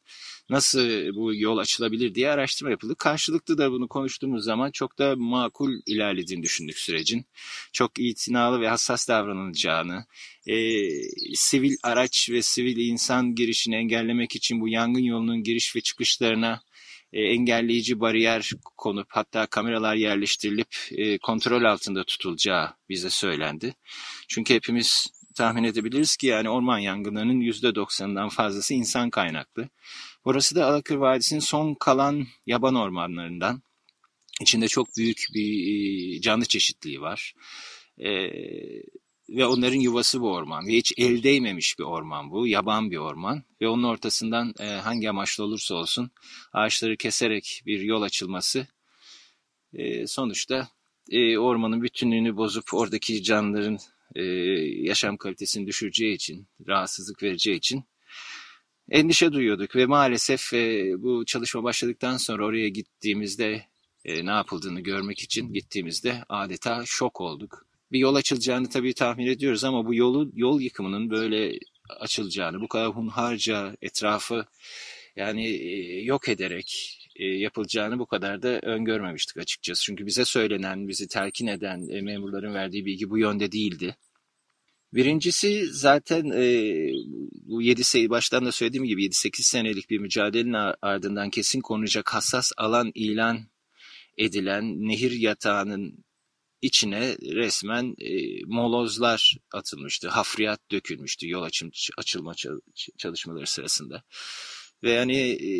nasıl 0.50 0.88
bu 1.14 1.34
yol 1.34 1.58
açılabilir 1.58 2.14
diye 2.14 2.30
araştırma 2.30 2.70
yapıldı. 2.70 2.94
Karşılıklı 2.98 3.58
da 3.58 3.72
bunu 3.72 3.88
konuştuğumuz 3.88 4.44
zaman 4.44 4.70
çok 4.70 4.98
da 4.98 5.16
makul 5.16 5.72
ilerlediğini 5.86 6.42
düşündük 6.42 6.78
sürecin. 6.78 7.26
Çok 7.72 7.98
itinalı 7.98 8.60
ve 8.60 8.68
hassas 8.68 9.08
davranılacağını, 9.08 10.04
e, 10.46 10.54
sivil 11.34 11.76
araç 11.82 12.30
ve 12.30 12.42
sivil 12.42 12.76
insan 12.76 13.34
girişini 13.34 13.76
engellemek 13.76 14.36
için 14.36 14.60
bu 14.60 14.68
yangın 14.68 15.02
yolunun 15.02 15.42
giriş 15.42 15.76
ve 15.76 15.80
çıkışlarına 15.80 16.62
e, 17.12 17.22
engelleyici 17.22 18.00
bariyer 18.00 18.50
konup 18.76 19.06
hatta 19.10 19.46
kameralar 19.46 19.94
yerleştirilip 19.94 20.76
e, 20.90 21.18
kontrol 21.18 21.64
altında 21.64 22.04
tutulacağı 22.04 22.70
bize 22.88 23.10
söylendi. 23.10 23.74
Çünkü 24.28 24.54
hepimiz 24.54 25.06
tahmin 25.34 25.64
edebiliriz 25.64 26.16
ki 26.16 26.26
yani 26.26 26.50
orman 26.50 26.78
yangınlarının 26.78 27.40
%90'ından 27.40 28.30
fazlası 28.30 28.74
insan 28.74 29.10
kaynaklı. 29.10 29.68
Burası 30.24 30.54
da 30.54 30.66
Alakır 30.66 30.96
Vadisi'nin 30.96 31.40
son 31.40 31.74
kalan 31.74 32.26
yaban 32.46 32.74
ormanlarından. 32.74 33.62
İçinde 34.40 34.68
çok 34.68 34.88
büyük 34.96 35.26
bir 35.34 36.20
canlı 36.20 36.44
çeşitliliği 36.44 37.00
var. 37.00 37.34
Ee, 37.98 38.30
ve 39.36 39.46
onların 39.46 39.80
yuvası 39.80 40.20
bu 40.20 40.32
orman. 40.32 40.66
Ve 40.66 40.72
hiç 40.72 40.92
el 40.96 41.22
değmemiş 41.22 41.78
bir 41.78 41.84
orman 41.84 42.30
bu. 42.30 42.46
Yaban 42.46 42.90
bir 42.90 42.96
orman. 42.96 43.42
Ve 43.60 43.68
onun 43.68 43.82
ortasından 43.82 44.54
e, 44.60 44.66
hangi 44.66 45.10
amaçlı 45.10 45.44
olursa 45.44 45.74
olsun 45.74 46.10
ağaçları 46.52 46.96
keserek 46.96 47.62
bir 47.66 47.80
yol 47.80 48.02
açılması 48.02 48.66
e, 49.74 50.06
sonuçta 50.06 50.68
e, 51.10 51.38
ormanın 51.38 51.82
bütünlüğünü 51.82 52.36
bozup 52.36 52.74
oradaki 52.74 53.22
canlıların 53.22 53.78
e, 54.14 54.22
yaşam 54.82 55.16
kalitesini 55.16 55.66
düşüreceği 55.66 56.14
için, 56.14 56.48
rahatsızlık 56.68 57.22
vereceği 57.22 57.56
için 57.56 57.84
endişe 58.90 59.32
duyuyorduk 59.32 59.76
ve 59.76 59.86
maalesef 59.86 60.52
e, 60.52 60.92
bu 60.98 61.24
çalışma 61.24 61.62
başladıktan 61.62 62.16
sonra 62.16 62.46
oraya 62.46 62.68
gittiğimizde 62.68 63.66
e, 64.04 64.26
ne 64.26 64.30
yapıldığını 64.30 64.80
görmek 64.80 65.20
için 65.20 65.52
gittiğimizde 65.52 66.24
adeta 66.28 66.82
şok 66.86 67.20
olduk. 67.20 67.71
Bir 67.92 67.98
yol 67.98 68.14
açılacağını 68.14 68.68
tabii 68.68 68.94
tahmin 68.94 69.26
ediyoruz 69.26 69.64
ama 69.64 69.86
bu 69.86 69.94
yolu 69.94 70.30
yol 70.34 70.60
yıkımının 70.60 71.10
böyle 71.10 71.58
açılacağını, 72.00 72.60
bu 72.60 72.68
kadar 72.68 72.88
hunharca 72.88 73.76
etrafı 73.82 74.46
yani 75.16 75.46
e, 75.46 76.02
yok 76.02 76.28
ederek 76.28 76.98
e, 77.16 77.24
yapılacağını 77.24 77.98
bu 77.98 78.06
kadar 78.06 78.42
da 78.42 78.60
öngörmemiştik 78.62 79.36
açıkçası. 79.36 79.82
Çünkü 79.84 80.06
bize 80.06 80.24
söylenen, 80.24 80.88
bizi 80.88 81.08
telkin 81.08 81.46
eden 81.46 81.88
e, 81.88 82.00
memurların 82.00 82.54
verdiği 82.54 82.84
bilgi 82.84 83.10
bu 83.10 83.18
yönde 83.18 83.52
değildi. 83.52 83.96
Birincisi 84.94 85.66
zaten 85.66 86.30
e, 86.30 86.44
bu 87.32 87.62
7 87.62 87.84
sayı 87.84 88.10
baştan 88.10 88.44
da 88.46 88.52
söylediğim 88.52 88.84
gibi 88.86 89.04
7-8 89.06 89.42
senelik 89.42 89.90
bir 89.90 89.98
mücadelenin 89.98 90.74
ardından 90.82 91.30
kesin 91.30 91.60
konulacak 91.60 92.14
hassas 92.14 92.52
alan 92.56 92.92
ilan 92.94 93.40
edilen 94.18 94.88
nehir 94.88 95.12
yatağının 95.12 96.04
içine 96.62 97.16
resmen 97.22 97.94
e, 97.98 98.44
molozlar 98.46 99.36
atılmıştı. 99.52 100.08
Hafriyat 100.08 100.60
dökülmüştü 100.70 101.28
yol 101.28 101.42
açım, 101.42 101.70
açılma 101.98 102.34
çalışmaları 102.98 103.46
sırasında. 103.46 104.02
Ve 104.82 104.90
yani 104.90 105.16
e, 105.18 105.52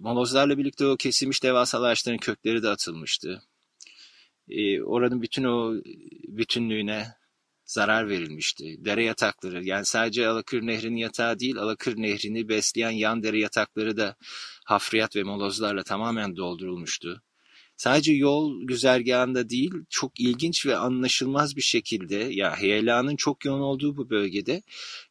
molozlarla 0.00 0.58
birlikte 0.58 0.86
o 0.86 0.96
kesilmiş 0.96 1.42
devasa 1.42 1.82
ağaçların 1.82 2.18
kökleri 2.18 2.62
de 2.62 2.68
atılmıştı. 2.68 3.42
E, 4.48 4.82
oranın 4.82 5.22
bütün 5.22 5.44
o 5.44 5.74
bütünlüğüne 6.28 7.06
zarar 7.64 8.08
verilmişti. 8.08 8.84
Dere 8.84 9.04
yatakları 9.04 9.64
yani 9.64 9.84
sadece 9.84 10.28
Alakır 10.28 10.62
Nehri'nin 10.62 10.96
yatağı 10.96 11.38
değil 11.38 11.56
Alakır 11.56 11.96
Nehri'ni 11.96 12.48
besleyen 12.48 12.90
yan 12.90 13.22
dere 13.22 13.38
yatakları 13.38 13.96
da 13.96 14.16
hafriyat 14.64 15.16
ve 15.16 15.22
molozlarla 15.22 15.82
tamamen 15.82 16.36
doldurulmuştu. 16.36 17.22
Sadece 17.84 18.12
yol 18.12 18.62
güzergahında 18.62 19.48
değil 19.48 19.72
çok 19.90 20.20
ilginç 20.20 20.66
ve 20.66 20.76
anlaşılmaz 20.76 21.56
bir 21.56 21.62
şekilde 21.62 22.14
ya 22.14 22.56
heyelanın 22.56 23.16
çok 23.16 23.44
yoğun 23.44 23.60
olduğu 23.60 23.96
bu 23.96 24.10
bölgede 24.10 24.62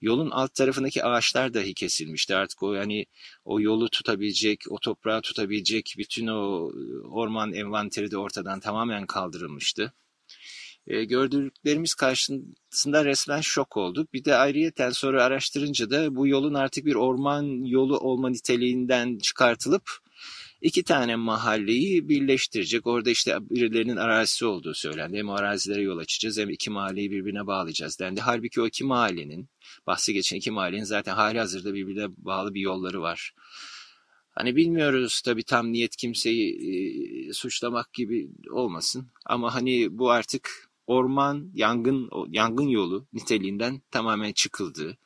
yolun 0.01 0.29
alt 0.29 0.53
tarafındaki 0.55 1.03
ağaçlar 1.03 1.53
dahi 1.53 1.73
kesilmişti. 1.73 2.35
Artık 2.35 2.63
o 2.63 2.73
yani 2.73 3.05
o 3.45 3.61
yolu 3.61 3.89
tutabilecek, 3.89 4.63
o 4.69 4.79
toprağı 4.79 5.21
tutabilecek 5.21 5.95
bütün 5.97 6.27
o 6.27 6.71
orman 7.11 7.53
envanteri 7.53 8.11
de 8.11 8.17
ortadan 8.17 8.59
tamamen 8.59 9.05
kaldırılmıştı 9.05 9.93
e, 10.87 11.03
gördüklerimiz 11.03 11.93
karşısında 11.93 13.05
resmen 13.05 13.41
şok 13.41 13.77
olduk. 13.77 14.13
Bir 14.13 14.25
de 14.25 14.35
ayrıyeten 14.35 14.89
sonra 14.89 15.23
araştırınca 15.23 15.89
da 15.89 16.15
bu 16.15 16.27
yolun 16.27 16.53
artık 16.53 16.85
bir 16.85 16.95
orman 16.95 17.65
yolu 17.65 17.97
olma 17.97 18.29
niteliğinden 18.29 19.17
çıkartılıp 19.17 20.02
iki 20.63 20.83
tane 20.83 21.15
mahalleyi 21.15 22.09
birleştirecek. 22.09 22.87
Orada 22.87 23.09
işte 23.09 23.37
birilerinin 23.49 23.95
arazisi 23.95 24.45
olduğu 24.45 24.73
söylendi. 24.73 25.17
Hem 25.17 25.29
arazilere 25.29 25.81
yol 25.81 25.97
açacağız 25.97 26.37
hem 26.37 26.49
iki 26.49 26.69
mahalleyi 26.69 27.11
birbirine 27.11 27.47
bağlayacağız 27.47 27.99
dendi. 27.99 28.21
Halbuki 28.21 28.61
o 28.61 28.67
iki 28.67 28.83
mahallenin, 28.83 29.49
bahsi 29.87 30.13
geçen 30.13 30.37
iki 30.37 30.51
mahallenin 30.51 30.83
zaten 30.83 31.15
hali 31.15 31.39
hazırda 31.39 31.73
birbirine 31.73 32.07
bağlı 32.17 32.53
bir 32.53 32.61
yolları 32.61 33.01
var. 33.01 33.33
Hani 34.31 34.55
bilmiyoruz 34.55 35.21
tabii 35.21 35.43
tam 35.43 35.71
niyet 35.71 35.95
kimseyi 35.95 36.49
e, 37.29 37.33
suçlamak 37.33 37.93
gibi 37.93 38.29
olmasın. 38.51 39.11
Ama 39.25 39.55
hani 39.55 39.97
bu 39.97 40.11
artık 40.11 40.69
orman 40.87 41.51
yangın 41.53 42.09
yangın 42.29 42.67
yolu 42.67 43.07
niteliğinden 43.13 43.81
tamamen 43.91 44.31
çıkıldı 44.31 44.97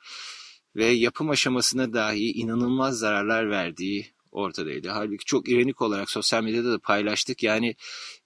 ve 0.76 0.86
yapım 0.86 1.30
aşamasına 1.30 1.94
dahi 1.94 2.32
inanılmaz 2.32 3.00
zararlar 3.00 3.50
verdiği 3.50 4.17
ortadaydı. 4.38 4.90
Halbuki 4.90 5.26
çok 5.26 5.50
ironik 5.50 5.82
olarak 5.82 6.12
sosyal 6.12 6.44
medyada 6.44 6.72
da 6.72 6.80
paylaştık. 6.80 7.44
Yani 7.44 7.76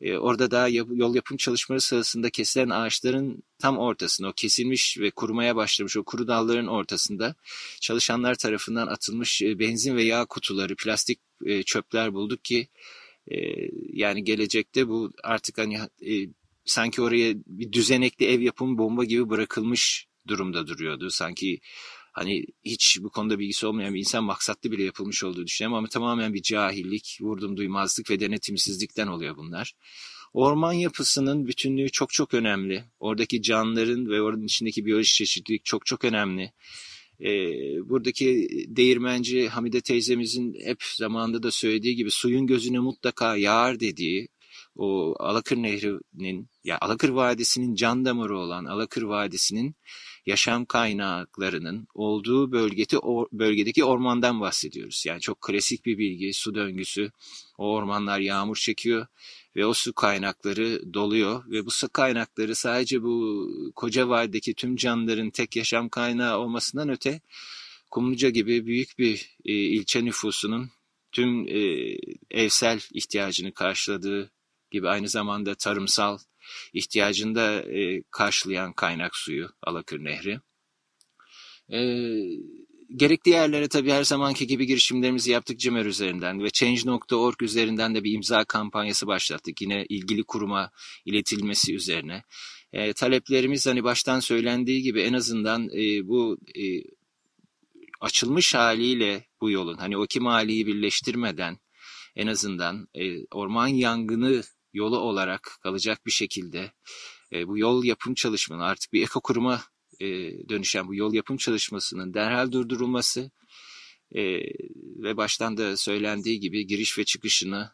e, 0.02 0.18
orada 0.18 0.52
daha 0.52 0.68
yap, 0.68 0.88
yol 0.92 1.16
yapım 1.16 1.38
çalışmaları 1.38 1.82
sırasında 1.82 2.30
kesilen 2.30 2.70
ağaçların 2.70 3.44
tam 3.60 3.78
ortasında, 3.78 4.28
o 4.30 4.34
kesilmiş 4.34 4.98
ve 5.00 5.12
kurumaya 5.12 5.56
başlamış 5.56 5.98
o 5.98 6.04
kuru 6.04 6.28
dalların 6.28 6.68
ortasında 6.68 7.36
çalışanlar 7.82 8.36
tarafından 8.36 8.88
atılmış 8.88 9.42
e, 9.42 9.60
benzin 9.60 9.96
ve 9.96 10.04
yağ 10.04 10.26
kutuları, 10.26 10.76
plastik 10.76 11.20
e, 11.46 11.64
çöpler 11.64 12.14
bulduk 12.14 12.44
ki 12.44 12.68
e, 13.28 13.38
yani 13.94 14.24
gelecekte 14.24 14.88
bu 14.88 15.12
artık 15.24 15.58
hani 15.58 15.80
e, 16.08 16.14
sanki 16.66 17.02
oraya 17.02 17.34
bir 17.48 17.72
düzenekli 17.72 18.26
ev 18.26 18.42
yapımı 18.42 18.78
bomba 18.78 19.04
gibi 19.04 19.30
bırakılmış 19.30 20.08
durumda 20.28 20.68
duruyordu. 20.68 21.10
Sanki 21.10 21.60
hani 22.12 22.46
hiç 22.64 22.98
bu 23.02 23.10
konuda 23.10 23.40
bilgisi 23.40 23.68
olmayan 23.68 23.94
bir 23.94 24.00
insan 24.00 24.24
maksatlı 24.24 24.72
bile 24.72 24.84
yapılmış 24.84 25.24
olduğu 25.24 25.46
düşünüyorum 25.46 25.78
ama 25.78 25.88
tamamen 25.88 26.34
bir 26.34 26.42
cahillik, 26.42 27.18
vurdum 27.22 27.58
duymazlık 27.58 28.10
ve 28.10 28.20
denetimsizlikten 28.20 29.08
oluyor 29.08 29.38
bunlar. 29.38 29.74
Orman 30.34 30.74
yapısının 30.74 31.48
bütünlüğü 31.48 31.90
çok 31.90 32.14
çok 32.14 32.34
önemli. 32.34 32.84
Oradaki 33.00 33.42
canlıların 33.42 34.10
ve 34.10 34.22
oranın 34.22 34.46
içindeki 34.46 34.86
biyolojik 34.86 35.14
çeşitlilik 35.14 35.66
çok 35.66 35.86
çok 35.86 36.06
önemli. 36.06 36.52
Ee, 37.22 37.30
buradaki 37.90 38.48
değirmenci 38.68 39.50
Hamide 39.50 39.82
teyzemizin 39.82 40.56
hep 40.66 40.84
zamanında 40.84 41.44
da 41.44 41.52
söylediği 41.52 41.96
gibi 41.96 42.12
suyun 42.12 42.48
gözüne 42.48 42.80
mutlaka 42.80 43.36
yağar 43.36 43.80
dediği 43.80 44.28
o 44.76 45.16
Alakır 45.20 45.58
Nehri'nin 45.58 46.50
ya 46.64 46.78
Alakır 46.82 47.10
Vadisi'nin 47.10 47.76
can 47.76 48.06
damarı 48.06 48.38
olan 48.38 48.66
Alakır 48.66 49.02
Vadisi'nin 49.02 49.76
yaşam 50.26 50.66
kaynaklarının 50.66 51.88
olduğu 51.94 52.52
bölgeti, 52.52 53.00
o, 53.00 53.28
bölgedeki 53.32 53.84
ormandan 53.84 54.42
bahsediyoruz. 54.42 55.04
Yani 55.08 55.22
çok 55.22 55.42
klasik 55.42 55.86
bir 55.86 55.98
bilgi, 55.98 56.34
su 56.34 56.56
döngüsü. 56.56 57.12
O 57.58 57.74
ormanlar 57.74 58.20
yağmur 58.20 58.56
çekiyor 58.56 59.08
ve 59.56 59.66
o 59.66 59.74
su 59.74 59.94
kaynakları 59.94 60.94
doluyor 60.94 61.44
ve 61.52 61.66
bu 61.66 61.72
su 61.72 61.90
kaynakları 61.90 62.56
sadece 62.56 63.04
bu 63.04 63.48
koca 63.76 64.10
vadideki 64.10 64.54
tüm 64.54 64.76
canlıların 64.76 65.30
tek 65.30 65.56
yaşam 65.56 65.90
kaynağı 65.90 66.38
olmasından 66.38 66.90
öte 66.90 67.22
Kumluca 67.92 68.30
gibi 68.30 68.66
büyük 68.66 69.00
bir 69.00 69.38
e, 69.46 69.54
ilçe 69.54 70.06
nüfusunun 70.06 70.72
tüm 71.12 71.48
e, 71.48 71.98
evsel 72.32 72.80
ihtiyacını 72.94 73.54
karşıladığı 73.54 74.32
gibi 74.72 74.90
aynı 74.90 75.08
zamanda 75.08 75.56
tarımsal 75.56 76.18
ihtiyacını 76.74 77.36
da 77.36 77.62
e, 77.62 78.04
karşılayan 78.12 78.74
kaynak 78.74 79.16
suyu 79.16 79.50
Alakır 79.64 80.04
Nehri. 80.04 80.40
E, 81.74 81.80
gerekli 82.96 83.32
yerlere 83.32 83.68
tabii 83.68 83.92
her 83.92 84.04
zamanki 84.04 84.48
gibi 84.48 84.68
girişimlerimizi 84.68 85.32
yaptık 85.32 85.60
Cimer 85.60 85.86
üzerinden 85.86 86.44
ve 86.44 86.50
Change.org 86.50 87.42
üzerinden 87.42 87.96
de 87.96 88.04
bir 88.04 88.14
imza 88.14 88.44
kampanyası 88.44 89.08
başlattık. 89.08 89.62
Yine 89.62 89.86
ilgili 89.90 90.24
kuruma 90.24 90.72
iletilmesi 91.06 91.76
üzerine. 91.76 92.24
E, 92.74 92.94
taleplerimiz 92.94 93.68
hani 93.68 93.84
baştan 93.84 94.20
söylendiği 94.20 94.82
gibi 94.82 95.02
en 95.02 95.14
azından 95.14 95.70
e, 95.70 96.08
bu 96.08 96.38
e, 96.56 96.64
açılmış 98.02 98.56
haliyle 98.56 99.26
bu 99.42 99.52
yolun 99.52 99.78
hani 99.78 99.98
o 99.98 100.06
iki 100.06 100.20
maliyi 100.20 100.68
birleştirmeden 100.68 101.58
en 102.16 102.28
azından 102.28 102.88
e, 102.94 103.26
orman 103.26 103.68
yangını 103.68 104.44
yolu 104.74 105.00
olarak 105.00 105.58
kalacak 105.64 106.06
bir 106.06 106.12
şekilde 106.12 106.72
e, 107.34 107.48
bu 107.48 107.58
yol 107.58 107.84
yapım 107.84 108.14
çalışmanın 108.14 108.62
artık 108.62 108.94
bir 108.94 109.04
eko 109.04 109.22
kuruma 109.22 109.62
e, 110.00 110.08
dönüşen 110.50 110.88
bu 110.88 110.96
yol 110.96 111.14
yapım 111.14 111.38
çalışmasının 111.38 112.14
derhal 112.14 112.52
durdurulması 112.52 113.32
e, 114.16 114.22
ve 115.04 115.18
baştan 115.18 115.58
da 115.58 115.78
söylendiği 115.78 116.40
gibi 116.40 116.68
giriş 116.68 116.98
ve 116.98 117.04
çıkışını 117.04 117.72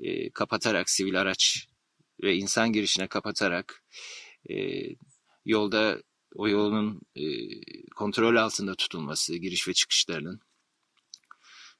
e, 0.00 0.30
kapatarak 0.30 0.90
sivil 0.90 1.20
araç 1.20 1.68
ve 2.22 2.36
insan 2.36 2.72
girişine 2.72 3.06
kapatarak 3.06 3.84
e, 4.50 4.56
yolda 5.44 6.02
o 6.34 6.48
yolun 6.48 7.00
e, 7.16 7.24
kontrol 7.96 8.36
altında 8.36 8.74
tutulması, 8.74 9.36
giriş 9.36 9.68
ve 9.68 9.72
çıkışlarının 9.72 10.40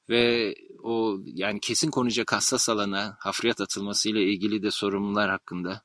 ve 0.08 0.54
o 0.82 1.18
yani 1.24 1.60
kesin 1.60 1.90
konacak 1.90 2.32
hassas 2.32 2.68
alana 2.68 3.16
hafriyat 3.20 3.60
atılması 3.60 4.08
ile 4.08 4.24
ilgili 4.24 4.62
de 4.62 4.70
sorumlular 4.70 5.30
hakkında 5.30 5.82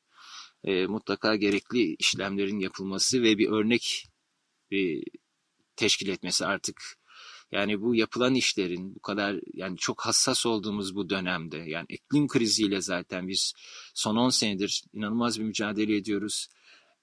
e, 0.63 0.87
mutlaka 0.87 1.35
gerekli 1.35 1.95
işlemlerin 1.99 2.59
yapılması 2.59 3.23
ve 3.23 3.37
bir 3.37 3.49
örnek 3.49 4.07
e, 4.73 4.77
teşkil 5.75 6.07
etmesi 6.07 6.45
artık 6.45 7.01
yani 7.51 7.81
bu 7.81 7.95
yapılan 7.95 8.35
işlerin 8.35 8.95
bu 8.95 8.99
kadar 8.99 9.39
yani 9.53 9.77
çok 9.77 10.01
hassas 10.01 10.45
olduğumuz 10.45 10.95
bu 10.95 11.09
dönemde 11.09 11.57
yani 11.57 11.85
iklim 11.89 12.27
kriziyle 12.27 12.81
zaten 12.81 13.27
biz 13.27 13.53
son 13.93 14.15
10 14.15 14.29
senedir 14.29 14.83
inanılmaz 14.93 15.39
bir 15.39 15.45
mücadele 15.45 15.95
ediyoruz. 15.95 16.47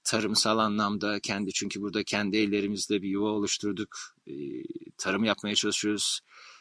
Tarımsal 0.05 0.59
anlamda 0.59 1.21
kendi 1.21 1.53
çünkü 1.53 1.81
burada 1.81 2.05
kendi 2.05 2.37
ellerimizle 2.37 3.03
bir 3.03 3.09
yuva 3.09 3.29
oluşturduk. 3.29 3.89
E, 4.27 4.33
tarım 4.99 5.25
yapmaya 5.25 5.55
çalışıyoruz. 5.55 6.21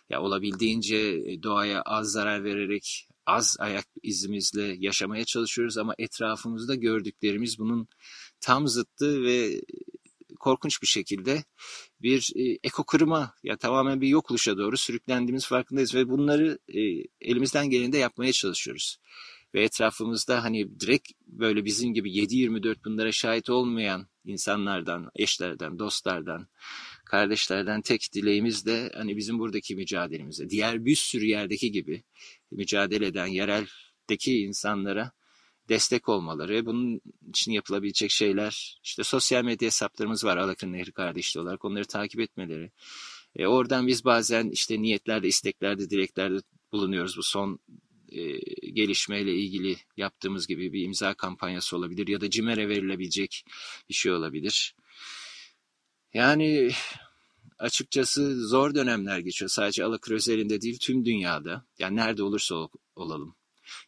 Ya 0.09 0.21
olabildiğince 0.21 0.97
e, 0.97 1.43
doğaya 1.43 1.81
az 1.81 2.11
zarar 2.11 2.43
vererek 2.43 3.07
az 3.25 3.57
ayak 3.59 3.85
izimizle 4.03 4.75
yaşamaya 4.79 5.25
çalışıyoruz 5.25 5.77
ama 5.77 5.95
etrafımızda 5.97 6.75
gördüklerimiz 6.75 7.59
bunun 7.59 7.87
tam 8.39 8.67
zıttı 8.67 9.23
ve 9.23 9.61
korkunç 10.39 10.81
bir 10.81 10.87
şekilde 10.87 11.43
bir 12.01 12.31
e, 12.35 12.59
eko 12.63 12.83
kırıma 12.83 13.33
ya 13.43 13.57
tamamen 13.57 14.01
bir 14.01 14.07
yok 14.07 14.31
oluşa 14.31 14.57
doğru 14.57 14.77
sürüklendiğimiz 14.77 15.47
farkındayız 15.47 15.95
ve 15.95 16.09
bunları 16.09 16.59
e, 16.67 16.79
elimizden 17.21 17.69
gelende 17.69 17.97
yapmaya 17.97 18.31
çalışıyoruz. 18.31 18.97
Ve 19.53 19.63
etrafımızda 19.63 20.43
hani 20.43 20.79
direkt 20.79 21.11
böyle 21.27 21.65
bizim 21.65 21.93
gibi 21.93 22.11
7-24 22.11 22.75
bunlara 22.85 23.11
şahit 23.11 23.49
olmayan 23.49 24.07
insanlardan, 24.25 25.11
eşlerden, 25.15 25.79
dostlardan, 25.79 26.47
kardeşlerden 27.07 27.81
tek 27.81 28.09
dileğimiz 28.13 28.65
de 28.65 28.91
hani 28.95 29.17
bizim 29.17 29.39
buradaki 29.39 29.75
mücadelemize, 29.75 30.49
diğer 30.49 30.85
bir 30.85 30.95
sürü 30.95 31.25
yerdeki 31.25 31.71
gibi 31.71 32.03
mücadele 32.51 33.05
eden 33.05 33.27
yereldeki 33.27 34.39
insanlara 34.39 35.11
destek 35.69 36.09
olmaları. 36.09 36.65
Bunun 36.65 37.01
için 37.29 37.51
yapılabilecek 37.51 38.11
şeyler 38.11 38.79
işte 38.83 39.03
sosyal 39.03 39.43
medya 39.43 39.65
hesaplarımız 39.65 40.25
var 40.25 40.37
Alakır 40.37 40.67
Nehri 40.67 40.91
kardeşliği 40.91 41.43
olarak 41.43 41.65
onları 41.65 41.85
takip 41.85 42.19
etmeleri. 42.19 42.71
E, 43.35 43.47
oradan 43.47 43.87
biz 43.87 44.05
bazen 44.05 44.49
işte 44.49 44.81
niyetlerde, 44.81 45.27
isteklerde, 45.27 45.89
dileklerde 45.89 46.37
bulunuyoruz. 46.71 47.17
Bu 47.17 47.23
son 47.23 47.59
e, 48.09 48.37
gelişmeyle 48.71 49.35
ilgili 49.35 49.75
yaptığımız 49.97 50.47
gibi 50.47 50.73
bir 50.73 50.83
imza 50.83 51.13
kampanyası 51.13 51.77
olabilir 51.77 52.07
ya 52.07 52.21
da 52.21 52.29
CİMER'e 52.29 52.69
verilebilecek 52.69 53.43
bir 53.89 53.93
şey 53.93 54.11
olabilir. 54.11 54.75
Yani 56.13 56.71
açıkçası 57.59 58.47
zor 58.47 58.75
dönemler 58.75 59.19
geçiyor. 59.19 59.49
Sadece 59.49 59.83
Alakır 59.83 60.11
özelinde 60.11 60.61
değil 60.61 60.77
tüm 60.81 61.05
dünyada. 61.05 61.65
Yani 61.79 61.95
nerede 61.95 62.23
olursa 62.23 62.55
ol, 62.55 62.67
olalım. 62.95 63.35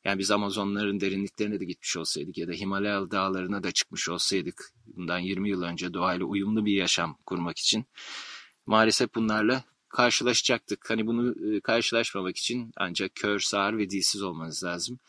Yani 0.04 0.20
biz 0.20 0.32
Amazonların 0.32 1.00
derinliklerine 1.00 1.60
de 1.60 1.66
gitmiş 1.66 1.98
olsaydık 1.98 2.38
ya 2.38 2.48
da 2.48 2.52
Himalaya 2.52 3.12
dağlarına 3.12 3.64
da 3.64 3.72
çıkmış 3.72 4.10
olsaydık 4.10 4.74
bundan 4.86 5.20
20 5.20 5.50
yıl 5.50 5.62
önce 5.62 5.94
doğayla 5.94 6.26
uyumlu 6.26 6.66
bir 6.66 6.74
yaşam 6.74 7.18
kurmak 7.26 7.58
için 7.58 7.86
maalesef 8.66 9.16
bunlarla 9.16 9.64
karşılaşacaktık. 9.90 10.90
Hani 10.90 11.08
bunu 11.08 11.56
e, 11.56 11.62
karşılaşmamak 11.62 12.38
için 12.38 12.72
ancak 12.78 13.16
kör, 13.16 13.40
sağır 13.40 13.78
ve 13.78 13.90
dilsiz 13.90 14.22
olmanız 14.22 14.64
lazım. 14.64 15.00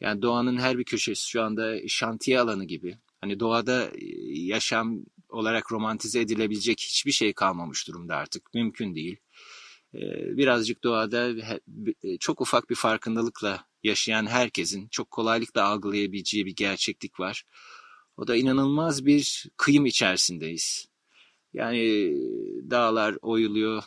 Yani 0.00 0.22
doğanın 0.22 0.56
her 0.56 0.78
bir 0.78 0.84
köşesi 0.84 1.28
şu 1.28 1.42
anda 1.42 1.88
şantiye 1.88 2.40
alanı 2.40 2.64
gibi. 2.64 2.98
Hani 3.20 3.40
doğada 3.40 3.84
e, 3.84 4.04
yaşam 4.28 5.00
olarak 5.28 5.72
romantize 5.72 6.20
edilebilecek 6.20 6.80
hiçbir 6.80 7.12
şey 7.12 7.32
kalmamış 7.32 7.88
durumda 7.88 8.16
artık. 8.16 8.54
Mümkün 8.54 8.94
değil. 8.94 9.16
E, 9.94 10.00
birazcık 10.36 10.84
doğada 10.84 11.32
çok 12.20 12.40
ufak 12.40 12.70
bir 12.70 12.74
farkındalıkla 12.74 13.66
yaşayan 13.82 14.26
herkesin 14.26 14.88
çok 14.88 15.10
kolaylıkla 15.10 15.64
algılayabileceği 15.64 16.46
bir 16.46 16.56
gerçeklik 16.56 17.20
var. 17.20 17.44
O 18.16 18.26
da 18.26 18.36
inanılmaz 18.36 19.06
bir 19.06 19.46
kıyım 19.56 19.86
içerisindeyiz. 19.86 20.88
Yani 21.54 22.12
dağlar 22.70 23.16
oyuluyor, 23.22 23.82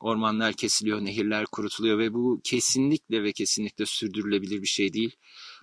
ormanlar 0.00 0.52
kesiliyor, 0.52 1.04
nehirler 1.04 1.46
kurutuluyor 1.46 1.98
ve 1.98 2.14
bu 2.14 2.40
kesinlikle 2.44 3.22
ve 3.22 3.32
kesinlikle 3.32 3.86
sürdürülebilir 3.86 4.62
bir 4.62 4.66
şey 4.66 4.92
değil. 4.92 5.16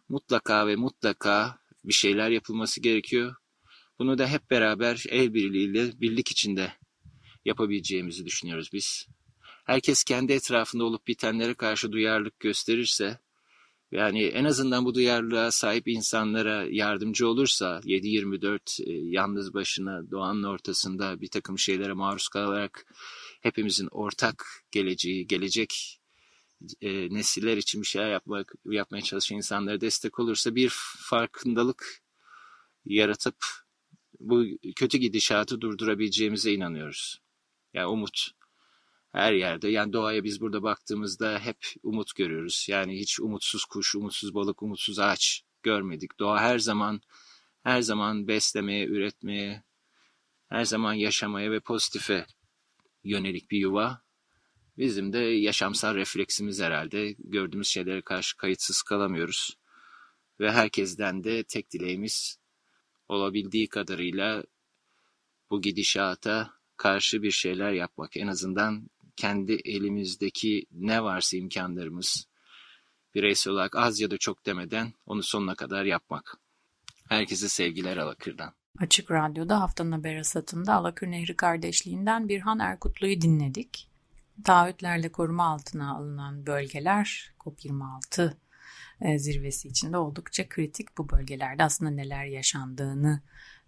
Mutlaka 0.09 0.67
ve 0.67 0.75
mutlaka 0.75 1.59
bir 1.83 1.93
şeyler 1.93 2.29
yapılması 2.29 2.81
gerekiyor. 2.81 3.35
Bunu 3.99 4.17
da 4.17 4.27
hep 4.27 4.51
beraber 4.51 5.03
el 5.09 5.33
birliğiyle 5.33 6.01
birlik 6.01 6.31
içinde 6.31 6.73
yapabileceğimizi 7.45 8.25
düşünüyoruz 8.25 8.69
biz. 8.73 9.07
Herkes 9.65 10.03
kendi 10.03 10.33
etrafında 10.33 10.83
olup 10.83 11.07
bitenlere 11.07 11.53
karşı 11.53 11.91
duyarlılık 11.91 12.39
gösterirse 12.39 13.19
yani 13.91 14.23
en 14.23 14.45
azından 14.45 14.85
bu 14.85 14.95
duyarlılığa 14.95 15.51
sahip 15.51 15.87
insanlara 15.87 16.65
yardımcı 16.69 17.27
olursa 17.27 17.79
7-24 17.83 18.83
e, 18.83 18.91
yalnız 18.91 19.53
başına 19.53 20.11
doğanın 20.11 20.43
ortasında 20.43 21.21
bir 21.21 21.27
takım 21.27 21.59
şeylere 21.59 21.93
maruz 21.93 22.27
kalarak 22.27 22.85
hepimizin 23.41 23.87
ortak 23.91 24.45
geleceği, 24.71 25.27
gelecek 25.27 25.99
e, 26.81 27.13
nesiller 27.13 27.57
için 27.57 27.81
bir 27.81 27.87
şeyler 27.87 28.11
yapmak, 28.11 28.53
yapmaya 28.65 29.01
çalışan 29.01 29.37
insanlara 29.37 29.81
destek 29.81 30.19
olursa 30.19 30.55
bir 30.55 30.69
farkındalık 31.09 32.01
yaratıp 32.85 33.35
bu 34.19 34.45
kötü 34.75 34.97
gidişatı 34.97 35.61
durdurabileceğimize 35.61 36.51
inanıyoruz. 36.51 37.21
Yani 37.73 37.87
umut 37.87 38.31
her 39.11 39.33
yerde. 39.33 39.69
Yani 39.69 39.93
doğaya 39.93 40.23
biz 40.23 40.41
burada 40.41 40.63
baktığımızda 40.63 41.39
hep 41.39 41.57
umut 41.83 42.15
görüyoruz. 42.15 42.65
Yani 42.69 42.99
hiç 42.99 43.19
umutsuz 43.19 43.65
kuş, 43.65 43.95
umutsuz 43.95 44.33
balık, 44.33 44.63
umutsuz 44.63 44.99
ağaç 44.99 45.43
görmedik. 45.63 46.19
Doğa 46.19 46.39
her 46.39 46.59
zaman 46.59 47.01
her 47.63 47.81
zaman 47.81 48.27
beslemeye, 48.27 48.85
üretmeye, 48.85 49.63
her 50.49 50.65
zaman 50.65 50.93
yaşamaya 50.93 51.51
ve 51.51 51.59
pozitife 51.59 52.25
yönelik 53.03 53.51
bir 53.51 53.57
yuva. 53.57 54.01
Bizim 54.77 55.13
de 55.13 55.19
yaşamsal 55.19 55.95
refleksimiz 55.95 56.61
herhalde. 56.61 57.15
Gördüğümüz 57.19 57.67
şeylere 57.67 58.01
karşı 58.01 58.37
kayıtsız 58.37 58.81
kalamıyoruz. 58.81 59.57
Ve 60.39 60.51
herkesten 60.51 61.23
de 61.23 61.43
tek 61.43 61.71
dileğimiz 61.71 62.37
olabildiği 63.09 63.69
kadarıyla 63.69 64.43
bu 65.49 65.61
gidişata 65.61 66.53
karşı 66.77 67.21
bir 67.21 67.31
şeyler 67.31 67.71
yapmak. 67.71 68.17
En 68.17 68.27
azından 68.27 68.89
kendi 69.15 69.53
elimizdeki 69.53 70.65
ne 70.71 71.03
varsa 71.03 71.37
imkanlarımız 71.37 72.27
bireysel 73.15 73.53
olarak 73.53 73.75
az 73.75 73.99
ya 73.99 74.11
da 74.11 74.17
çok 74.17 74.45
demeden 74.45 74.93
onu 75.05 75.23
sonuna 75.23 75.55
kadar 75.55 75.85
yapmak. 75.85 76.37
Herkese 77.09 77.49
sevgiler 77.49 77.97
Alakır'dan. 77.97 78.53
Açık 78.79 79.11
Radyo'da 79.11 79.61
haftanın 79.61 79.91
haber 79.91 80.15
asatında 80.17 80.73
Alakır 80.73 81.07
Nehri 81.07 81.35
kardeşliğinden 81.35 82.29
Birhan 82.29 82.59
Erkutlu'yu 82.59 83.21
dinledik. 83.21 83.89
Taahhütlerle 84.43 85.11
koruma 85.11 85.45
altına 85.45 85.95
alınan 85.95 86.45
bölgeler 86.45 87.33
COP26 87.39 88.29
e, 88.29 88.33
zirvesi 89.17 89.67
içinde 89.67 89.97
oldukça 89.97 90.49
kritik. 90.49 90.97
Bu 90.97 91.09
bölgelerde 91.09 91.63
aslında 91.63 91.91
neler 91.91 92.25
yaşandığını 92.25 93.21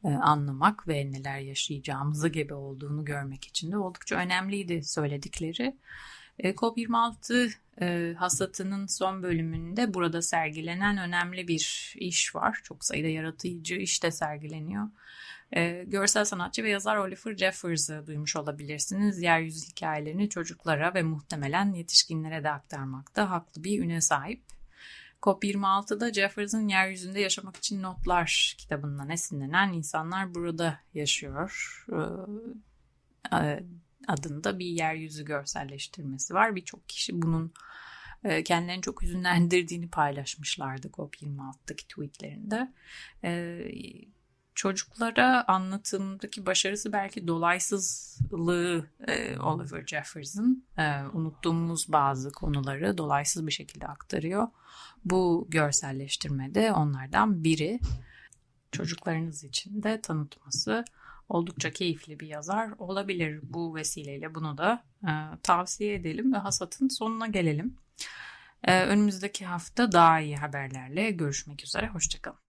e, 0.04 0.08
anlamak 0.08 0.88
ve 0.88 1.12
neler 1.12 1.40
yaşayacağımızı 1.40 2.30
gibi 2.30 2.54
olduğunu 2.54 3.06
görmek 3.06 3.46
için 3.46 3.72
de 3.72 3.78
oldukça 3.78 4.16
önemliydi 4.16 4.84
söyledikleri. 4.84 5.76
E, 6.40 6.52
COP26 6.52 7.50
E, 7.82 8.14
hasatının 8.18 8.86
son 8.86 9.24
bölümünde 9.24 9.94
burada 9.94 10.22
sergilenen 10.22 10.98
önemli 10.98 11.48
bir 11.48 11.94
iş 11.98 12.36
var. 12.36 12.60
Çok 12.64 12.86
sayıda 12.86 13.08
yaratıcı 13.08 13.76
iş 13.76 14.04
de 14.04 14.12
sergileniyor. 14.12 14.90
E, 15.56 15.84
görsel 15.88 16.26
sanatçı 16.26 16.64
ve 16.64 16.70
yazar 16.70 16.98
Oliver 16.98 17.38
Jeffers'ı 17.38 18.04
duymuş 18.08 18.36
olabilirsiniz. 18.36 19.22
Yeryüzü 19.22 19.68
hikayelerini 19.68 20.30
çocuklara 20.30 20.94
ve 20.94 21.04
muhtemelen 21.04 21.74
yetişkinlere 21.74 22.44
de 22.44 22.50
aktarmakta 22.50 23.30
haklı 23.30 23.64
bir 23.64 23.84
üne 23.84 24.02
sahip. 24.02 24.42
COP26'da 25.22 26.14
Jeffers'ın 26.14 26.68
Yeryüzünde 26.68 27.20
Yaşamak 27.20 27.56
için 27.56 27.82
Notlar 27.82 28.56
kitabından 28.58 29.10
esinlenen 29.10 29.74
insanlar 29.74 30.36
burada 30.36 30.80
yaşıyor. 30.94 31.86
Ee, 33.34 33.64
adında 34.08 34.60
bir 34.60 34.66
yeryüzü 34.66 35.26
görselleştirmesi 35.26 36.34
var. 36.34 36.56
Birçok 36.56 36.90
kişi 36.90 37.22
bunun 37.22 37.54
e, 38.24 38.44
kendilerini 38.44 38.82
çok 38.82 39.02
hüzünlendirdiğini 39.02 39.90
paylaşmışlardı 39.90 40.88
COP26'daki 40.88 41.88
tweetlerinde. 41.88 42.74
Çocuklara 44.60 45.43
anlatımdaki 45.47 46.45
başarısı 46.45 46.93
belki 46.93 47.28
dolaysızlığı 47.28 48.88
e, 49.07 49.39
Oliver 49.39 49.86
Jeffers'ın 49.86 50.66
e, 50.78 51.01
unuttuğumuz 51.14 51.91
bazı 51.91 52.32
konuları 52.32 52.97
dolaysız 52.97 53.47
bir 53.47 53.51
şekilde 53.51 53.88
aktarıyor. 53.88 54.47
Bu 55.05 55.47
görselleştirmede 55.49 56.72
onlardan 56.72 57.43
biri 57.43 57.80
çocuklarınız 58.72 59.43
için 59.43 59.84
de 59.84 60.01
tanıtması 60.01 60.86
oldukça 61.30 61.72
keyifli 61.72 62.20
bir 62.20 62.28
yazar 62.28 62.70
olabilir. 62.78 63.39
Bu 63.43 63.76
vesileyle 63.76 64.36
bunu 64.36 64.57
da 64.57 64.84
e, 65.03 65.12
tavsiye 65.43 65.95
edelim 65.95 66.34
ve 66.34 66.38
hasatın 66.38 66.88
sonuna 66.88 67.28
gelelim. 67.28 67.78
E, 68.64 68.84
önümüzdeki 68.84 69.45
hafta 69.45 69.91
daha 69.91 70.20
iyi 70.20 70.38
haberlerle 70.38 71.12
görüşmek 71.12 71.64
üzere. 71.64 71.88
Hoşçakalın. 71.88 72.49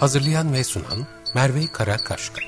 Hazırlayan 0.00 0.52
ve 0.52 0.64
sunan 0.64 1.06
Merve 1.34 1.66
Karakaşka 1.72 2.45